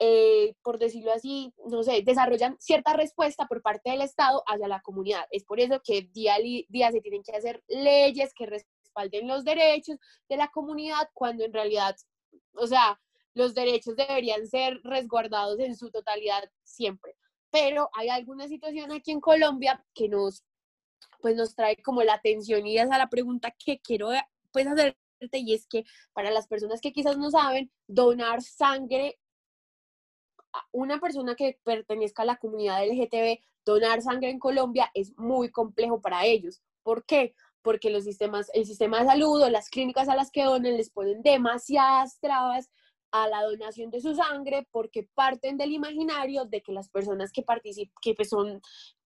eh, 0.00 0.54
por 0.62 0.78
decirlo 0.78 1.12
así, 1.12 1.52
no 1.66 1.82
sé, 1.82 2.02
desarrollan 2.02 2.56
cierta 2.60 2.92
respuesta 2.92 3.46
por 3.46 3.62
parte 3.62 3.90
del 3.90 4.02
Estado 4.02 4.44
hacia 4.46 4.68
la 4.68 4.80
comunidad. 4.80 5.26
Es 5.30 5.44
por 5.44 5.58
eso 5.58 5.80
que 5.82 6.02
día 6.12 6.36
a 6.36 6.38
día 6.38 6.92
se 6.92 7.00
tienen 7.00 7.22
que 7.22 7.34
hacer 7.34 7.62
leyes 7.66 8.32
que 8.34 8.46
respalden 8.46 9.26
los 9.26 9.44
derechos 9.44 9.98
de 10.28 10.36
la 10.36 10.48
comunidad, 10.48 11.08
cuando 11.14 11.44
en 11.44 11.52
realidad, 11.52 11.96
o 12.54 12.66
sea, 12.66 13.00
los 13.34 13.54
derechos 13.54 13.96
deberían 13.96 14.46
ser 14.46 14.80
resguardados 14.84 15.58
en 15.58 15.76
su 15.76 15.90
totalidad 15.90 16.48
siempre. 16.62 17.16
Pero 17.50 17.90
hay 17.94 18.08
alguna 18.08 18.46
situación 18.46 18.92
aquí 18.92 19.10
en 19.10 19.20
Colombia 19.20 19.84
que 19.94 20.08
nos, 20.08 20.44
pues 21.20 21.34
nos 21.34 21.54
trae 21.54 21.76
como 21.82 22.02
la 22.02 22.14
atención 22.14 22.66
y 22.66 22.76
esa 22.76 22.92
es 22.92 22.98
la 22.98 23.08
pregunta 23.08 23.54
que 23.58 23.80
quiero 23.80 24.10
pues 24.52 24.66
hacerte 24.66 24.96
y 25.32 25.54
es 25.54 25.66
que 25.66 25.84
para 26.12 26.30
las 26.30 26.46
personas 26.46 26.80
que 26.80 26.92
quizás 26.92 27.18
no 27.18 27.30
saben, 27.30 27.70
donar 27.86 28.42
sangre 28.42 29.18
una 30.72 30.98
persona 30.98 31.34
que 31.34 31.58
pertenezca 31.64 32.22
a 32.22 32.26
la 32.26 32.36
comunidad 32.36 32.84
LGTB, 32.86 33.40
donar 33.64 34.02
sangre 34.02 34.30
en 34.30 34.38
Colombia 34.38 34.90
es 34.94 35.16
muy 35.18 35.50
complejo 35.50 36.00
para 36.00 36.24
ellos. 36.24 36.62
¿Por 36.82 37.04
qué? 37.04 37.34
Porque 37.62 37.90
los 37.90 38.04
sistemas, 38.04 38.50
el 38.54 38.64
sistema 38.64 39.00
de 39.00 39.06
salud 39.06 39.42
o 39.42 39.50
las 39.50 39.68
clínicas 39.68 40.08
a 40.08 40.16
las 40.16 40.30
que 40.30 40.44
donan 40.44 40.76
les 40.76 40.90
ponen 40.90 41.22
demasiadas 41.22 42.18
trabas 42.20 42.70
a 43.10 43.28
la 43.28 43.42
donación 43.42 43.90
de 43.90 44.00
su 44.00 44.14
sangre 44.14 44.66
porque 44.70 45.08
parten 45.14 45.56
del 45.56 45.72
imaginario 45.72 46.44
de 46.44 46.62
que 46.62 46.72
las 46.72 46.88
personas 46.88 47.32
que 47.32 47.42
participan, 47.42 47.94
que 48.02 48.14
pues 48.14 48.28
son 48.28 48.60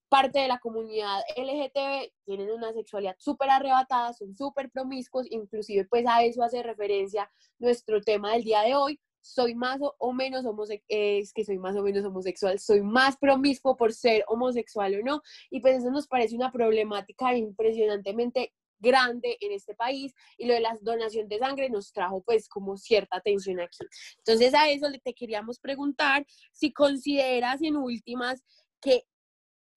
parte 0.09 0.41
de 0.41 0.49
la 0.49 0.59
comunidad 0.59 1.23
LGTB 1.37 2.13
tienen 2.27 2.51
una 2.51 2.73
sexualidad 2.75 3.17
súper 3.19 3.49
arrebatada, 3.49 4.13
son 4.13 4.37
súper 4.37 4.71
promiscuos, 4.71 5.27
inclusive 5.31 5.87
pues 5.87 6.05
a 6.07 6.23
eso 6.23 6.43
hace 6.43 6.63
referencia 6.63 7.31
nuestro 7.59 8.01
tema 8.03 8.33
del 8.33 8.45
día 8.45 8.61
de 8.61 8.75
hoy, 8.75 9.01
soy 9.23 9.55
más 9.55 9.79
o 9.81 10.13
menos 10.13 10.45
homosexual, 10.45 10.85
es 10.89 11.33
que 11.33 11.45
soy 11.45 11.59
más 11.59 11.77
o 11.77 11.83
menos 11.83 12.05
homosexual, 12.05 12.59
soy 12.59 12.83
más 12.83 13.17
promiscuo 13.17 13.77
por 13.77 13.93
ser 13.93 14.25
homosexual 14.29 14.95
o 14.97 15.03
no, 15.03 15.23
y 15.51 15.61
pues 15.61 15.79
eso 15.79 15.91
nos 15.91 16.09
parece 16.09 16.37
una 16.37 16.53
problemática 16.53 17.35
impresionantemente 17.37 18.53
grande 18.83 19.39
en 19.41 19.53
este 19.53 19.75
país 19.75 20.13
y 20.37 20.47
lo 20.47 20.55
de 20.55 20.61
la 20.61 20.77
donación 20.83 21.29
de 21.29 21.39
sangre 21.39 21.71
nos 21.71 21.93
trajo 21.93 22.21
pues 22.23 22.49
como 22.49 22.77
cierta 22.77 23.17
atención 23.17 23.61
aquí. 23.61 23.79
Entonces 24.19 24.53
a 24.55 24.69
eso 24.69 24.89
te 25.03 25.15
queríamos 25.15 25.61
preguntar 25.61 26.27
si 26.51 26.73
consideras 26.73 27.63
en 27.63 27.77
últimas 27.77 28.43
que 28.81 29.05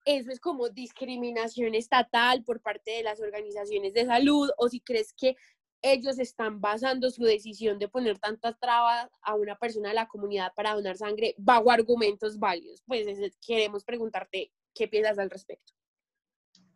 eso 0.05 0.31
es 0.31 0.39
como 0.39 0.69
discriminación 0.69 1.73
estatal 1.73 2.43
por 2.43 2.61
parte 2.61 2.91
de 2.91 3.03
las 3.03 3.19
organizaciones 3.19 3.93
de 3.93 4.05
salud 4.05 4.49
o 4.57 4.69
si 4.69 4.79
crees 4.79 5.13
que 5.13 5.35
ellos 5.81 6.19
están 6.19 6.61
basando 6.61 7.09
su 7.09 7.23
decisión 7.23 7.77
de 7.79 7.87
poner 7.87 8.17
tantas 8.19 8.59
trabas 8.59 9.09
a 9.21 9.35
una 9.35 9.55
persona 9.55 9.89
de 9.89 9.95
la 9.95 10.07
comunidad 10.07 10.51
para 10.55 10.73
donar 10.73 10.97
sangre 10.97 11.35
bajo 11.37 11.71
argumentos 11.71 12.39
válidos. 12.39 12.81
Pues 12.85 13.05
queremos 13.45 13.83
preguntarte 13.83 14.51
qué 14.73 14.87
piensas 14.87 15.19
al 15.19 15.29
respecto. 15.29 15.73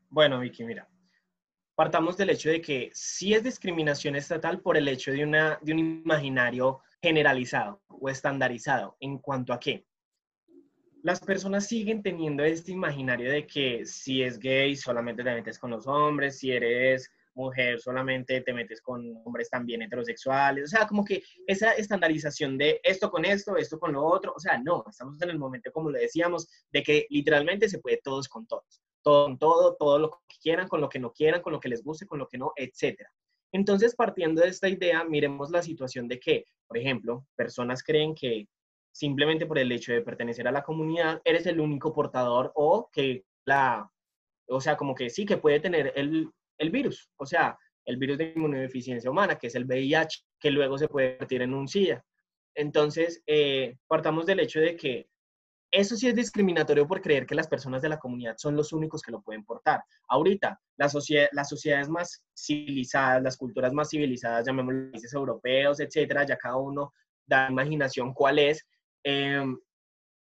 Bueno, 0.10 0.40
Vicky, 0.40 0.64
mira, 0.64 0.88
partamos 1.76 2.18
del 2.18 2.32
hecho 2.32 2.50
de 2.50 2.62
que 2.62 2.90
sí 2.94 3.34
es 3.34 3.44
discriminación 3.44 4.16
estatal 4.16 4.62
por 4.62 4.76
el 4.78 4.88
hecho 4.88 5.12
de, 5.12 5.24
una, 5.24 5.60
de 5.62 5.74
un 5.74 5.80
imaginario 5.80 6.82
generalizado 7.02 7.82
o 7.88 8.10
estandarizado. 8.10 8.98
¿En 9.00 9.20
cuanto 9.20 9.54
a 9.54 9.60
qué? 9.60 9.86
Las 11.02 11.22
personas 11.22 11.68
siguen 11.68 12.04
teniendo 12.04 12.44
este 12.44 12.74
imaginario 12.74 13.32
de 13.32 13.48
que 13.48 13.86
si 13.86 14.22
es 14.22 14.38
gay 14.38 14.76
solamente 14.76 15.24
te 15.24 15.34
metes 15.34 15.58
con 15.58 15.72
los 15.72 15.88
hombres, 15.88 16.40
si 16.40 16.52
eres 16.52 17.10
mujer 17.40 17.80
solamente 17.80 18.42
te 18.42 18.54
metes 18.54 18.82
con 18.82 19.22
hombres 19.26 19.50
también 19.50 19.82
heterosexuales, 19.82 20.66
o 20.66 20.68
sea, 20.68 20.88
como 20.88 21.04
que 21.04 21.24
esa 21.48 21.72
estandarización 21.74 22.58
de 22.58 22.80
esto 22.84 23.10
con 23.10 23.26
esto, 23.26 23.58
esto 23.58 23.80
con 23.80 23.94
lo 23.94 24.04
otro, 24.04 24.34
o 24.36 24.40
sea, 24.40 24.58
no, 24.58 24.84
estamos 24.90 25.22
en 25.22 25.30
el 25.30 25.40
momento, 25.40 25.72
como 25.72 25.90
le 25.90 26.02
decíamos, 26.02 26.48
de 26.72 26.84
que 26.84 27.08
literalmente 27.10 27.70
se 27.70 27.80
puede 27.80 28.00
todos 28.04 28.28
con 28.28 28.46
todos, 28.48 28.82
todo 29.02 29.26
con 29.26 29.38
todo, 29.40 29.76
todo 29.76 30.00
lo 30.00 30.12
que 30.12 30.38
quieran, 30.42 30.68
con 30.68 30.82
lo 30.82 30.90
que 30.90 31.00
no 31.00 31.12
quieran, 31.12 31.42
con 31.42 31.54
lo 31.54 31.60
que 31.60 31.70
les 31.70 31.84
guste, 31.84 32.06
con 32.06 32.20
lo 32.20 32.28
que 32.28 32.38
no, 32.38 32.52
etcétera. 32.56 33.12
Entonces, 33.52 33.96
partiendo 33.96 34.42
de 34.42 34.50
esta 34.50 34.70
idea, 34.70 35.04
miremos 35.04 35.50
la 35.50 35.62
situación 35.62 36.08
de 36.08 36.20
que, 36.20 36.46
por 36.68 36.78
ejemplo, 36.78 37.26
personas 37.36 37.84
creen 37.84 38.14
que 38.14 38.48
simplemente 38.92 39.46
por 39.46 39.58
el 39.58 39.72
hecho 39.72 39.94
de 39.94 40.02
pertenecer 40.02 40.48
a 40.48 40.52
la 40.52 40.64
comunidad, 40.64 41.22
eres 41.24 41.46
el 41.46 41.60
único 41.60 41.94
portador 41.94 42.52
o 42.56 42.90
que 42.92 43.24
la, 43.46 43.90
o 44.48 44.62
sea, 44.62 44.78
como 44.78 44.94
que 44.96 45.10
sí, 45.10 45.26
que 45.26 45.38
puede 45.38 45.60
tener 45.60 45.94
el, 45.96 46.30
el 46.60 46.70
virus, 46.70 47.10
o 47.18 47.26
sea, 47.26 47.58
el 47.86 47.98
virus 47.98 48.20
de 48.20 48.34
inmunodeficiencia 48.36 49.10
humana, 49.10 49.38
que 49.38 49.48
es 49.48 49.56
el 49.56 49.66
VIH, 49.66 50.24
que 50.40 50.52
luego 50.52 50.78
se 50.78 50.88
puede 50.88 51.14
convertir 51.14 51.42
en 51.42 51.54
un 51.54 51.68
SIDA. 51.68 52.06
Entonces, 52.54 53.24
eh, 53.26 53.78
partamos 53.88 54.26
del 54.26 54.42
hecho 54.42 54.60
de 54.60 54.76
que 54.76 55.08
eso 55.72 55.96
sí 55.96 56.08
es 56.08 56.16
discriminatorio 56.16 56.88
por 56.88 57.02
creer 57.02 57.26
que 57.26 57.36
las 57.36 57.48
personas 57.48 57.82
de 57.82 57.90
la 57.90 58.00
comunidad 58.00 58.36
son 58.38 58.56
los 58.56 58.74
únicos 58.74 59.02
que 59.02 59.12
lo 59.12 59.22
pueden 59.22 59.46
portar. 59.46 59.84
Ahorita, 60.08 60.60
las 60.78 60.92
sociedades 60.92 61.90
más 61.90 62.24
civilizadas, 62.36 63.22
las 63.22 63.38
culturas 63.38 63.72
más 63.72 63.90
civilizadas, 63.90 64.46
llamémoslo 64.46 64.92
países 64.92 65.14
europeos, 65.14 65.80
etcétera, 65.80 66.26
ya 66.26 66.38
cada 66.38 66.58
uno 66.58 66.94
da 67.26 67.50
imaginación 67.50 68.14
cuál 68.14 68.40
es, 68.40 68.66
em, 69.04 69.58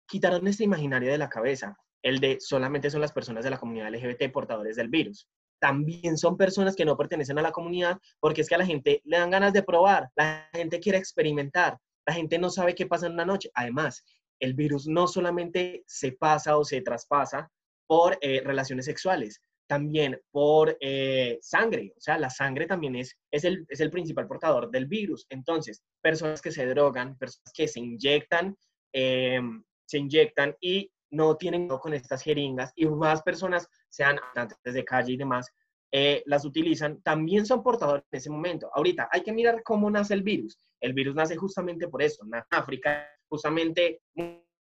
quitaron 0.07 0.45
este 0.47 0.65
imaginario 0.65 1.09
de 1.11 1.17
la 1.17 1.29
cabeza, 1.29 1.77
el 2.03 2.19
de 2.19 2.37
solamente 2.39 2.89
son 2.89 3.01
las 3.01 3.13
personas 3.13 3.43
de 3.43 3.49
la 3.49 3.57
comunidad 3.57 3.87
LGBT 3.93 4.29
portadores 4.31 4.75
del 4.75 4.89
virus 4.89 5.27
también 5.59 6.17
son 6.17 6.37
personas 6.37 6.75
que 6.75 6.85
no 6.85 6.97
pertenecen 6.97 7.37
a 7.39 7.41
la 7.41 7.51
comunidad, 7.51 7.97
porque 8.19 8.41
es 8.41 8.49
que 8.49 8.55
a 8.55 8.59
la 8.59 8.65
gente 8.65 9.01
le 9.05 9.17
dan 9.17 9.29
ganas 9.29 9.53
de 9.53 9.63
probar, 9.63 10.09
la 10.15 10.49
gente 10.53 10.79
quiere 10.79 10.97
experimentar, 10.97 11.77
la 12.05 12.13
gente 12.13 12.39
no 12.39 12.49
sabe 12.49 12.75
qué 12.75 12.87
pasa 12.87 13.07
en 13.07 13.13
una 13.13 13.25
noche. 13.25 13.51
Además, 13.53 14.03
el 14.39 14.53
virus 14.53 14.87
no 14.87 15.07
solamente 15.07 15.83
se 15.85 16.13
pasa 16.13 16.57
o 16.57 16.63
se 16.63 16.81
traspasa 16.81 17.51
por 17.87 18.17
eh, 18.21 18.41
relaciones 18.43 18.85
sexuales, 18.85 19.41
también 19.67 20.19
por 20.31 20.77
eh, 20.79 21.37
sangre. 21.41 21.93
O 21.97 22.01
sea, 22.01 22.17
la 22.17 22.29
sangre 22.29 22.65
también 22.65 22.95
es, 22.95 23.17
es, 23.31 23.43
el, 23.43 23.65
es 23.69 23.79
el 23.79 23.91
principal 23.91 24.27
portador 24.27 24.71
del 24.71 24.87
virus. 24.87 25.25
Entonces, 25.29 25.83
personas 26.01 26.41
que 26.41 26.51
se 26.51 26.65
drogan, 26.65 27.17
personas 27.17 27.51
que 27.53 27.67
se 27.67 27.79
inyectan, 27.79 28.57
em, 28.93 29.63
se 29.85 29.97
inyectan 29.97 30.55
y 30.61 30.91
no 31.11 31.35
tienen 31.37 31.67
con 31.67 31.93
estas 31.93 32.21
jeringas 32.21 32.71
y 32.75 32.85
más 32.85 33.21
personas, 33.21 33.67
sean 33.89 34.17
antes 34.35 34.73
de 34.73 34.83
calle 34.83 35.13
y 35.13 35.17
demás, 35.17 35.51
eh, 35.91 36.21
las 36.25 36.45
utilizan, 36.45 37.01
también 37.01 37.45
son 37.45 37.63
portadores 37.63 38.03
en 38.11 38.17
ese 38.17 38.29
momento. 38.29 38.69
Ahorita 38.73 39.09
hay 39.11 39.21
que 39.21 39.33
mirar 39.33 39.63
cómo 39.63 39.89
nace 39.89 40.13
el 40.13 40.21
virus. 40.21 40.57
El 40.79 40.93
virus 40.93 41.15
nace 41.15 41.35
justamente 41.35 41.87
por 41.87 42.01
eso. 42.01 42.23
En 42.25 42.41
África, 42.51 43.09
justamente 43.27 44.01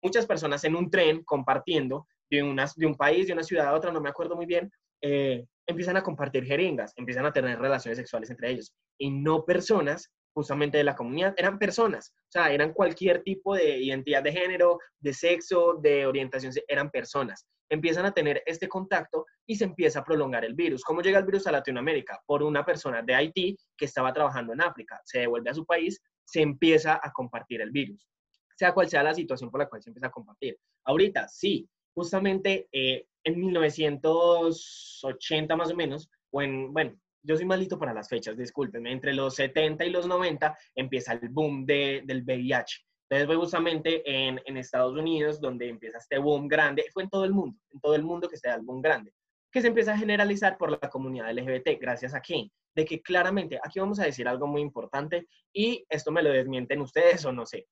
muchas 0.02 0.26
personas 0.26 0.64
en 0.66 0.76
un 0.76 0.90
tren 0.90 1.24
compartiendo 1.24 2.08
de, 2.30 2.44
unas, 2.44 2.76
de 2.76 2.86
un 2.86 2.96
país, 2.96 3.28
de 3.28 3.34
una 3.34 3.44
ciudad 3.44 3.68
a 3.68 3.74
otra, 3.74 3.92
no 3.92 4.02
me 4.02 4.10
acuerdo 4.10 4.36
muy 4.36 4.46
bien, 4.46 4.70
eh, 5.02 5.46
empiezan 5.66 5.96
a 5.98 6.04
compartir 6.04 6.44
jeringas, 6.44 6.94
empiezan 6.98 7.26
a 7.26 7.32
tener 7.32 7.60
relaciones 7.60 7.98
sexuales 7.98 8.30
entre 8.30 8.52
ellos. 8.52 8.74
Y 8.98 9.10
no 9.10 9.46
personas 9.46 10.12
justamente 10.34 10.78
de 10.78 10.84
la 10.84 10.96
comunidad, 10.96 11.34
eran 11.38 11.60
personas, 11.60 12.14
o 12.16 12.32
sea, 12.32 12.52
eran 12.52 12.74
cualquier 12.74 13.24
tipo 13.24 13.56
de 13.56 13.78
identidad 13.78 14.24
de 14.24 14.32
género, 14.32 14.80
de 15.00 15.14
sexo, 15.14 15.80
de 15.82 16.06
orientación, 16.06 16.54
eran 16.68 16.90
personas. 16.90 17.46
Empiezan 17.70 18.06
a 18.06 18.14
tener 18.14 18.44
este 18.46 18.68
contacto 18.68 19.26
y 19.48 19.56
se 19.56 19.64
empieza 19.64 20.00
a 20.00 20.04
prolongar 20.04 20.46
el 20.46 20.54
virus. 20.54 20.84
¿Cómo 20.84 21.02
llega 21.02 21.20
el 21.20 21.26
virus 21.26 21.48
a 21.48 21.52
Latinoamérica? 21.52 22.22
Por 22.26 22.44
una 22.44 22.66
persona 22.66 23.02
de 23.02 23.16
Haití 23.16 23.58
que 23.78 23.86
estaba 23.86 24.14
trabajando 24.14 24.54
en 24.54 24.62
África, 24.62 25.00
se 25.06 25.20
devuelve 25.20 25.50
a 25.50 25.54
su 25.54 25.66
país, 25.66 26.02
se 26.26 26.42
empieza 26.42 27.00
a 27.02 27.12
compartir 27.12 27.62
el 27.62 27.72
virus, 27.72 28.08
sea 28.56 28.74
cual 28.74 28.90
sea 28.90 29.04
la 29.04 29.14
situación 29.14 29.52
por 29.52 29.60
la 29.60 29.70
cual 29.70 29.82
se 29.82 29.90
empieza 29.90 30.08
a 30.08 30.12
compartir. 30.12 30.58
Ahorita, 30.86 31.28
sí, 31.28 31.68
justamente 31.94 32.70
eh, 32.72 33.08
en 33.24 33.40
1980 33.40 35.56
más 35.56 35.72
o 35.72 35.76
menos, 35.76 36.10
o 36.32 36.42
en, 36.42 36.74
bueno, 36.74 37.00
yo 37.24 37.36
soy 37.36 37.46
malito 37.46 37.80
para 37.80 37.94
las 37.94 38.10
fechas, 38.10 38.38
discúlpenme, 38.38 38.92
entre 38.92 39.14
los 39.14 39.36
70 39.36 39.86
y 39.86 39.90
los 39.90 40.08
90 40.08 40.56
empieza 40.76 41.14
el 41.14 41.30
boom 41.30 41.66
de, 41.66 42.04
del 42.06 42.24
VIH. 42.24 42.86
Entonces 43.10 43.28
fue 43.28 43.36
justamente 43.36 44.02
en, 44.06 44.42
en, 44.46 44.58
Estados 44.58 44.98
Unidos 44.98 45.40
donde 45.40 45.70
empieza 45.70 45.98
este 45.98 46.18
boom 46.18 46.48
grande, 46.48 46.86
fue 46.92 47.04
en 47.04 47.10
todo 47.10 47.26
el 47.26 47.34
mundo, 47.34 47.58
en 47.72 47.80
todo 47.80 47.96
el 47.96 48.04
mundo 48.04 48.28
que 48.28 48.38
se 48.38 48.48
da 48.48 48.56
el 48.56 48.62
boom 48.62 48.82
grande, 48.82 49.14
que 49.52 49.62
se 49.62 49.68
empieza 49.68 49.94
a 49.94 49.98
generalizar 49.98 50.58
por 50.58 50.72
la 50.72 50.90
comunidad 50.90 51.32
LGBT, 51.32 51.80
gracias 51.80 52.14
a 52.14 52.22
quién, 52.22 52.52
de 52.76 52.86
que 52.86 53.02
claramente, 53.02 53.60
aquí 53.64 53.80
vamos 53.80 54.00
a 54.00 54.06
decir 54.06 54.28
algo 54.28 54.48
muy 54.48 54.62
importante 54.62 55.28
y 55.54 55.86
esto 55.90 56.12
me 56.12 56.24
lo 56.24 56.32
desmienten 56.32 56.82
ustedes 56.82 57.24
o 57.26 57.32
no 57.32 57.46
sé, 57.46 57.68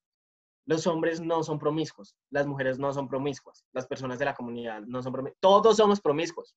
los 0.68 0.86
hombres 0.86 1.22
no 1.22 1.44
son 1.44 1.58
promiscuos, 1.58 2.16
las 2.30 2.46
mujeres 2.46 2.78
no 2.78 2.94
son 2.94 3.08
promiscuas, 3.08 3.66
las 3.74 3.88
personas 3.88 4.20
de 4.20 4.26
la 4.26 4.36
comunidad 4.36 4.82
no 4.82 5.02
son 5.02 5.12
promiscuas, 5.12 5.40
todos 5.40 5.78
somos 5.78 6.02
promiscuos, 6.02 6.56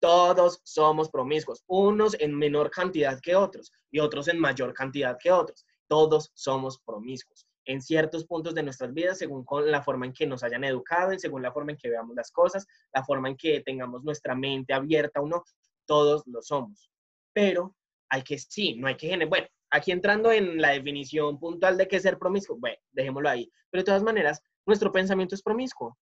todos 0.00 0.60
somos 0.64 1.10
promiscuos, 1.10 1.64
unos 1.66 2.16
en 2.20 2.34
menor 2.34 2.70
cantidad 2.70 3.18
que 3.20 3.34
otros 3.34 3.72
y 3.90 3.98
otros 4.00 4.28
en 4.28 4.38
mayor 4.38 4.74
cantidad 4.74 5.16
que 5.18 5.32
otros. 5.32 5.64
Todos 5.88 6.30
somos 6.34 6.80
promiscuos 6.80 7.46
en 7.66 7.82
ciertos 7.82 8.24
puntos 8.24 8.54
de 8.54 8.62
nuestras 8.62 8.94
vidas, 8.94 9.18
según 9.18 9.44
con 9.44 9.70
la 9.70 9.82
forma 9.82 10.06
en 10.06 10.12
que 10.12 10.26
nos 10.26 10.42
hayan 10.42 10.64
educado, 10.64 11.12
y 11.12 11.18
según 11.18 11.42
la 11.42 11.52
forma 11.52 11.72
en 11.72 11.78
que 11.78 11.90
veamos 11.90 12.14
las 12.14 12.30
cosas, 12.30 12.66
la 12.94 13.04
forma 13.04 13.28
en 13.28 13.36
que 13.36 13.60
tengamos 13.60 14.04
nuestra 14.04 14.34
mente 14.34 14.72
abierta 14.72 15.20
o 15.20 15.26
no, 15.26 15.44
todos 15.84 16.22
lo 16.26 16.42
somos. 16.42 16.90
Pero 17.32 17.74
hay 18.08 18.22
que, 18.22 18.38
sí, 18.38 18.76
no 18.76 18.86
hay 18.86 18.96
que 18.96 19.08
generar, 19.08 19.28
bueno, 19.28 19.46
aquí 19.70 19.90
entrando 19.90 20.30
en 20.30 20.60
la 20.60 20.70
definición 20.70 21.38
puntual 21.38 21.76
de 21.76 21.88
qué 21.88 21.96
es 21.96 22.02
ser 22.02 22.18
promiscuo, 22.18 22.56
bueno, 22.56 22.76
dejémoslo 22.92 23.28
ahí, 23.28 23.50
pero 23.70 23.80
de 23.80 23.86
todas 23.86 24.02
maneras, 24.02 24.40
nuestro 24.64 24.92
pensamiento 24.92 25.34
es 25.34 25.42
promiscuo, 25.42 25.98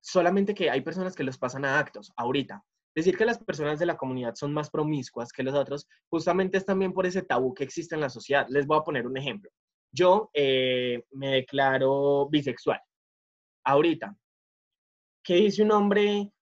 solamente 0.00 0.54
que 0.54 0.70
hay 0.70 0.82
personas 0.82 1.14
que 1.14 1.24
los 1.24 1.38
pasan 1.38 1.64
a 1.64 1.78
actos, 1.78 2.12
ahorita, 2.16 2.62
Decir 2.98 3.16
que 3.16 3.24
las 3.24 3.38
personas 3.38 3.78
de 3.78 3.86
la 3.86 3.96
comunidad 3.96 4.34
son 4.34 4.52
más 4.52 4.70
promiscuas 4.70 5.30
que 5.30 5.44
los 5.44 5.54
otros, 5.54 5.86
justamente 6.10 6.58
es 6.58 6.64
también 6.64 6.92
por 6.92 7.06
ese 7.06 7.22
tabú 7.22 7.54
que 7.54 7.62
existe 7.62 7.94
en 7.94 8.00
la 8.00 8.10
sociedad. 8.10 8.44
Les 8.48 8.66
voy 8.66 8.76
a 8.76 8.82
poner 8.82 9.06
un 9.06 9.16
ejemplo. 9.16 9.52
Yo 9.92 10.30
eh, 10.34 11.04
me 11.12 11.28
declaro 11.28 12.28
bisexual. 12.28 12.80
Ahorita, 13.64 14.16
¿qué 15.22 15.36
dice 15.36 15.62
un 15.62 15.70
hombre, 15.70 16.32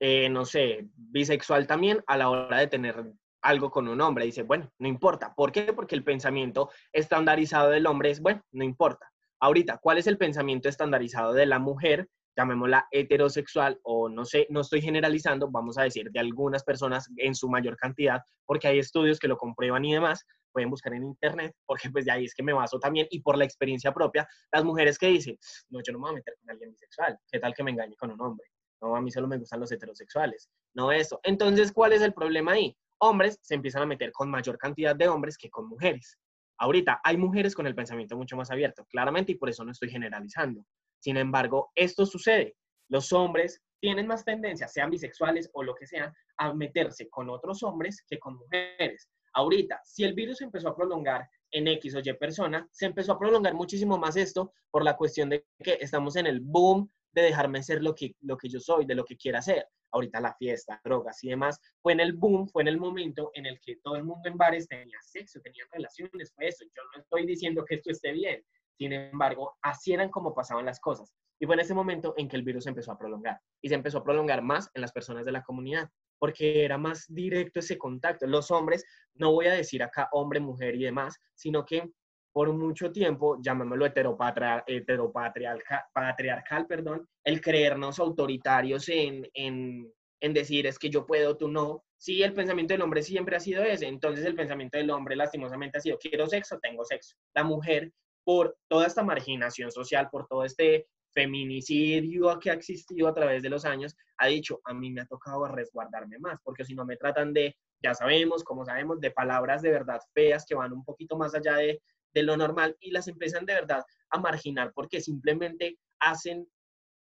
eh, 0.00 0.30
no 0.30 0.46
sé, 0.46 0.88
bisexual 0.94 1.66
también 1.66 2.02
a 2.06 2.16
la 2.16 2.30
hora 2.30 2.56
de 2.56 2.68
tener 2.68 3.12
algo 3.42 3.70
con 3.70 3.86
un 3.86 4.00
hombre? 4.00 4.24
Dice, 4.24 4.44
bueno, 4.44 4.72
no 4.78 4.88
importa. 4.88 5.34
¿Por 5.34 5.52
qué? 5.52 5.74
Porque 5.74 5.94
el 5.94 6.04
pensamiento 6.04 6.70
estandarizado 6.90 7.68
del 7.68 7.86
hombre 7.86 8.12
es, 8.12 8.22
bueno, 8.22 8.42
no 8.52 8.64
importa. 8.64 9.12
Ahorita, 9.40 9.76
¿cuál 9.76 9.98
es 9.98 10.06
el 10.06 10.16
pensamiento 10.16 10.70
estandarizado 10.70 11.34
de 11.34 11.44
la 11.44 11.58
mujer? 11.58 12.08
Llamémosla 12.38 12.86
heterosexual 12.92 13.80
o 13.82 14.08
no 14.08 14.24
sé, 14.24 14.46
no 14.48 14.60
estoy 14.60 14.80
generalizando, 14.80 15.50
vamos 15.50 15.76
a 15.76 15.82
decir 15.82 16.08
de 16.12 16.20
algunas 16.20 16.62
personas 16.62 17.10
en 17.16 17.34
su 17.34 17.48
mayor 17.48 17.76
cantidad, 17.76 18.20
porque 18.46 18.68
hay 18.68 18.78
estudios 18.78 19.18
que 19.18 19.26
lo 19.26 19.36
comprueban 19.36 19.84
y 19.84 19.94
demás, 19.94 20.24
pueden 20.52 20.70
buscar 20.70 20.94
en 20.94 21.02
internet, 21.02 21.52
porque 21.66 21.90
pues 21.90 22.04
de 22.04 22.12
ahí 22.12 22.24
es 22.26 22.34
que 22.34 22.44
me 22.44 22.52
baso 22.52 22.78
también 22.78 23.08
y 23.10 23.20
por 23.20 23.36
la 23.36 23.44
experiencia 23.44 23.92
propia, 23.92 24.26
las 24.52 24.64
mujeres 24.64 24.98
que 24.98 25.08
dicen, 25.08 25.36
no, 25.70 25.80
yo 25.84 25.92
no 25.92 25.98
me 25.98 26.02
voy 26.02 26.10
a 26.10 26.14
meter 26.14 26.34
con 26.40 26.50
alguien 26.50 26.70
bisexual, 26.70 27.18
¿qué 27.30 27.40
tal 27.40 27.52
que 27.54 27.64
me 27.64 27.72
engañe 27.72 27.96
con 27.96 28.12
un 28.12 28.20
hombre? 28.20 28.46
No, 28.80 28.94
a 28.94 29.00
mí 29.00 29.10
solo 29.10 29.26
me 29.26 29.36
gustan 29.36 29.58
los 29.58 29.72
heterosexuales, 29.72 30.48
no 30.74 30.92
eso. 30.92 31.18
Entonces, 31.24 31.72
¿cuál 31.72 31.92
es 31.92 32.02
el 32.02 32.14
problema 32.14 32.52
ahí? 32.52 32.76
Hombres 32.98 33.40
se 33.42 33.56
empiezan 33.56 33.82
a 33.82 33.86
meter 33.86 34.12
con 34.12 34.30
mayor 34.30 34.56
cantidad 34.58 34.94
de 34.94 35.08
hombres 35.08 35.36
que 35.36 35.50
con 35.50 35.68
mujeres. 35.68 36.16
Ahorita 36.60 37.00
hay 37.02 37.16
mujeres 37.16 37.54
con 37.56 37.66
el 37.66 37.74
pensamiento 37.74 38.16
mucho 38.16 38.36
más 38.36 38.50
abierto, 38.52 38.84
claramente, 38.86 39.32
y 39.32 39.34
por 39.34 39.48
eso 39.48 39.64
no 39.64 39.72
estoy 39.72 39.90
generalizando. 39.90 40.64
Sin 41.00 41.16
embargo, 41.16 41.70
esto 41.74 42.06
sucede. 42.06 42.56
Los 42.88 43.12
hombres 43.12 43.62
tienen 43.80 44.06
más 44.06 44.24
tendencia, 44.24 44.66
sean 44.68 44.90
bisexuales 44.90 45.50
o 45.52 45.62
lo 45.62 45.74
que 45.74 45.86
sea, 45.86 46.12
a 46.38 46.52
meterse 46.52 47.08
con 47.08 47.30
otros 47.30 47.62
hombres 47.62 48.04
que 48.08 48.18
con 48.18 48.36
mujeres. 48.36 49.08
Ahorita, 49.34 49.80
si 49.84 50.04
el 50.04 50.14
virus 50.14 50.40
empezó 50.40 50.68
a 50.68 50.76
prolongar 50.76 51.28
en 51.50 51.68
X 51.68 51.94
o 51.94 52.00
Y 52.02 52.12
persona, 52.14 52.68
se 52.72 52.86
empezó 52.86 53.12
a 53.12 53.18
prolongar 53.18 53.54
muchísimo 53.54 53.98
más 53.98 54.16
esto 54.16 54.52
por 54.70 54.84
la 54.84 54.96
cuestión 54.96 55.28
de 55.28 55.46
que 55.62 55.78
estamos 55.80 56.16
en 56.16 56.26
el 56.26 56.40
boom 56.40 56.90
de 57.12 57.22
dejarme 57.22 57.62
ser 57.62 57.82
lo 57.82 57.94
que, 57.94 58.14
lo 58.20 58.36
que 58.36 58.48
yo 58.48 58.60
soy, 58.60 58.84
de 58.84 58.94
lo 58.94 59.04
que 59.04 59.16
quiera 59.16 59.40
ser. 59.42 59.66
Ahorita 59.90 60.20
la 60.20 60.34
fiesta, 60.34 60.80
drogas 60.84 61.22
y 61.24 61.30
demás, 61.30 61.58
fue 61.80 61.94
en 61.94 62.00
el 62.00 62.12
boom, 62.12 62.48
fue 62.48 62.62
en 62.62 62.68
el 62.68 62.78
momento 62.78 63.30
en 63.34 63.46
el 63.46 63.58
que 63.60 63.76
todo 63.82 63.96
el 63.96 64.04
mundo 64.04 64.28
en 64.28 64.36
bares 64.36 64.68
tenía 64.68 64.98
sexo, 65.00 65.40
tenía 65.40 65.64
relaciones, 65.72 66.32
fue 66.34 66.48
eso. 66.48 66.64
Yo 66.64 66.82
no 66.94 67.00
estoy 67.00 67.26
diciendo 67.26 67.64
que 67.64 67.76
esto 67.76 67.90
esté 67.90 68.12
bien, 68.12 68.44
sin 68.78 68.92
embargo, 68.92 69.56
así 69.60 69.92
eran 69.92 70.08
como 70.08 70.34
pasaban 70.34 70.64
las 70.64 70.78
cosas. 70.78 71.12
Y 71.40 71.46
fue 71.46 71.56
en 71.56 71.60
ese 71.60 71.74
momento 71.74 72.14
en 72.16 72.28
que 72.28 72.36
el 72.36 72.42
virus 72.42 72.66
empezó 72.66 72.92
a 72.92 72.98
prolongar. 72.98 73.40
Y 73.60 73.68
se 73.68 73.74
empezó 73.74 73.98
a 73.98 74.04
prolongar 74.04 74.42
más 74.42 74.70
en 74.74 74.82
las 74.82 74.92
personas 74.92 75.24
de 75.24 75.32
la 75.32 75.42
comunidad, 75.42 75.88
porque 76.18 76.64
era 76.64 76.78
más 76.78 77.04
directo 77.08 77.58
ese 77.60 77.76
contacto. 77.76 78.26
Los 78.26 78.50
hombres, 78.50 78.84
no 79.14 79.32
voy 79.32 79.46
a 79.46 79.52
decir 79.52 79.82
acá 79.82 80.08
hombre, 80.12 80.40
mujer 80.40 80.76
y 80.76 80.84
demás, 80.84 81.18
sino 81.34 81.64
que 81.64 81.90
por 82.32 82.52
mucho 82.52 82.92
tiempo, 82.92 83.38
llamémoslo 83.40 83.86
heteropatriarcal, 83.86 85.82
patriarcal, 85.92 86.66
perdón, 86.68 87.08
el 87.24 87.40
creernos 87.40 87.98
autoritarios 87.98 88.88
en, 88.90 89.28
en, 89.34 89.92
en 90.20 90.34
decir 90.34 90.66
es 90.66 90.78
que 90.78 90.90
yo 90.90 91.04
puedo, 91.04 91.36
tú 91.36 91.48
no. 91.48 91.84
Sí, 91.96 92.22
el 92.22 92.34
pensamiento 92.34 92.74
del 92.74 92.82
hombre 92.82 93.02
siempre 93.02 93.34
ha 93.36 93.40
sido 93.40 93.64
ese. 93.64 93.88
Entonces 93.88 94.24
el 94.24 94.36
pensamiento 94.36 94.78
del 94.78 94.90
hombre 94.90 95.16
lastimosamente 95.16 95.78
ha 95.78 95.80
sido 95.80 95.98
quiero 95.98 96.28
sexo, 96.28 96.60
tengo 96.60 96.84
sexo. 96.84 97.16
La 97.34 97.42
mujer 97.42 97.92
por 98.28 98.58
toda 98.68 98.86
esta 98.86 99.02
marginación 99.02 99.72
social, 99.72 100.10
por 100.10 100.26
todo 100.26 100.44
este 100.44 100.86
feminicidio 101.14 102.38
que 102.38 102.50
ha 102.50 102.52
existido 102.52 103.08
a 103.08 103.14
través 103.14 103.42
de 103.42 103.48
los 103.48 103.64
años, 103.64 103.96
ha 104.18 104.26
dicho, 104.26 104.60
a 104.64 104.74
mí 104.74 104.90
me 104.90 105.00
ha 105.00 105.06
tocado 105.06 105.48
resguardarme 105.48 106.18
más, 106.18 106.38
porque 106.44 106.62
si 106.62 106.74
no 106.74 106.84
me 106.84 106.98
tratan 106.98 107.32
de, 107.32 107.56
ya 107.82 107.94
sabemos, 107.94 108.44
como 108.44 108.66
sabemos, 108.66 109.00
de 109.00 109.12
palabras 109.12 109.62
de 109.62 109.70
verdad 109.70 109.98
feas 110.12 110.44
que 110.44 110.54
van 110.54 110.74
un 110.74 110.84
poquito 110.84 111.16
más 111.16 111.34
allá 111.34 111.54
de, 111.56 111.80
de 112.12 112.22
lo 112.22 112.36
normal 112.36 112.76
y 112.80 112.90
las 112.90 113.08
empiezan 113.08 113.46
de 113.46 113.54
verdad 113.54 113.82
a 114.10 114.18
marginar 114.18 114.72
porque 114.74 115.00
simplemente 115.00 115.78
hacen 115.98 116.46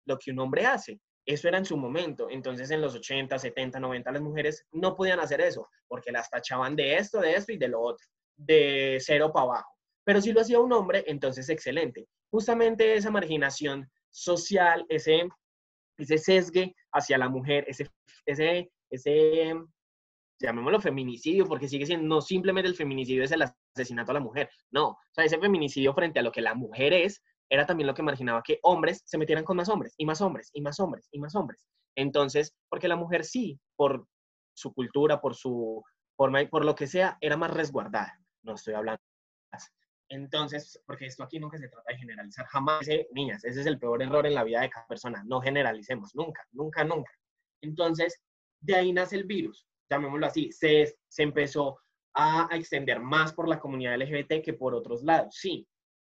lo 0.05 0.18
que 0.18 0.33
un 0.33 0.40
hombre 0.40 0.66
hace. 0.66 1.01
Eso 1.25 1.49
era 1.49 1.57
en 1.57 1.64
su 1.64 1.79
momento. 1.79 2.29
Entonces, 2.29 2.71
en 2.71 2.83
los 2.83 2.94
80, 2.94 3.38
70, 3.38 3.81
90, 3.81 4.12
las 4.12 4.21
mujeres 4.21 4.66
no 4.73 4.94
podían 4.94 5.21
hacer 5.21 5.40
eso 5.40 5.71
porque 5.87 6.12
las 6.12 6.29
tachaban 6.29 6.77
de 6.77 6.99
esto, 6.99 7.18
de 7.18 7.35
esto 7.35 7.53
y 7.53 7.57
de 7.57 7.68
lo 7.68 7.81
otro, 7.81 8.07
de 8.37 8.99
cero 9.01 9.33
para 9.33 9.44
abajo. 9.44 9.78
Pero 10.09 10.23
si 10.23 10.33
lo 10.33 10.40
hacía 10.40 10.59
un 10.59 10.73
hombre, 10.73 11.05
entonces 11.07 11.51
excelente. 11.51 12.09
Justamente 12.31 12.94
esa 12.94 13.11
marginación 13.11 13.90
social, 14.09 14.87
ese, 14.88 15.29
ese 15.99 16.16
sesgue 16.16 16.75
hacia 16.92 17.18
la 17.18 17.29
mujer, 17.29 17.66
ese, 17.68 17.90
ese, 18.25 18.73
ese, 18.88 19.55
llamémoslo 20.40 20.81
feminicidio, 20.81 21.44
porque 21.44 21.68
sigue 21.68 21.85
siendo, 21.85 22.07
no 22.09 22.23
simplemente 22.23 22.71
el 22.71 22.75
feminicidio 22.75 23.23
es 23.23 23.33
el 23.33 23.44
asesinato 23.77 24.13
a 24.13 24.15
la 24.15 24.21
mujer, 24.21 24.48
no, 24.71 24.92
o 24.92 24.98
sea, 25.13 25.25
ese 25.25 25.38
feminicidio 25.38 25.92
frente 25.92 26.21
a 26.21 26.23
lo 26.23 26.33
que 26.33 26.40
la 26.40 26.54
mujer 26.54 26.94
es, 26.94 27.23
era 27.50 27.67
también 27.67 27.87
lo 27.87 27.92
que 27.92 28.02
marginaba 28.02 28.42
que 28.42 28.61
hombres 28.63 29.02
se 29.04 29.19
metieran 29.19 29.44
con 29.44 29.59
más 29.59 29.69
hombres, 29.69 29.92
y 29.98 30.06
más 30.06 30.23
hombres, 30.23 30.48
y 30.54 30.63
más 30.63 30.81
hombres, 30.81 31.06
y 31.13 31.19
más 31.19 31.35
hombres. 31.35 31.67
Entonces, 31.94 32.54
porque 32.71 32.88
la 32.88 32.96
mujer 32.96 33.27
sí, 33.27 33.61
por 33.77 34.06
su 34.54 34.73
cultura, 34.73 35.21
por 35.21 35.35
su 35.35 35.85
forma, 36.17 36.42
por 36.46 36.65
lo 36.65 36.75
que 36.75 36.87
sea, 36.87 37.19
era 37.21 37.37
más 37.37 37.50
resguardada. 37.50 38.19
No 38.42 38.54
estoy 38.54 38.73
hablando 38.73 39.02
entonces, 40.09 40.81
porque 40.87 41.06
esto 41.06 41.23
aquí 41.23 41.38
nunca 41.38 41.59
se 41.59 41.69
trata 41.69 41.92
de 41.92 41.98
generalizar, 41.98 42.46
jamás, 42.46 42.87
niñas, 43.13 43.44
ese 43.44 43.61
es 43.61 43.67
el 43.67 43.79
peor 43.79 44.02
error 44.02 44.27
en 44.27 44.35
la 44.35 44.44
vida 44.44 44.61
de 44.61 44.71
cada 44.71 44.87
persona, 44.87 45.23
no 45.27 45.40
generalicemos, 45.40 46.15
nunca, 46.15 46.46
nunca, 46.52 46.85
nunca. 46.85 47.13
Entonces, 47.63 48.23
de 48.61 48.77
ahí 48.77 48.92
nace 48.92 49.17
el 49.17 49.25
virus, 49.25 49.67
llamémoslo 49.90 50.27
así, 50.27 50.50
se, 50.52 50.96
se 51.09 51.23
empezó 51.23 51.79
a, 52.15 52.52
a 52.52 52.56
extender 52.56 53.00
más 53.00 53.33
por 53.33 53.48
la 53.48 53.59
comunidad 53.59 53.96
LGBT 54.00 54.42
que 54.42 54.54
por 54.54 54.75
otros 54.75 55.02
lados, 55.02 55.35
sí, 55.37 55.67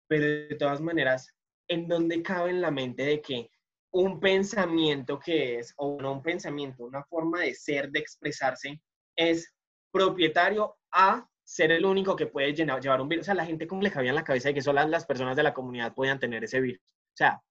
pero 0.07 0.25
de 0.25 0.55
todas 0.55 0.81
maneras, 0.81 1.33
¿en 1.67 1.87
dónde 1.87 2.21
cabe 2.21 2.51
en 2.51 2.61
la 2.61 2.71
mente 2.71 3.03
de 3.03 3.21
que 3.21 3.49
un 3.91 4.19
pensamiento 4.19 5.17
que 5.17 5.59
es, 5.59 5.73
o 5.77 5.97
no 6.01 6.11
un 6.11 6.21
pensamiento, 6.21 6.83
una 6.83 7.03
forma 7.05 7.41
de 7.41 7.55
ser, 7.55 7.89
de 7.91 7.99
expresarse, 7.99 8.81
es 9.15 9.53
propietario 9.89 10.75
a 10.91 11.25
ser 11.45 11.71
el 11.71 11.85
único 11.85 12.15
que 12.15 12.27
puede 12.27 12.53
llevar 12.53 12.99
un 12.99 13.07
virus. 13.07 13.23
O 13.23 13.27
sea, 13.27 13.35
la 13.35 13.45
gente 13.45 13.67
como 13.67 13.81
le 13.81 13.91
cabía 13.91 14.09
en 14.09 14.15
la 14.15 14.23
cabeza 14.23 14.49
de 14.49 14.55
que 14.55 14.61
solo 14.61 14.85
las 14.87 15.05
personas 15.05 15.35
de 15.37 15.43
la 15.43 15.53
comunidad 15.53 15.93
podían 15.93 16.19
tener 16.19 16.43
ese 16.43 16.59
virus. 16.59 16.81
O 16.81 17.17
sea, 17.17 17.41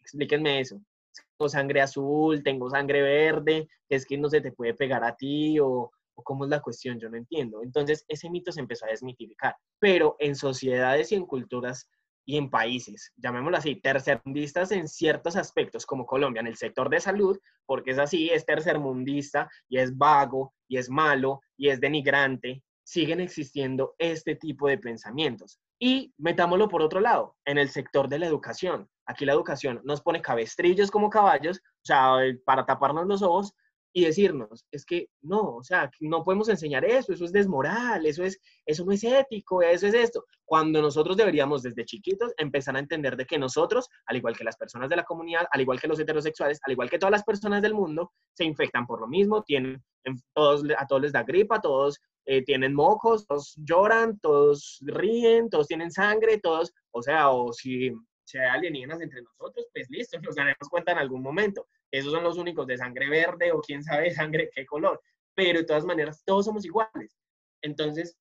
explíquenme 0.00 0.60
eso. 0.60 0.80
Tengo 1.38 1.48
sangre 1.48 1.80
azul, 1.80 2.42
tengo 2.42 2.68
sangre 2.68 3.02
verde, 3.02 3.68
es 3.88 4.04
que 4.04 4.18
no 4.18 4.28
se 4.28 4.40
te 4.40 4.52
puede 4.52 4.74
pegar 4.74 5.04
a 5.04 5.16
ti 5.16 5.58
o, 5.60 5.90
o 6.14 6.22
cómo 6.22 6.44
es 6.44 6.50
la 6.50 6.60
cuestión, 6.60 6.98
yo 6.98 7.08
no 7.08 7.16
entiendo. 7.16 7.62
Entonces, 7.62 8.04
ese 8.08 8.28
mito 8.28 8.52
se 8.52 8.60
empezó 8.60 8.86
a 8.86 8.90
desmitificar. 8.90 9.56
Pero 9.78 10.16
en 10.18 10.34
sociedades 10.34 11.12
y 11.12 11.14
en 11.14 11.24
culturas 11.24 11.88
y 12.26 12.36
en 12.36 12.50
países, 12.50 13.12
llamémoslo 13.16 13.56
así, 13.56 13.76
tercermundistas 13.76 14.70
en 14.72 14.86
ciertos 14.88 15.36
aspectos, 15.36 15.86
como 15.86 16.06
Colombia, 16.06 16.40
en 16.40 16.46
el 16.46 16.56
sector 16.56 16.88
de 16.90 17.00
salud, 17.00 17.38
porque 17.66 17.92
es 17.92 17.98
así, 17.98 18.30
es 18.30 18.44
tercermundista 18.44 19.48
y 19.68 19.78
es 19.78 19.96
vago 19.96 20.54
y 20.68 20.76
es 20.76 20.90
malo 20.90 21.40
y 21.56 21.70
es 21.70 21.80
denigrante, 21.80 22.62
siguen 22.90 23.20
existiendo 23.20 23.94
este 23.98 24.34
tipo 24.34 24.66
de 24.66 24.76
pensamientos. 24.76 25.60
Y 25.78 26.12
metámoslo 26.18 26.68
por 26.68 26.82
otro 26.82 26.98
lado, 26.98 27.36
en 27.44 27.56
el 27.56 27.68
sector 27.68 28.08
de 28.08 28.18
la 28.18 28.26
educación. 28.26 28.88
Aquí 29.06 29.24
la 29.24 29.32
educación 29.32 29.80
nos 29.84 30.00
pone 30.00 30.20
cabestrillos 30.20 30.90
como 30.90 31.08
caballos, 31.08 31.58
o 31.58 31.84
sea, 31.84 32.16
para 32.44 32.66
taparnos 32.66 33.06
los 33.06 33.22
ojos, 33.22 33.54
y 33.92 34.04
decirnos, 34.04 34.64
es 34.70 34.84
que 34.84 35.08
no, 35.22 35.56
o 35.56 35.62
sea, 35.62 35.90
no 36.00 36.22
podemos 36.22 36.48
enseñar 36.48 36.84
eso, 36.84 37.12
eso 37.12 37.24
es 37.24 37.32
desmoral, 37.32 38.06
eso, 38.06 38.22
es, 38.22 38.40
eso 38.64 38.84
no 38.84 38.92
es 38.92 39.02
ético, 39.02 39.62
eso 39.62 39.86
es 39.86 39.94
esto. 39.94 40.24
Cuando 40.44 40.80
nosotros 40.80 41.16
deberíamos 41.16 41.62
desde 41.62 41.84
chiquitos 41.84 42.32
empezar 42.36 42.76
a 42.76 42.80
entender 42.80 43.16
de 43.16 43.26
que 43.26 43.38
nosotros, 43.38 43.88
al 44.06 44.16
igual 44.16 44.36
que 44.36 44.44
las 44.44 44.56
personas 44.56 44.88
de 44.90 44.96
la 44.96 45.04
comunidad, 45.04 45.46
al 45.50 45.60
igual 45.60 45.80
que 45.80 45.88
los 45.88 45.98
heterosexuales, 45.98 46.60
al 46.64 46.72
igual 46.72 46.88
que 46.88 46.98
todas 46.98 47.12
las 47.12 47.24
personas 47.24 47.62
del 47.62 47.74
mundo, 47.74 48.12
se 48.32 48.44
infectan 48.44 48.86
por 48.86 49.00
lo 49.00 49.08
mismo, 49.08 49.42
tienen, 49.42 49.82
a 50.36 50.86
todos 50.86 51.02
les 51.02 51.12
da 51.12 51.24
gripa, 51.24 51.60
todos 51.60 52.00
eh, 52.26 52.44
tienen 52.44 52.74
mocos, 52.74 53.26
todos 53.26 53.54
lloran, 53.56 54.20
todos 54.20 54.78
ríen, 54.82 55.50
todos 55.50 55.66
tienen 55.66 55.90
sangre, 55.90 56.38
todos, 56.38 56.72
o 56.92 57.02
sea, 57.02 57.30
o 57.30 57.52
si, 57.52 57.90
si 58.24 58.38
hay 58.38 58.50
alienígenas 58.50 59.00
entre 59.00 59.22
nosotros, 59.22 59.66
pues 59.72 59.88
listo, 59.90 60.16
nos 60.22 60.36
daremos 60.36 60.68
cuenta 60.70 60.92
en 60.92 60.98
algún 60.98 61.22
momento 61.22 61.66
esos 61.90 62.12
son 62.12 62.24
los 62.24 62.38
únicos 62.38 62.66
de 62.66 62.78
sangre 62.78 63.08
verde 63.08 63.52
o 63.52 63.60
quién 63.60 63.82
sabe 63.82 64.10
sangre 64.10 64.50
qué 64.54 64.64
color, 64.66 65.00
pero 65.34 65.60
de 65.60 65.64
todas 65.64 65.84
maneras 65.84 66.22
todos 66.24 66.44
somos 66.44 66.64
iguales. 66.64 67.16
Entonces, 67.62 68.16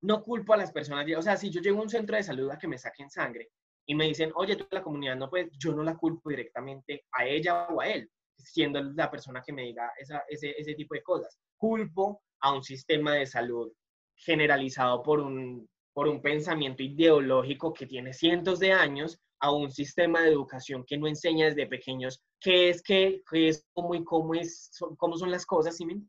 no 0.00 0.22
culpo 0.22 0.54
a 0.54 0.56
las 0.56 0.72
personas, 0.72 1.06
o 1.16 1.22
sea, 1.22 1.36
si 1.36 1.50
yo 1.50 1.60
llego 1.60 1.78
a 1.78 1.82
un 1.82 1.90
centro 1.90 2.16
de 2.16 2.22
salud 2.22 2.50
a 2.50 2.58
que 2.58 2.68
me 2.68 2.78
saquen 2.78 3.10
sangre 3.10 3.50
y 3.86 3.94
me 3.94 4.06
dicen, 4.06 4.30
oye, 4.34 4.56
tú 4.56 4.66
la 4.70 4.82
comunidad 4.82 5.16
no 5.16 5.28
puedes, 5.28 5.50
yo 5.58 5.72
no 5.74 5.82
la 5.82 5.96
culpo 5.96 6.30
directamente 6.30 7.06
a 7.12 7.26
ella 7.26 7.66
o 7.68 7.80
a 7.80 7.88
él, 7.88 8.08
siendo 8.36 8.82
la 8.82 9.10
persona 9.10 9.42
que 9.44 9.52
me 9.52 9.62
diga 9.62 9.92
ese, 9.98 10.20
ese 10.28 10.74
tipo 10.74 10.94
de 10.94 11.02
cosas. 11.02 11.38
Culpo 11.56 12.22
a 12.40 12.52
un 12.52 12.62
sistema 12.62 13.14
de 13.14 13.26
salud 13.26 13.72
generalizado 14.14 15.02
por 15.02 15.20
un, 15.20 15.68
por 15.92 16.06
un 16.06 16.22
pensamiento 16.22 16.82
ideológico 16.82 17.72
que 17.72 17.86
tiene 17.86 18.12
cientos 18.12 18.58
de 18.60 18.72
años 18.72 19.20
a 19.40 19.52
un 19.52 19.70
sistema 19.70 20.22
de 20.22 20.30
educación 20.30 20.84
que 20.86 20.96
no 20.96 21.06
enseña 21.06 21.46
desde 21.46 21.66
pequeños 21.66 22.22
qué 22.40 22.70
es 22.70 22.82
qué, 22.82 23.22
qué 23.30 23.48
es 23.48 23.66
cómo 23.72 23.94
y 23.94 24.04
cómo, 24.04 24.34
es, 24.34 24.70
cómo 24.96 25.16
son 25.16 25.30
las 25.30 25.46
cosas. 25.46 25.80
Me 25.80 26.00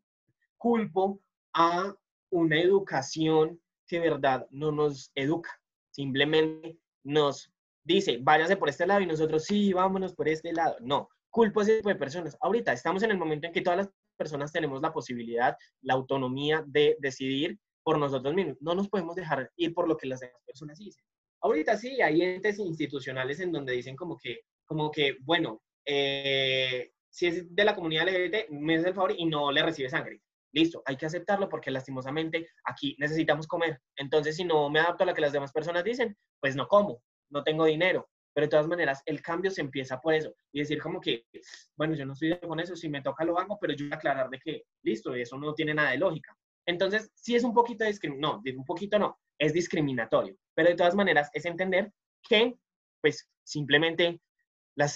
culpo 0.57 1.21
a 1.53 1.95
una 2.32 2.59
educación 2.59 3.59
que 3.88 3.99
verdad 3.99 4.47
no 4.51 4.71
nos 4.71 5.11
educa, 5.15 5.49
simplemente 5.91 6.77
nos 7.03 7.51
dice, 7.84 8.19
váyase 8.21 8.57
por 8.57 8.69
este 8.69 8.86
lado 8.86 9.01
y 9.01 9.07
nosotros 9.07 9.45
sí, 9.45 9.73
vámonos 9.73 10.13
por 10.13 10.30
este 10.30 10.53
lado. 10.53 10.77
No, 10.82 11.09
culpo 11.30 11.59
a 11.59 11.63
ese 11.63 11.77
tipo 11.77 11.89
de 11.89 11.95
personas. 11.95 12.38
Ahorita 12.41 12.71
estamos 12.73 13.01
en 13.03 13.11
el 13.11 13.17
momento 13.17 13.47
en 13.47 13.53
que 13.53 13.61
todas 13.61 13.77
las 13.77 13.89
personas 14.15 14.51
tenemos 14.51 14.82
la 14.82 14.93
posibilidad, 14.93 15.57
la 15.82 15.95
autonomía 15.95 16.63
de 16.67 16.97
decidir 16.99 17.57
por 17.84 17.97
nosotros 17.97 18.34
mismos. 18.36 18.57
No 18.59 18.75
nos 18.75 18.89
podemos 18.89 19.15
dejar 19.15 19.51
ir 19.55 19.73
por 19.73 19.88
lo 19.88 19.97
que 19.97 20.07
las 20.07 20.19
demás 20.19 20.41
personas 20.45 20.77
dicen. 20.77 21.03
Ahorita 21.41 21.77
sí, 21.77 22.01
hay 22.01 22.21
entes 22.21 22.59
institucionales 22.59 23.39
en 23.39 23.51
donde 23.51 23.73
dicen 23.73 23.95
como 23.95 24.17
que, 24.17 24.41
como 24.65 24.91
que 24.91 25.17
bueno, 25.21 25.61
eh, 25.85 26.91
si 27.09 27.27
es 27.27 27.55
de 27.55 27.63
la 27.63 27.75
comunidad 27.75 28.07
LGBT, 28.07 28.49
me 28.49 28.75
hace 28.75 28.89
el 28.89 28.93
favor 28.93 29.13
y 29.17 29.25
no 29.25 29.51
le 29.51 29.63
recibe 29.63 29.89
sangre. 29.89 30.21
Listo, 30.51 30.81
hay 30.85 30.97
que 30.97 31.05
aceptarlo 31.05 31.47
porque 31.47 31.71
lastimosamente 31.71 32.47
aquí 32.63 32.95
necesitamos 32.99 33.47
comer. 33.47 33.81
Entonces, 33.95 34.35
si 34.35 34.43
no 34.43 34.69
me 34.69 34.79
adapto 34.79 35.03
a 35.03 35.07
lo 35.07 35.13
que 35.13 35.21
las 35.21 35.31
demás 35.31 35.51
personas 35.51 35.83
dicen, 35.83 36.17
pues 36.39 36.55
no 36.55 36.67
como, 36.67 37.01
no 37.29 37.43
tengo 37.43 37.65
dinero. 37.65 38.09
Pero 38.33 38.45
de 38.45 38.51
todas 38.51 38.67
maneras, 38.67 39.01
el 39.05 39.21
cambio 39.21 39.51
se 39.51 39.61
empieza 39.61 39.99
por 39.99 40.13
eso. 40.13 40.33
Y 40.51 40.59
decir 40.59 40.81
como 40.81 40.99
que, 41.01 41.25
bueno, 41.75 41.95
yo 41.95 42.05
no 42.05 42.13
estoy 42.13 42.29
de 42.29 42.39
con 42.39 42.59
eso, 42.59 42.75
si 42.75 42.89
me 42.89 43.01
toca 43.01 43.25
lo 43.25 43.39
hago, 43.39 43.57
pero 43.59 43.73
yo 43.73 43.85
voy 43.85 43.93
a 43.93 43.97
aclarar 43.97 44.29
de 44.29 44.39
que, 44.39 44.63
listo, 44.83 45.13
eso 45.13 45.37
no 45.37 45.53
tiene 45.53 45.73
nada 45.73 45.91
de 45.91 45.97
lógica. 45.97 46.35
Entonces, 46.65 47.11
sí 47.15 47.35
es 47.35 47.43
un 47.43 47.53
poquito 47.53 47.83
discriminatorio, 47.85 48.53
no, 48.53 48.59
un 48.59 48.65
poquito 48.65 48.99
no, 48.99 49.19
es 49.39 49.53
discriminatorio, 49.53 50.35
pero 50.53 50.69
de 50.69 50.75
todas 50.75 50.95
maneras 50.95 51.29
es 51.33 51.45
entender 51.45 51.91
que, 52.21 52.55
pues, 53.01 53.27
simplemente 53.43 54.21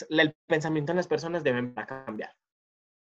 el 0.09 0.35
pensamiento 0.47 0.91
en 0.91 0.97
las 0.97 1.07
personas 1.07 1.43
deben 1.43 1.73
cambiar. 1.73 2.35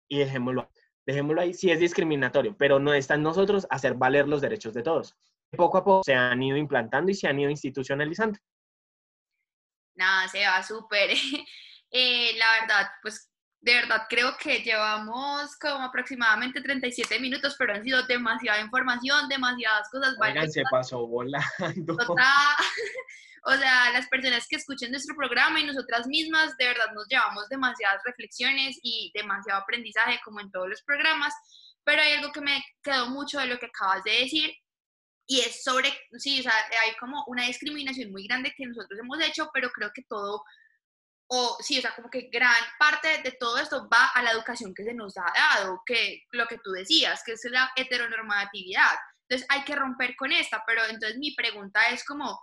Y 0.09 0.19
dejémoslo, 0.19 0.71
dejémoslo 1.07 1.41
ahí, 1.41 1.55
sí 1.55 1.71
es 1.71 1.81
discriminatorio, 1.81 2.57
pero 2.57 2.79
no 2.79 2.93
está 2.95 3.15
en 3.15 3.23
nosotros 3.23 3.67
hacer 3.71 3.95
valer 3.95 4.27
los 4.27 4.41
derechos 4.41 4.75
de 4.75 4.83
todos. 4.83 5.17
Poco 5.51 5.79
a 5.79 5.85
poco 5.85 6.03
se 6.05 6.15
han 6.15 6.43
ido 6.43 6.57
implantando 6.57 7.11
y 7.11 7.15
se 7.15 7.29
han 7.29 7.39
ido 7.39 7.51
institucionalizando. 7.51 8.39
Nada, 9.95 10.29
se 10.29 10.45
va 10.47 10.63
súper. 10.63 11.11
Eh, 11.93 12.37
la 12.37 12.61
verdad, 12.61 12.91
pues 13.01 13.31
de 13.67 13.75
verdad 13.75 14.07
creo 14.09 14.37
que 14.37 14.61
llevamos 14.61 15.57
como 15.57 15.87
aproximadamente 15.87 16.61
37 16.61 17.19
minutos, 17.19 17.57
pero 17.59 17.75
han 17.75 17.83
sido 17.83 18.01
demasiada 18.07 18.61
información, 18.61 19.29
demasiadas 19.29 19.89
cosas. 19.91 20.15
Oigan, 20.21 20.49
se 20.49 20.63
pasó 20.71 21.05
volando. 21.05 21.97
o 23.43 23.53
sea, 23.57 23.91
las 23.91 24.07
personas 24.07 24.47
que 24.49 24.55
escuchen 24.55 24.93
nuestro 24.93 25.17
programa 25.17 25.59
y 25.59 25.65
nosotras 25.67 26.07
mismas, 26.07 26.57
de 26.59 26.69
verdad 26.69 26.93
nos 26.95 27.09
llevamos 27.09 27.49
demasiadas 27.49 28.01
reflexiones 28.05 28.79
y 28.83 29.11
demasiado 29.13 29.61
aprendizaje, 29.61 30.21
como 30.25 30.39
en 30.41 30.53
todos 30.53 30.69
los 30.69 30.83
programas. 30.83 31.35
Pero 31.83 32.03
hay 32.03 32.13
algo 32.13 32.31
que 32.31 32.43
me 32.43 32.65
quedó 32.85 33.09
mucho 33.09 33.41
de 33.41 33.47
lo 33.47 33.59
que 33.59 33.67
acabas 33.67 34.05
de 34.05 34.13
decir, 34.13 34.55
y 35.27 35.41
es 35.41 35.65
sobre, 35.65 35.93
sí, 36.19 36.39
o 36.39 36.43
sea, 36.45 36.53
hay 36.85 36.95
como 37.01 37.25
una 37.27 37.47
discriminación 37.47 38.13
muy 38.13 38.29
grande 38.29 38.55
que 38.57 38.65
nosotros 38.65 39.01
hemos 39.01 39.21
hecho, 39.21 39.51
pero 39.53 39.71
creo 39.71 39.91
que 39.93 40.05
todo 40.09 40.45
o 41.29 41.57
sí, 41.61 41.79
o 41.79 41.83
sea, 41.83 41.95
como 41.95 42.09
que 42.09 42.29
gran 42.33 42.55
parte 42.79 43.23
de 43.23 43.33
todo 43.33 43.59
esto 43.59 43.89
va 43.93 44.09
a 44.15 44.23
la 44.23 44.31
educación 44.31 44.75
que 44.75 44.85
se 44.85 44.95
nos 44.95 45.17
ha 45.17 45.33
dado, 45.35 45.83
que 45.85 46.23
lo 46.31 46.47
que 46.47 46.59
tú 46.59 46.71
decías, 46.71 47.23
que 47.25 47.33
es 47.33 47.45
la 47.51 47.71
heteronormatividad. 47.77 48.95
Entonces 49.29 49.47
hay 49.51 49.65
que 49.65 49.75
romper 49.75 50.15
con 50.17 50.31
esta, 50.33 50.63
pero 50.67 50.85
entonces 50.85 51.19
mi 51.19 51.35
pregunta 51.35 51.89
es 51.91 52.05
como, 52.05 52.41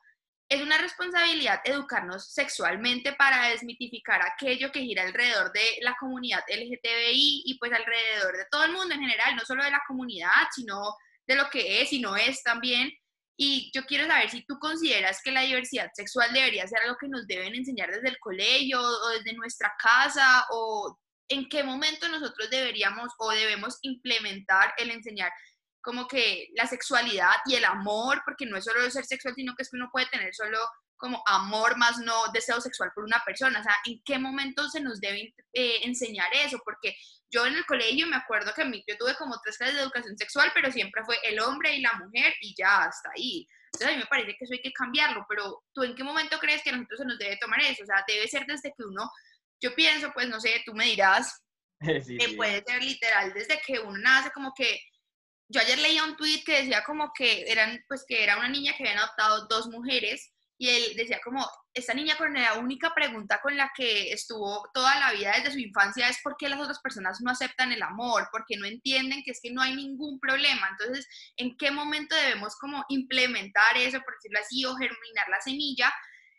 ¿es 0.49 0.61
una 0.61 0.77
responsabilidad 0.77 1.61
educarnos 1.63 2.33
sexualmente 2.33 3.13
para 3.13 3.47
desmitificar 3.49 4.21
aquello 4.21 4.71
que 4.71 4.81
gira 4.81 5.03
alrededor 5.03 5.53
de 5.53 5.77
la 5.81 5.95
comunidad 5.97 6.43
LGTBI 6.49 7.43
y 7.45 7.57
pues 7.57 7.71
alrededor 7.71 8.35
de 8.37 8.45
todo 8.51 8.65
el 8.65 8.73
mundo 8.73 8.93
en 8.93 9.01
general, 9.01 9.35
no 9.35 9.45
solo 9.45 9.63
de 9.63 9.71
la 9.71 9.81
comunidad, 9.87 10.47
sino 10.53 10.95
de 11.25 11.35
lo 11.35 11.49
que 11.49 11.81
es 11.81 11.93
y 11.93 12.01
no 12.01 12.17
es 12.17 12.43
también? 12.43 12.91
Y 13.35 13.71
yo 13.73 13.85
quiero 13.85 14.05
saber 14.05 14.29
si 14.29 14.45
tú 14.45 14.59
consideras 14.59 15.19
que 15.23 15.31
la 15.31 15.41
diversidad 15.41 15.89
sexual 15.93 16.31
debería 16.33 16.67
ser 16.67 16.79
algo 16.81 16.97
que 16.99 17.07
nos 17.07 17.25
deben 17.25 17.55
enseñar 17.55 17.89
desde 17.91 18.09
el 18.09 18.19
colegio 18.19 18.79
o 18.79 19.09
desde 19.09 19.33
nuestra 19.33 19.73
casa 19.79 20.45
o 20.51 20.99
en 21.29 21.49
qué 21.49 21.63
momento 21.63 22.07
nosotros 22.09 22.49
deberíamos 22.49 23.11
o 23.17 23.31
debemos 23.31 23.79
implementar 23.81 24.73
el 24.77 24.91
enseñar 24.91 25.31
como 25.81 26.07
que 26.07 26.47
la 26.55 26.65
sexualidad 26.65 27.35
y 27.45 27.55
el 27.55 27.65
amor, 27.65 28.21
porque 28.23 28.45
no 28.45 28.55
es 28.55 28.63
solo 28.63 28.89
ser 28.89 29.05
sexual, 29.05 29.33
sino 29.35 29.53
que 29.53 29.63
es 29.63 29.69
que 29.69 29.77
uno 29.77 29.89
puede 29.91 30.05
tener 30.07 30.33
solo 30.33 30.57
como 31.03 31.21
amor 31.25 31.75
más 31.75 31.97
no 31.97 32.31
deseo 32.31 32.61
sexual 32.61 32.93
por 32.95 33.03
una 33.03 33.21
persona. 33.25 33.59
O 33.59 33.63
sea, 33.63 33.75
¿en 33.83 34.01
qué 34.05 34.17
momento 34.17 34.69
se 34.69 34.79
nos 34.79 35.01
debe 35.01 35.35
eh, 35.51 35.79
enseñar 35.83 36.29
eso? 36.33 36.61
Porque 36.63 36.95
yo 37.29 37.45
en 37.45 37.55
el 37.55 37.65
colegio 37.65 38.07
me 38.07 38.15
acuerdo 38.15 38.53
que 38.53 38.61
a 38.61 38.65
mí 38.65 38.81
yo 38.87 38.95
tuve 38.97 39.13
como 39.15 39.37
tres 39.43 39.57
clases 39.57 39.75
de 39.75 39.81
educación 39.81 40.17
sexual, 40.17 40.49
pero 40.53 40.71
siempre 40.71 41.03
fue 41.03 41.17
el 41.23 41.41
hombre 41.41 41.75
y 41.75 41.81
la 41.81 41.91
mujer 41.95 42.33
y 42.39 42.55
ya 42.57 42.85
hasta 42.85 43.09
ahí. 43.17 43.45
Entonces 43.65 43.89
a 43.89 43.91
mí 43.91 43.97
me 43.97 44.05
parece 44.05 44.29
que 44.37 44.45
eso 44.45 44.53
hay 44.53 44.61
que 44.61 44.71
cambiarlo, 44.71 45.25
pero 45.27 45.65
¿tú 45.73 45.83
en 45.83 45.93
qué 45.93 46.05
momento 46.05 46.39
crees 46.39 46.63
que 46.63 46.69
a 46.69 46.73
nosotros 46.77 46.99
se 47.01 47.05
nos 47.05 47.19
debe 47.19 47.35
tomar 47.35 47.59
eso? 47.59 47.83
O 47.83 47.85
sea, 47.85 48.05
debe 48.07 48.25
ser 48.29 48.45
desde 48.45 48.69
que 48.69 48.85
uno, 48.85 49.11
yo 49.59 49.75
pienso, 49.75 50.09
pues 50.13 50.29
no 50.29 50.39
sé, 50.39 50.63
tú 50.65 50.73
me 50.73 50.85
dirás, 50.85 51.43
que 51.81 52.33
puede 52.37 52.63
ser 52.65 52.81
literal 52.81 53.33
desde 53.33 53.59
que 53.59 53.77
uno 53.77 53.97
nace 53.97 54.31
como 54.31 54.53
que 54.55 54.79
yo 55.49 55.59
ayer 55.59 55.79
leía 55.79 56.05
un 56.05 56.15
tweet 56.15 56.43
que 56.45 56.61
decía 56.61 56.81
como 56.85 57.11
que 57.13 57.43
eran 57.51 57.83
pues 57.89 58.05
que 58.07 58.23
era 58.23 58.37
una 58.37 58.47
niña 58.47 58.73
que 58.77 58.83
habían 58.83 58.99
adoptado 58.99 59.47
dos 59.47 59.67
mujeres 59.67 60.31
y 60.63 60.69
él 60.69 60.95
decía 60.95 61.19
como, 61.21 61.45
esta 61.73 61.93
niña 61.93 62.15
con 62.15 62.33
la 62.33 62.53
única 62.53 62.93
pregunta 62.95 63.41
con 63.41 63.57
la 63.57 63.69
que 63.75 64.13
estuvo 64.13 64.63
toda 64.73 64.97
la 64.97 65.11
vida 65.11 65.33
desde 65.35 65.51
su 65.51 65.59
infancia 65.59 66.07
es 66.07 66.19
por 66.23 66.37
qué 66.37 66.47
las 66.47 66.61
otras 66.61 66.79
personas 66.79 67.19
no 67.19 67.31
aceptan 67.31 67.73
el 67.73 67.83
amor, 67.83 68.29
porque 68.31 68.55
no 68.55 68.65
entienden 68.65 69.23
que 69.25 69.31
es 69.31 69.41
que 69.43 69.51
no 69.51 69.61
hay 69.61 69.75
ningún 69.75 70.21
problema. 70.21 70.69
Entonces, 70.71 71.05
¿en 71.35 71.57
qué 71.57 71.69
momento 71.69 72.15
debemos 72.15 72.55
como 72.55 72.85
implementar 72.87 73.75
eso, 73.75 73.99
por 73.99 74.13
decirlo 74.13 74.39
así, 74.39 74.63
o 74.63 74.73
germinar 74.77 75.27
la 75.29 75.41
semilla 75.41 75.93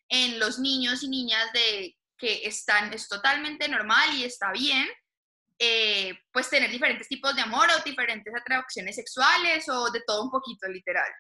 en 0.09 0.39
los 0.39 0.59
niños 0.59 1.03
y 1.03 1.09
niñas 1.11 1.53
de 1.53 1.95
que 2.17 2.47
están, 2.47 2.95
es 2.95 3.07
totalmente 3.09 3.69
normal 3.69 4.09
y 4.15 4.25
está 4.25 4.53
bien, 4.53 4.89
eh, 5.59 6.19
pues 6.33 6.49
tener 6.49 6.71
diferentes 6.71 7.09
tipos 7.09 7.37
de 7.37 7.43
amor 7.43 7.69
o 7.71 7.85
diferentes 7.85 8.35
atracciones 8.35 8.97
sexuales 8.97 9.69
o 9.69 9.91
de 9.91 10.01
todo 10.07 10.23
un 10.23 10.31
poquito 10.31 10.67
literal. 10.67 11.13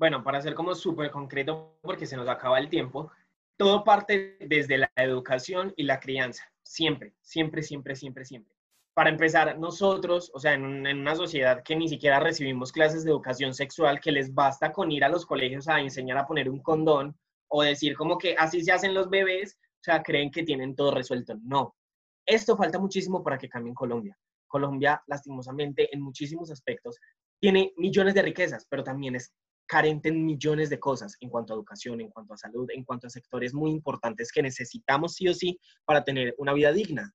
Bueno, 0.00 0.24
para 0.24 0.40
ser 0.40 0.54
como 0.54 0.74
súper 0.74 1.10
concreto, 1.10 1.76
porque 1.82 2.06
se 2.06 2.16
nos 2.16 2.26
acaba 2.26 2.58
el 2.58 2.70
tiempo, 2.70 3.12
todo 3.58 3.84
parte 3.84 4.38
desde 4.40 4.78
la 4.78 4.90
educación 4.96 5.74
y 5.76 5.82
la 5.82 6.00
crianza, 6.00 6.42
siempre, 6.62 7.12
siempre, 7.20 7.62
siempre, 7.62 7.94
siempre, 7.94 8.24
siempre. 8.24 8.56
Para 8.94 9.10
empezar, 9.10 9.58
nosotros, 9.58 10.30
o 10.32 10.40
sea, 10.40 10.54
en, 10.54 10.86
una 10.86 11.14
sociedad 11.14 11.62
que 11.62 11.76
ni 11.76 11.86
siquiera 11.86 12.18
recibimos 12.18 12.72
clases 12.72 13.04
de 13.04 13.10
educación 13.10 13.52
sexual, 13.52 14.00
que 14.00 14.10
les 14.10 14.32
basta 14.32 14.72
con 14.72 14.90
ir 14.90 15.04
a 15.04 15.10
los 15.10 15.26
colegios 15.26 15.68
a 15.68 15.80
enseñar 15.80 16.16
a 16.16 16.26
poner 16.26 16.48
un 16.48 16.62
condón 16.62 17.14
o 17.48 17.62
decir 17.62 17.94
como 17.94 18.16
que 18.16 18.34
así 18.38 18.62
se 18.62 18.72
hacen 18.72 18.94
los 18.94 19.10
bebés, 19.10 19.58
o 19.62 19.82
sea, 19.82 20.02
creen 20.02 20.30
que 20.30 20.44
tienen 20.44 20.74
todo 20.74 20.94
resuelto. 20.94 21.34
No, 21.42 21.76
esto 22.24 22.56
falta 22.56 22.78
muchísimo 22.78 23.22
para 23.22 23.36
que 23.36 23.50
cambie 23.50 23.68
en 23.68 23.74
Colombia. 23.74 24.18
Colombia, 24.46 25.02
lastimosamente, 25.08 25.94
en 25.94 26.00
muchísimos 26.00 26.50
aspectos, 26.50 26.96
tiene 27.38 27.74
millones 27.76 28.14
de 28.14 28.22
riquezas, 28.22 28.66
pero 28.66 28.82
también 28.82 29.16
es 29.16 29.30
carente 29.70 30.08
en 30.08 30.26
millones 30.26 30.68
de 30.68 30.80
cosas 30.80 31.16
en 31.20 31.30
cuanto 31.30 31.52
a 31.52 31.56
educación, 31.56 32.00
en 32.00 32.10
cuanto 32.10 32.34
a 32.34 32.36
salud, 32.36 32.68
en 32.74 32.82
cuanto 32.82 33.06
a 33.06 33.10
sectores 33.10 33.54
muy 33.54 33.70
importantes 33.70 34.32
que 34.32 34.42
necesitamos 34.42 35.14
sí 35.14 35.28
o 35.28 35.32
sí 35.32 35.60
para 35.84 36.02
tener 36.02 36.34
una 36.38 36.52
vida 36.52 36.72
digna. 36.72 37.14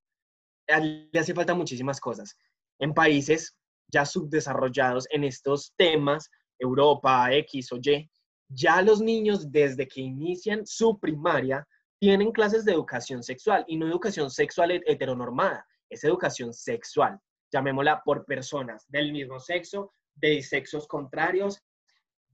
Le 0.65 1.19
hace 1.19 1.33
falta 1.33 1.53
muchísimas 1.53 1.99
cosas. 1.99 2.37
En 2.79 2.93
países 2.93 3.57
ya 3.91 4.05
subdesarrollados 4.05 5.05
en 5.11 5.25
estos 5.25 5.73
temas, 5.75 6.29
Europa, 6.57 7.27
X 7.33 7.73
o 7.73 7.77
Y, 7.77 8.09
ya 8.47 8.81
los 8.81 9.01
niños 9.01 9.51
desde 9.51 9.85
que 9.85 9.99
inician 9.99 10.65
su 10.65 10.97
primaria 10.97 11.67
tienen 11.99 12.31
clases 12.31 12.63
de 12.63 12.71
educación 12.71 13.21
sexual 13.21 13.65
y 13.67 13.75
no 13.75 13.85
educación 13.85 14.31
sexual 14.31 14.81
heteronormada, 14.85 15.65
es 15.89 16.05
educación 16.05 16.53
sexual, 16.53 17.19
llamémosla 17.51 18.01
por 18.05 18.23
personas 18.23 18.85
del 18.87 19.11
mismo 19.11 19.41
sexo, 19.41 19.91
de 20.15 20.41
sexos 20.41 20.87
contrarios. 20.87 21.61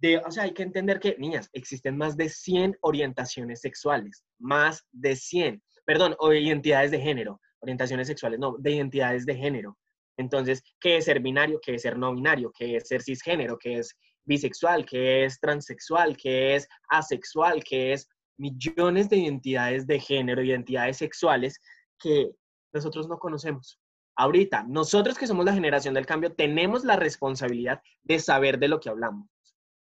De, 0.02 0.18
o 0.18 0.32
sea, 0.32 0.44
hay 0.44 0.54
que 0.54 0.64
entender 0.64 1.00
que, 1.00 1.16
niñas, 1.20 1.50
existen 1.54 1.96
más 1.96 2.18
de 2.18 2.28
100 2.28 2.78
orientaciones 2.82 3.62
sexuales, 3.62 4.26
más 4.40 4.86
de 4.92 5.16
100, 5.16 5.62
perdón, 5.86 6.16
o 6.20 6.34
identidades 6.34 6.92
de 6.92 7.00
género, 7.00 7.40
orientaciones 7.60 8.08
sexuales, 8.08 8.40
no, 8.40 8.56
de 8.58 8.72
identidades 8.72 9.26
de 9.26 9.36
género. 9.36 9.78
Entonces, 10.18 10.64
¿qué 10.80 10.98
es 10.98 11.06
ser 11.06 11.20
binario? 11.20 11.60
¿Qué 11.64 11.76
es 11.76 11.84
ser 11.84 11.98
no 11.98 12.14
binario? 12.14 12.52
¿Qué 12.58 12.76
es 12.76 12.88
ser 12.88 13.02
cisgénero? 13.02 13.58
¿Qué 13.58 13.76
es 13.76 13.96
bisexual? 14.26 14.86
¿Qué 14.86 15.26
es 15.26 15.40
transexual? 15.40 16.18
¿Qué 16.18 16.56
es 16.56 16.68
asexual? 16.90 17.64
¿Qué 17.64 17.94
es 17.94 18.08
millones 18.42 19.08
de 19.10 19.18
identidades 19.18 19.86
de 19.86 20.00
género, 20.00 20.42
identidades 20.42 20.98
sexuales 20.98 21.60
que 22.00 22.32
nosotros 22.74 23.08
no 23.08 23.20
conocemos. 23.20 23.80
Ahorita, 24.16 24.64
nosotros 24.68 25.18
que 25.18 25.28
somos 25.28 25.46
la 25.46 25.54
generación 25.54 25.94
del 25.94 26.06
cambio, 26.06 26.34
tenemos 26.34 26.84
la 26.84 26.96
responsabilidad 26.96 27.82
de 28.04 28.20
saber 28.20 28.60
de 28.60 28.68
lo 28.68 28.80
que 28.80 28.90
hablamos. 28.90 29.30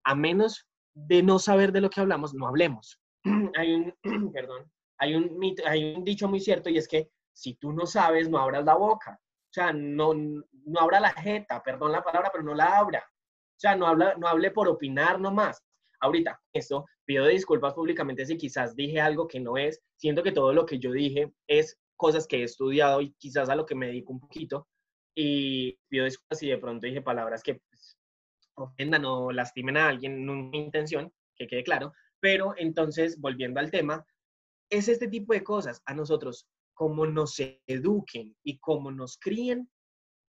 A 0.06 0.14
menos 0.14 0.66
de 0.94 1.22
no 1.22 1.38
saber 1.38 1.72
de 1.72 1.80
lo 1.80 1.90
que 1.90 2.00
hablamos, 2.00 2.32
no 2.32 2.46
hablemos. 2.46 3.00
hay 3.56 3.74
un, 3.74 3.94
perdón, 4.32 4.70
hay 4.98 5.14
un, 5.14 5.38
hay 5.66 5.94
un 5.94 6.04
dicho 6.04 6.28
muy 6.28 6.40
cierto 6.40 6.70
y 6.70 6.78
es 6.78 6.88
que 6.88 7.10
si 7.34 7.54
tú 7.54 7.72
no 7.72 7.86
sabes, 7.86 8.30
no 8.30 8.38
abras 8.38 8.64
la 8.64 8.76
boca. 8.76 9.20
O 9.20 9.52
sea, 9.52 9.72
no, 9.72 10.14
no 10.14 10.80
abra 10.80 11.00
la 11.00 11.12
jeta, 11.12 11.62
perdón 11.62 11.92
la 11.92 12.02
palabra, 12.02 12.30
pero 12.32 12.44
no 12.44 12.54
la 12.54 12.78
abra. 12.78 13.00
O 13.00 13.58
sea, 13.58 13.74
no, 13.74 13.86
habla, 13.86 14.14
no 14.16 14.26
hable 14.26 14.50
por 14.50 14.68
opinar 14.68 15.20
nomás. 15.20 15.62
Ahorita, 16.00 16.40
esto, 16.52 16.86
pido 17.04 17.26
disculpas 17.26 17.74
públicamente 17.74 18.26
si 18.26 18.36
quizás 18.36 18.74
dije 18.76 19.00
algo 19.00 19.26
que 19.26 19.40
no 19.40 19.56
es. 19.56 19.80
Siento 19.96 20.22
que 20.22 20.32
todo 20.32 20.52
lo 20.52 20.66
que 20.66 20.78
yo 20.78 20.92
dije 20.92 21.32
es 21.46 21.78
cosas 21.96 22.26
que 22.26 22.40
he 22.40 22.42
estudiado 22.42 23.00
y 23.00 23.14
quizás 23.14 23.48
a 23.48 23.56
lo 23.56 23.64
que 23.64 23.74
me 23.74 23.86
dedico 23.86 24.12
un 24.12 24.20
poquito. 24.20 24.68
Y 25.14 25.78
pido 25.88 26.04
disculpas 26.04 26.38
si 26.38 26.48
de 26.48 26.58
pronto 26.58 26.86
dije 26.86 27.00
palabras 27.00 27.42
que 27.42 27.54
pues, 27.54 27.96
ofendan 28.56 29.04
o 29.04 29.32
lastimen 29.32 29.76
a 29.76 29.88
alguien, 29.88 30.24
no 30.24 30.34
mi 30.34 30.58
intención, 30.58 31.12
que 31.34 31.46
quede 31.46 31.64
claro. 31.64 31.92
Pero 32.20 32.54
entonces, 32.56 33.20
volviendo 33.20 33.60
al 33.60 33.70
tema, 33.70 34.04
es 34.70 34.88
este 34.88 35.08
tipo 35.08 35.32
de 35.32 35.44
cosas. 35.44 35.82
A 35.86 35.94
nosotros, 35.94 36.48
como 36.74 37.06
nos 37.06 37.36
eduquen 37.66 38.36
y 38.42 38.58
como 38.58 38.90
nos 38.90 39.18
críen, 39.18 39.70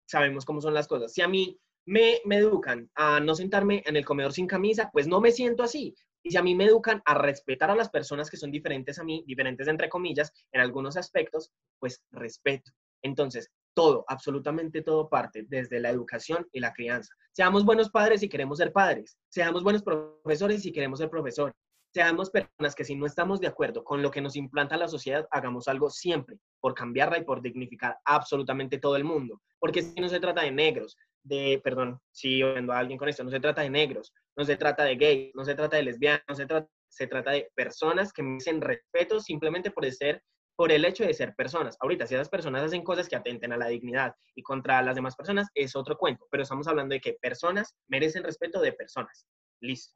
sabemos 0.08 0.46
cómo 0.46 0.62
son 0.62 0.74
las 0.74 0.88
cosas. 0.88 1.14
Si 1.14 1.22
a 1.22 1.28
mí 1.28 1.60
me, 1.86 2.20
me 2.26 2.38
educan 2.38 2.90
a 2.96 3.20
no 3.20 3.36
sentarme 3.36 3.84
en 3.86 3.96
el 3.96 4.06
comedor 4.06 4.34
sin 4.34 4.48
camisa, 4.48 4.90
pues 4.92 5.08
no 5.08 5.20
me 5.20 5.32
siento 5.32 5.64
así. 5.64 5.96
Y 6.24 6.32
si 6.32 6.38
a 6.38 6.44
mí 6.44 6.54
me 6.56 6.66
educan 6.66 7.02
a 7.06 7.16
respetar 7.16 7.72
a 7.72 7.76
las 7.76 7.90
personas 7.90 8.30
que 8.30 8.38
son 8.38 8.52
diferentes 8.52 9.00
a 9.00 9.04
mí, 9.04 9.24
diferentes 9.26 9.68
entre 9.68 9.90
comillas, 9.90 10.32
en 10.52 10.62
algunos 10.62 10.98
aspectos, 10.98 11.52
pues 11.80 12.04
respeto. 12.12 12.72
Entonces, 13.02 13.50
todo, 13.74 14.04
absolutamente 14.08 14.82
todo 14.82 15.10
parte 15.10 15.46
desde 15.48 15.80
la 15.80 15.90
educación 15.90 16.48
y 16.52 16.60
la 16.60 16.74
crianza. 16.74 17.14
Seamos 17.32 17.66
buenos 17.66 17.90
padres 17.90 18.20
si 18.20 18.30
queremos 18.30 18.58
ser 18.58 18.72
padres. 18.72 19.18
Seamos 19.30 19.64
buenos 19.64 19.84
profesores 19.84 20.62
si 20.62 20.72
queremos 20.72 21.00
ser 21.00 21.10
profesores. 21.10 21.56
Seamos 21.94 22.30
personas 22.30 22.74
que 22.74 22.86
si 22.86 22.96
no 22.96 23.06
estamos 23.06 23.42
de 23.42 23.48
acuerdo 23.48 23.84
con 23.84 24.02
lo 24.02 24.12
que 24.12 24.22
nos 24.22 24.38
implanta 24.38 24.78
la 24.78 24.88
sociedad, 24.88 25.28
hagamos 25.30 25.68
algo 25.68 25.90
siempre 25.90 26.38
por 26.62 26.74
cambiarla 26.74 27.18
y 27.18 27.26
por 27.26 27.42
dignificar 27.42 27.98
absolutamente 28.06 28.78
todo 28.78 28.96
el 28.96 29.04
mundo. 29.04 29.42
Porque 29.60 29.82
si 29.82 30.00
no 30.00 30.08
se 30.08 30.22
trata 30.22 30.42
de 30.42 30.52
negros, 30.52 30.96
de, 31.24 31.60
perdón, 31.64 32.00
si 32.12 32.42
oyendo 32.44 32.72
a 32.72 32.80
alguien 32.80 32.98
con 32.98 33.10
esto, 33.10 33.24
no 33.24 33.30
se 33.30 33.42
trata 33.42 33.62
de 33.62 33.70
negros, 33.70 34.14
no 34.38 34.46
se 34.46 34.56
trata 34.56 34.86
de 34.86 34.96
gays, 34.96 35.36
no 35.36 35.44
se 35.44 35.54
trata 35.54 35.76
de 35.76 35.84
lesbianas, 35.84 36.24
no 36.30 36.36
se 36.36 36.46
trata, 36.46 36.70
se 36.88 37.08
trata 37.08 37.32
de 37.32 37.50
personas 37.56 38.14
que 38.14 38.24
merecen 38.24 38.62
respeto 38.62 39.20
simplemente 39.20 39.72
por 39.72 39.90
ser 39.92 40.24
por 40.56 40.72
el 40.72 40.86
hecho 40.86 41.04
de 41.04 41.14
ser 41.14 41.36
personas. 41.36 41.78
Ahorita, 41.80 42.06
si 42.06 42.16
esas 42.16 42.30
personas 42.30 42.64
hacen 42.64 42.84
cosas 42.84 43.08
que 43.08 43.16
atenten 43.16 43.54
a 43.54 43.58
la 43.58 43.68
dignidad 43.68 44.16
y 44.36 44.44
contra 44.44 44.82
las 44.82 44.96
demás 44.96 45.16
personas, 45.16 45.48
es 45.56 45.76
otro 45.76 45.98
cuento, 45.98 46.28
pero 46.30 46.44
estamos 46.44 46.68
hablando 46.68 46.94
de 46.94 47.02
que 47.02 47.14
personas 47.14 47.76
merecen 47.88 48.24
respeto 48.24 48.62
de 48.62 48.74
personas. 48.74 49.28
Listo. 49.60 49.96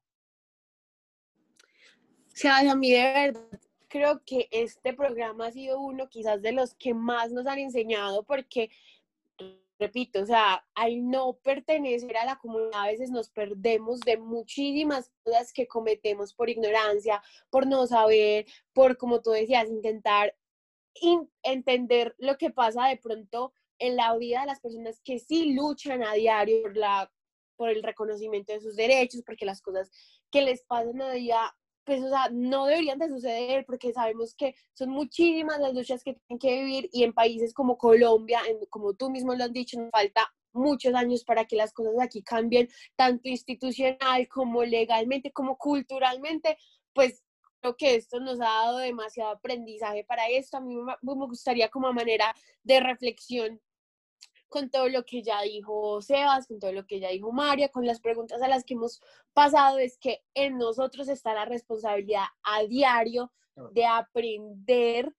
O 2.27 2.37
sea, 2.37 2.59
a 2.59 2.75
mí 2.75 2.91
de 2.91 3.03
verdad 3.03 3.59
creo 3.87 4.21
que 4.25 4.49
este 4.51 4.93
programa 4.93 5.47
ha 5.47 5.51
sido 5.51 5.79
uno 5.79 6.09
quizás 6.09 6.41
de 6.41 6.51
los 6.51 6.75
que 6.75 6.93
más 6.93 7.31
nos 7.31 7.47
han 7.47 7.59
enseñado 7.59 8.23
porque 8.23 8.69
repito, 9.79 10.21
o 10.21 10.25
sea, 10.25 10.65
al 10.73 11.09
no 11.09 11.33
pertenecer 11.43 12.15
a 12.17 12.25
la 12.25 12.37
comunidad 12.37 12.83
a 12.83 12.87
veces 12.87 13.09
nos 13.09 13.29
perdemos 13.29 13.99
de 14.01 14.17
muchísimas 14.17 15.11
cosas 15.23 15.51
que 15.51 15.67
cometemos 15.67 16.33
por 16.33 16.49
ignorancia, 16.49 17.21
por 17.49 17.67
no 17.67 17.85
saber, 17.87 18.45
por, 18.73 18.97
como 18.97 19.21
tú 19.21 19.31
decías, 19.31 19.69
intentar 19.69 20.33
entender 21.43 22.15
lo 22.17 22.37
que 22.37 22.49
pasa 22.49 22.87
de 22.87 22.97
pronto 22.97 23.53
en 23.79 23.95
la 23.95 24.15
vida 24.17 24.41
de 24.41 24.47
las 24.47 24.59
personas 24.59 25.01
que 25.03 25.19
sí 25.19 25.53
luchan 25.53 26.03
a 26.03 26.13
diario 26.13 26.61
por, 26.61 26.77
la, 26.77 27.11
por 27.57 27.69
el 27.69 27.83
reconocimiento 27.83 28.53
de 28.53 28.61
sus 28.61 28.75
derechos, 28.75 29.21
porque 29.25 29.45
las 29.45 29.61
cosas 29.61 29.91
que 30.31 30.41
les 30.41 30.63
pasan 30.63 31.01
a 31.01 31.11
día 31.11 31.55
pues, 31.85 32.01
o 32.03 32.09
sea, 32.09 32.29
no 32.31 32.65
deberían 32.65 32.97
de 32.97 33.09
suceder 33.09 33.63
porque 33.65 33.93
sabemos 33.93 34.33
que 34.35 34.55
son 34.73 34.89
muchísimas 34.89 35.59
las 35.59 35.73
luchas 35.73 36.03
que 36.03 36.15
tienen 36.15 36.39
que 36.39 36.63
vivir 36.63 36.89
y 36.91 37.03
en 37.03 37.13
países 37.13 37.53
como 37.53 37.77
Colombia, 37.77 38.41
como 38.69 38.95
tú 38.95 39.11
mismo 39.11 39.35
lo 39.35 39.43
has 39.43 39.53
dicho, 39.53 39.79
nos 39.79 39.91
falta 39.91 40.33
muchos 40.51 40.95
años 40.95 41.23
para 41.23 41.45
que 41.45 41.55
las 41.55 41.73
cosas 41.73 41.93
aquí 42.01 42.23
cambien, 42.23 42.69
tanto 42.95 43.29
institucional 43.29 44.27
como 44.27 44.63
legalmente, 44.63 45.31
como 45.31 45.57
culturalmente, 45.57 46.57
pues 46.93 47.23
que 47.73 47.95
esto 47.95 48.19
nos 48.19 48.39
ha 48.39 48.45
dado 48.45 48.77
demasiado 48.77 49.31
aprendizaje 49.31 50.03
para 50.03 50.29
esto. 50.29 50.57
A 50.57 50.61
mí 50.61 50.75
me 50.75 51.25
gustaría 51.25 51.69
como 51.69 51.91
manera 51.91 52.35
de 52.63 52.79
reflexión 52.79 53.61
con 54.47 54.69
todo 54.69 54.87
lo 54.89 55.03
que 55.05 55.23
ya 55.23 55.41
dijo 55.41 56.01
Sebas, 56.01 56.47
con 56.47 56.59
todo 56.59 56.71
lo 56.71 56.85
que 56.85 56.99
ya 56.99 57.09
dijo 57.09 57.31
María, 57.31 57.69
con 57.69 57.85
las 57.85 57.99
preguntas 57.99 58.41
a 58.41 58.47
las 58.47 58.63
que 58.63 58.75
hemos 58.75 59.01
pasado, 59.33 59.79
es 59.79 59.97
que 59.97 60.21
en 60.33 60.57
nosotros 60.57 61.07
está 61.07 61.33
la 61.33 61.45
responsabilidad 61.45 62.25
a 62.43 62.63
diario 62.63 63.31
de 63.71 63.85
aprender, 63.85 65.13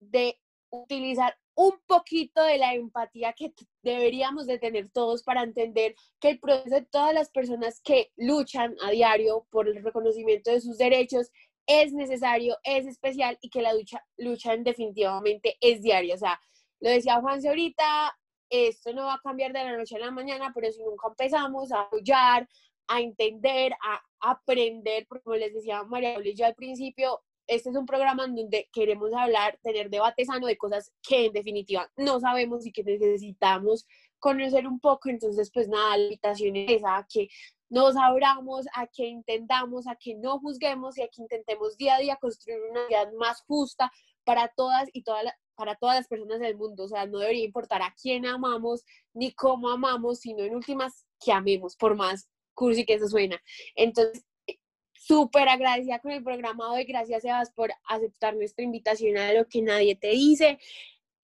de 0.00 0.38
utilizar 0.70 1.36
un 1.54 1.72
poquito 1.88 2.40
de 2.44 2.56
la 2.56 2.74
empatía 2.74 3.32
que 3.32 3.52
deberíamos 3.82 4.46
de 4.46 4.60
tener 4.60 4.90
todos 4.90 5.24
para 5.24 5.42
entender 5.42 5.96
que 6.20 6.30
el 6.30 6.38
proceso 6.38 6.76
de 6.76 6.82
todas 6.82 7.12
las 7.12 7.30
personas 7.30 7.80
que 7.82 8.12
luchan 8.16 8.76
a 8.80 8.90
diario 8.90 9.44
por 9.50 9.66
el 9.68 9.82
reconocimiento 9.82 10.52
de 10.52 10.60
sus 10.60 10.78
derechos 10.78 11.32
es 11.68 11.92
necesario, 11.92 12.56
es 12.64 12.86
especial 12.86 13.38
y 13.42 13.50
que 13.50 13.60
la 13.62 13.74
lucha, 13.74 14.02
lucha 14.16 14.56
definitivamente 14.56 15.56
es 15.60 15.82
diaria. 15.82 16.14
O 16.14 16.18
sea, 16.18 16.40
lo 16.80 16.88
decía 16.88 17.20
Juanse 17.20 17.48
ahorita, 17.48 18.18
esto 18.48 18.92
no 18.94 19.04
va 19.04 19.14
a 19.14 19.20
cambiar 19.22 19.52
de 19.52 19.62
la 19.62 19.76
noche 19.76 19.96
a 19.96 20.00
la 20.00 20.10
mañana, 20.10 20.50
pero 20.54 20.72
si 20.72 20.82
nunca 20.82 21.08
empezamos 21.08 21.70
a 21.70 21.82
apoyar, 21.82 22.48
a 22.88 23.00
entender, 23.02 23.74
a 23.84 24.02
aprender, 24.20 25.06
porque 25.06 25.24
como 25.24 25.36
les 25.36 25.52
decía 25.52 25.82
María 25.84 26.18
yo 26.34 26.46
al 26.46 26.54
principio, 26.54 27.20
este 27.46 27.68
es 27.68 27.76
un 27.76 27.86
programa 27.86 28.24
en 28.24 28.34
donde 28.34 28.68
queremos 28.72 29.12
hablar, 29.12 29.58
tener 29.62 29.90
debate 29.90 30.24
sano 30.24 30.46
de 30.46 30.56
cosas 30.56 30.90
que 31.06 31.26
en 31.26 31.32
definitiva 31.32 31.90
no 31.96 32.18
sabemos 32.18 32.66
y 32.66 32.72
que 32.72 32.82
necesitamos 32.82 33.86
conocer 34.18 34.66
un 34.66 34.80
poco. 34.80 35.10
Entonces, 35.10 35.50
pues 35.52 35.68
nada, 35.68 35.96
la 35.96 36.04
invitación 36.04 36.56
es 36.56 36.82
a 36.84 37.06
que 37.08 37.28
nos 37.68 37.96
abramos, 37.96 38.66
a 38.74 38.86
que 38.86 39.08
entendamos, 39.08 39.86
a 39.86 39.96
que 39.96 40.14
no 40.14 40.38
juzguemos 40.38 40.96
y 40.98 41.02
a 41.02 41.08
que 41.08 41.22
intentemos 41.22 41.76
día 41.76 41.96
a 41.96 42.00
día 42.00 42.16
construir 42.16 42.60
una 42.70 42.86
vida 42.86 43.10
más 43.18 43.42
justa 43.42 43.90
para 44.24 44.48
todas 44.48 44.88
y 44.92 45.02
todas 45.02 45.24
para 45.54 45.74
todas 45.74 45.96
las 45.96 46.06
personas 46.06 46.38
del 46.38 46.56
mundo. 46.56 46.84
O 46.84 46.88
sea, 46.88 47.06
no 47.06 47.18
debería 47.18 47.44
importar 47.44 47.82
a 47.82 47.94
quién 48.00 48.26
amamos 48.26 48.84
ni 49.12 49.32
cómo 49.32 49.70
amamos, 49.70 50.20
sino 50.20 50.44
en 50.44 50.54
últimas 50.54 51.04
que 51.18 51.32
amemos, 51.32 51.76
por 51.76 51.96
más 51.96 52.28
cursi 52.54 52.84
que 52.84 52.94
eso 52.94 53.08
suena. 53.08 53.42
Entonces, 53.74 54.24
súper 54.92 55.48
agradecida 55.48 56.00
con 56.00 56.12
el 56.12 56.22
programa 56.22 56.70
hoy. 56.70 56.84
Gracias, 56.84 57.22
Sebas, 57.22 57.50
por 57.52 57.72
aceptar 57.88 58.36
nuestra 58.36 58.64
invitación 58.64 59.16
a 59.16 59.32
lo 59.32 59.46
que 59.46 59.62
nadie 59.62 59.96
te 59.96 60.08
dice. 60.08 60.58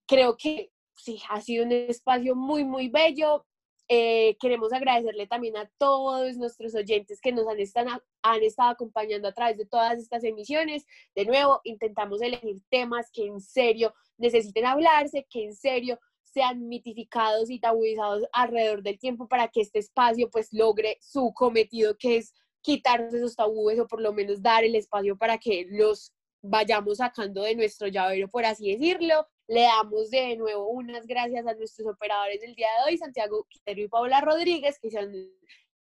Creo 0.07 0.37
que 0.37 0.71
sí, 0.97 1.21
ha 1.29 1.41
sido 1.41 1.65
un 1.65 1.73
espacio 1.73 2.35
muy, 2.35 2.65
muy 2.65 2.89
bello. 2.89 3.47
Eh, 3.89 4.37
queremos 4.41 4.73
agradecerle 4.73 5.27
también 5.27 5.57
a 5.57 5.71
todos 5.77 6.37
nuestros 6.37 6.75
oyentes 6.75 7.21
que 7.21 7.33
nos 7.33 7.47
han, 7.47 7.61
están, 7.61 7.89
han 8.23 8.43
estado 8.43 8.71
acompañando 8.71 9.29
a 9.29 9.33
través 9.33 9.59
de 9.59 9.67
todas 9.67 9.99
estas 9.99 10.25
emisiones. 10.25 10.87
De 11.15 11.27
nuevo, 11.27 11.61
intentamos 11.65 12.23
elegir 12.23 12.63
temas 12.71 13.11
que 13.13 13.27
en 13.27 13.41
serio 13.41 13.95
necesiten 14.17 14.65
hablarse, 14.65 15.27
que 15.29 15.45
en 15.45 15.55
serio 15.55 15.99
sean 16.23 16.67
mitificados 16.67 17.51
y 17.51 17.61
tabuizados 17.61 18.25
alrededor 18.33 18.83
del 18.83 18.99
tiempo 18.99 19.29
para 19.29 19.49
que 19.49 19.61
este 19.61 19.79
espacio 19.79 20.29
pues 20.31 20.49
logre 20.53 20.99
su 21.01 21.33
cometido 21.33 21.97
que 21.97 22.17
es 22.17 22.35
quitarse 22.61 23.19
esos 23.19 23.37
tabúes 23.37 23.79
o 23.79 23.87
por 23.87 24.01
lo 24.01 24.13
menos 24.13 24.43
dar 24.43 24.65
el 24.65 24.75
espacio 24.75 25.17
para 25.17 25.39
que 25.39 25.67
los 25.71 26.13
vayamos 26.43 26.99
sacando 26.99 27.43
de 27.43 27.55
nuestro 27.55 27.89
llavero, 27.89 28.29
por 28.29 28.45
así 28.45 28.73
decirlo. 28.73 29.27
Le 29.47 29.63
damos 29.63 30.11
de 30.11 30.37
nuevo 30.37 30.69
unas 30.69 31.07
gracias 31.07 31.47
a 31.47 31.55
nuestros 31.55 31.87
operadores 31.87 32.41
del 32.41 32.55
día 32.55 32.69
de 32.79 32.91
hoy, 32.91 32.99
Santiago 32.99 33.47
Quintero 33.49 33.83
y 33.83 33.89
Paola 33.89 34.21
Rodríguez, 34.21 34.79
que 34.79 34.91
son 34.91 35.13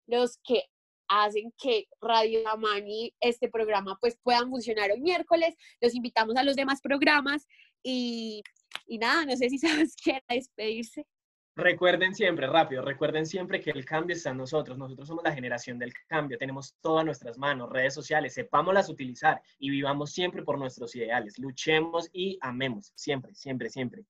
los 0.07 0.39
que 0.45 0.65
hacen 1.09 1.53
que 1.57 1.87
Radio 2.01 2.47
Amani, 2.49 3.15
este 3.21 3.49
programa, 3.49 3.97
pues 4.01 4.19
puedan 4.23 4.51
funcionar 4.51 4.91
hoy 4.91 5.01
miércoles. 5.01 5.55
Los 5.81 5.95
invitamos 5.95 6.37
a 6.37 6.43
los 6.43 6.57
demás 6.57 6.81
programas 6.83 7.47
y, 7.83 8.43
y 8.87 8.99
nada, 8.99 9.25
no 9.25 9.37
sé 9.37 9.49
si 9.49 9.59
sabes 9.59 9.97
quién 9.97 10.21
despedirse. 10.29 11.07
Recuerden 11.59 12.15
siempre, 12.15 12.47
rápido, 12.47 12.83
recuerden 12.83 13.27
siempre 13.27 13.61
que 13.61 13.71
el 13.73 13.85
cambio 13.85 14.15
está 14.15 14.31
en 14.31 14.37
nosotros. 14.37 14.79
Nosotros 14.79 15.09
somos 15.09 15.25
la 15.25 15.33
generación 15.33 15.77
del 15.77 15.93
cambio, 16.07 16.39
tenemos 16.39 16.77
todas 16.81 17.05
nuestras 17.05 17.37
manos, 17.37 17.69
redes 17.69 17.95
sociales, 17.95 18.35
sepámoslas 18.35 18.89
utilizar 18.89 19.43
y 19.59 19.69
vivamos 19.69 20.13
siempre 20.13 20.45
por 20.45 20.57
nuestros 20.57 20.95
ideales. 20.95 21.37
Luchemos 21.37 22.11
y 22.13 22.39
amemos, 22.43 22.93
siempre, 22.95 23.35
siempre, 23.35 23.71
siempre. 23.71 24.05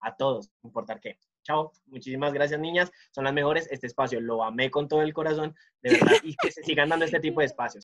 A 0.00 0.16
todos, 0.16 0.48
no 0.62 0.68
importar 0.68 1.00
qué. 1.00 1.18
Chao, 1.42 1.70
muchísimas 1.84 2.32
gracias 2.32 2.58
niñas, 2.58 2.90
son 3.10 3.24
las 3.24 3.34
mejores. 3.34 3.68
Este 3.70 3.86
espacio 3.86 4.18
lo 4.18 4.42
amé 4.42 4.70
con 4.70 4.88
todo 4.88 5.02
el 5.02 5.12
corazón, 5.12 5.54
de 5.82 5.90
verdad, 5.90 6.16
y 6.22 6.34
que 6.36 6.50
se 6.50 6.62
sigan 6.62 6.88
dando 6.88 7.04
este 7.04 7.20
tipo 7.20 7.40
de 7.40 7.46
espacios. 7.46 7.78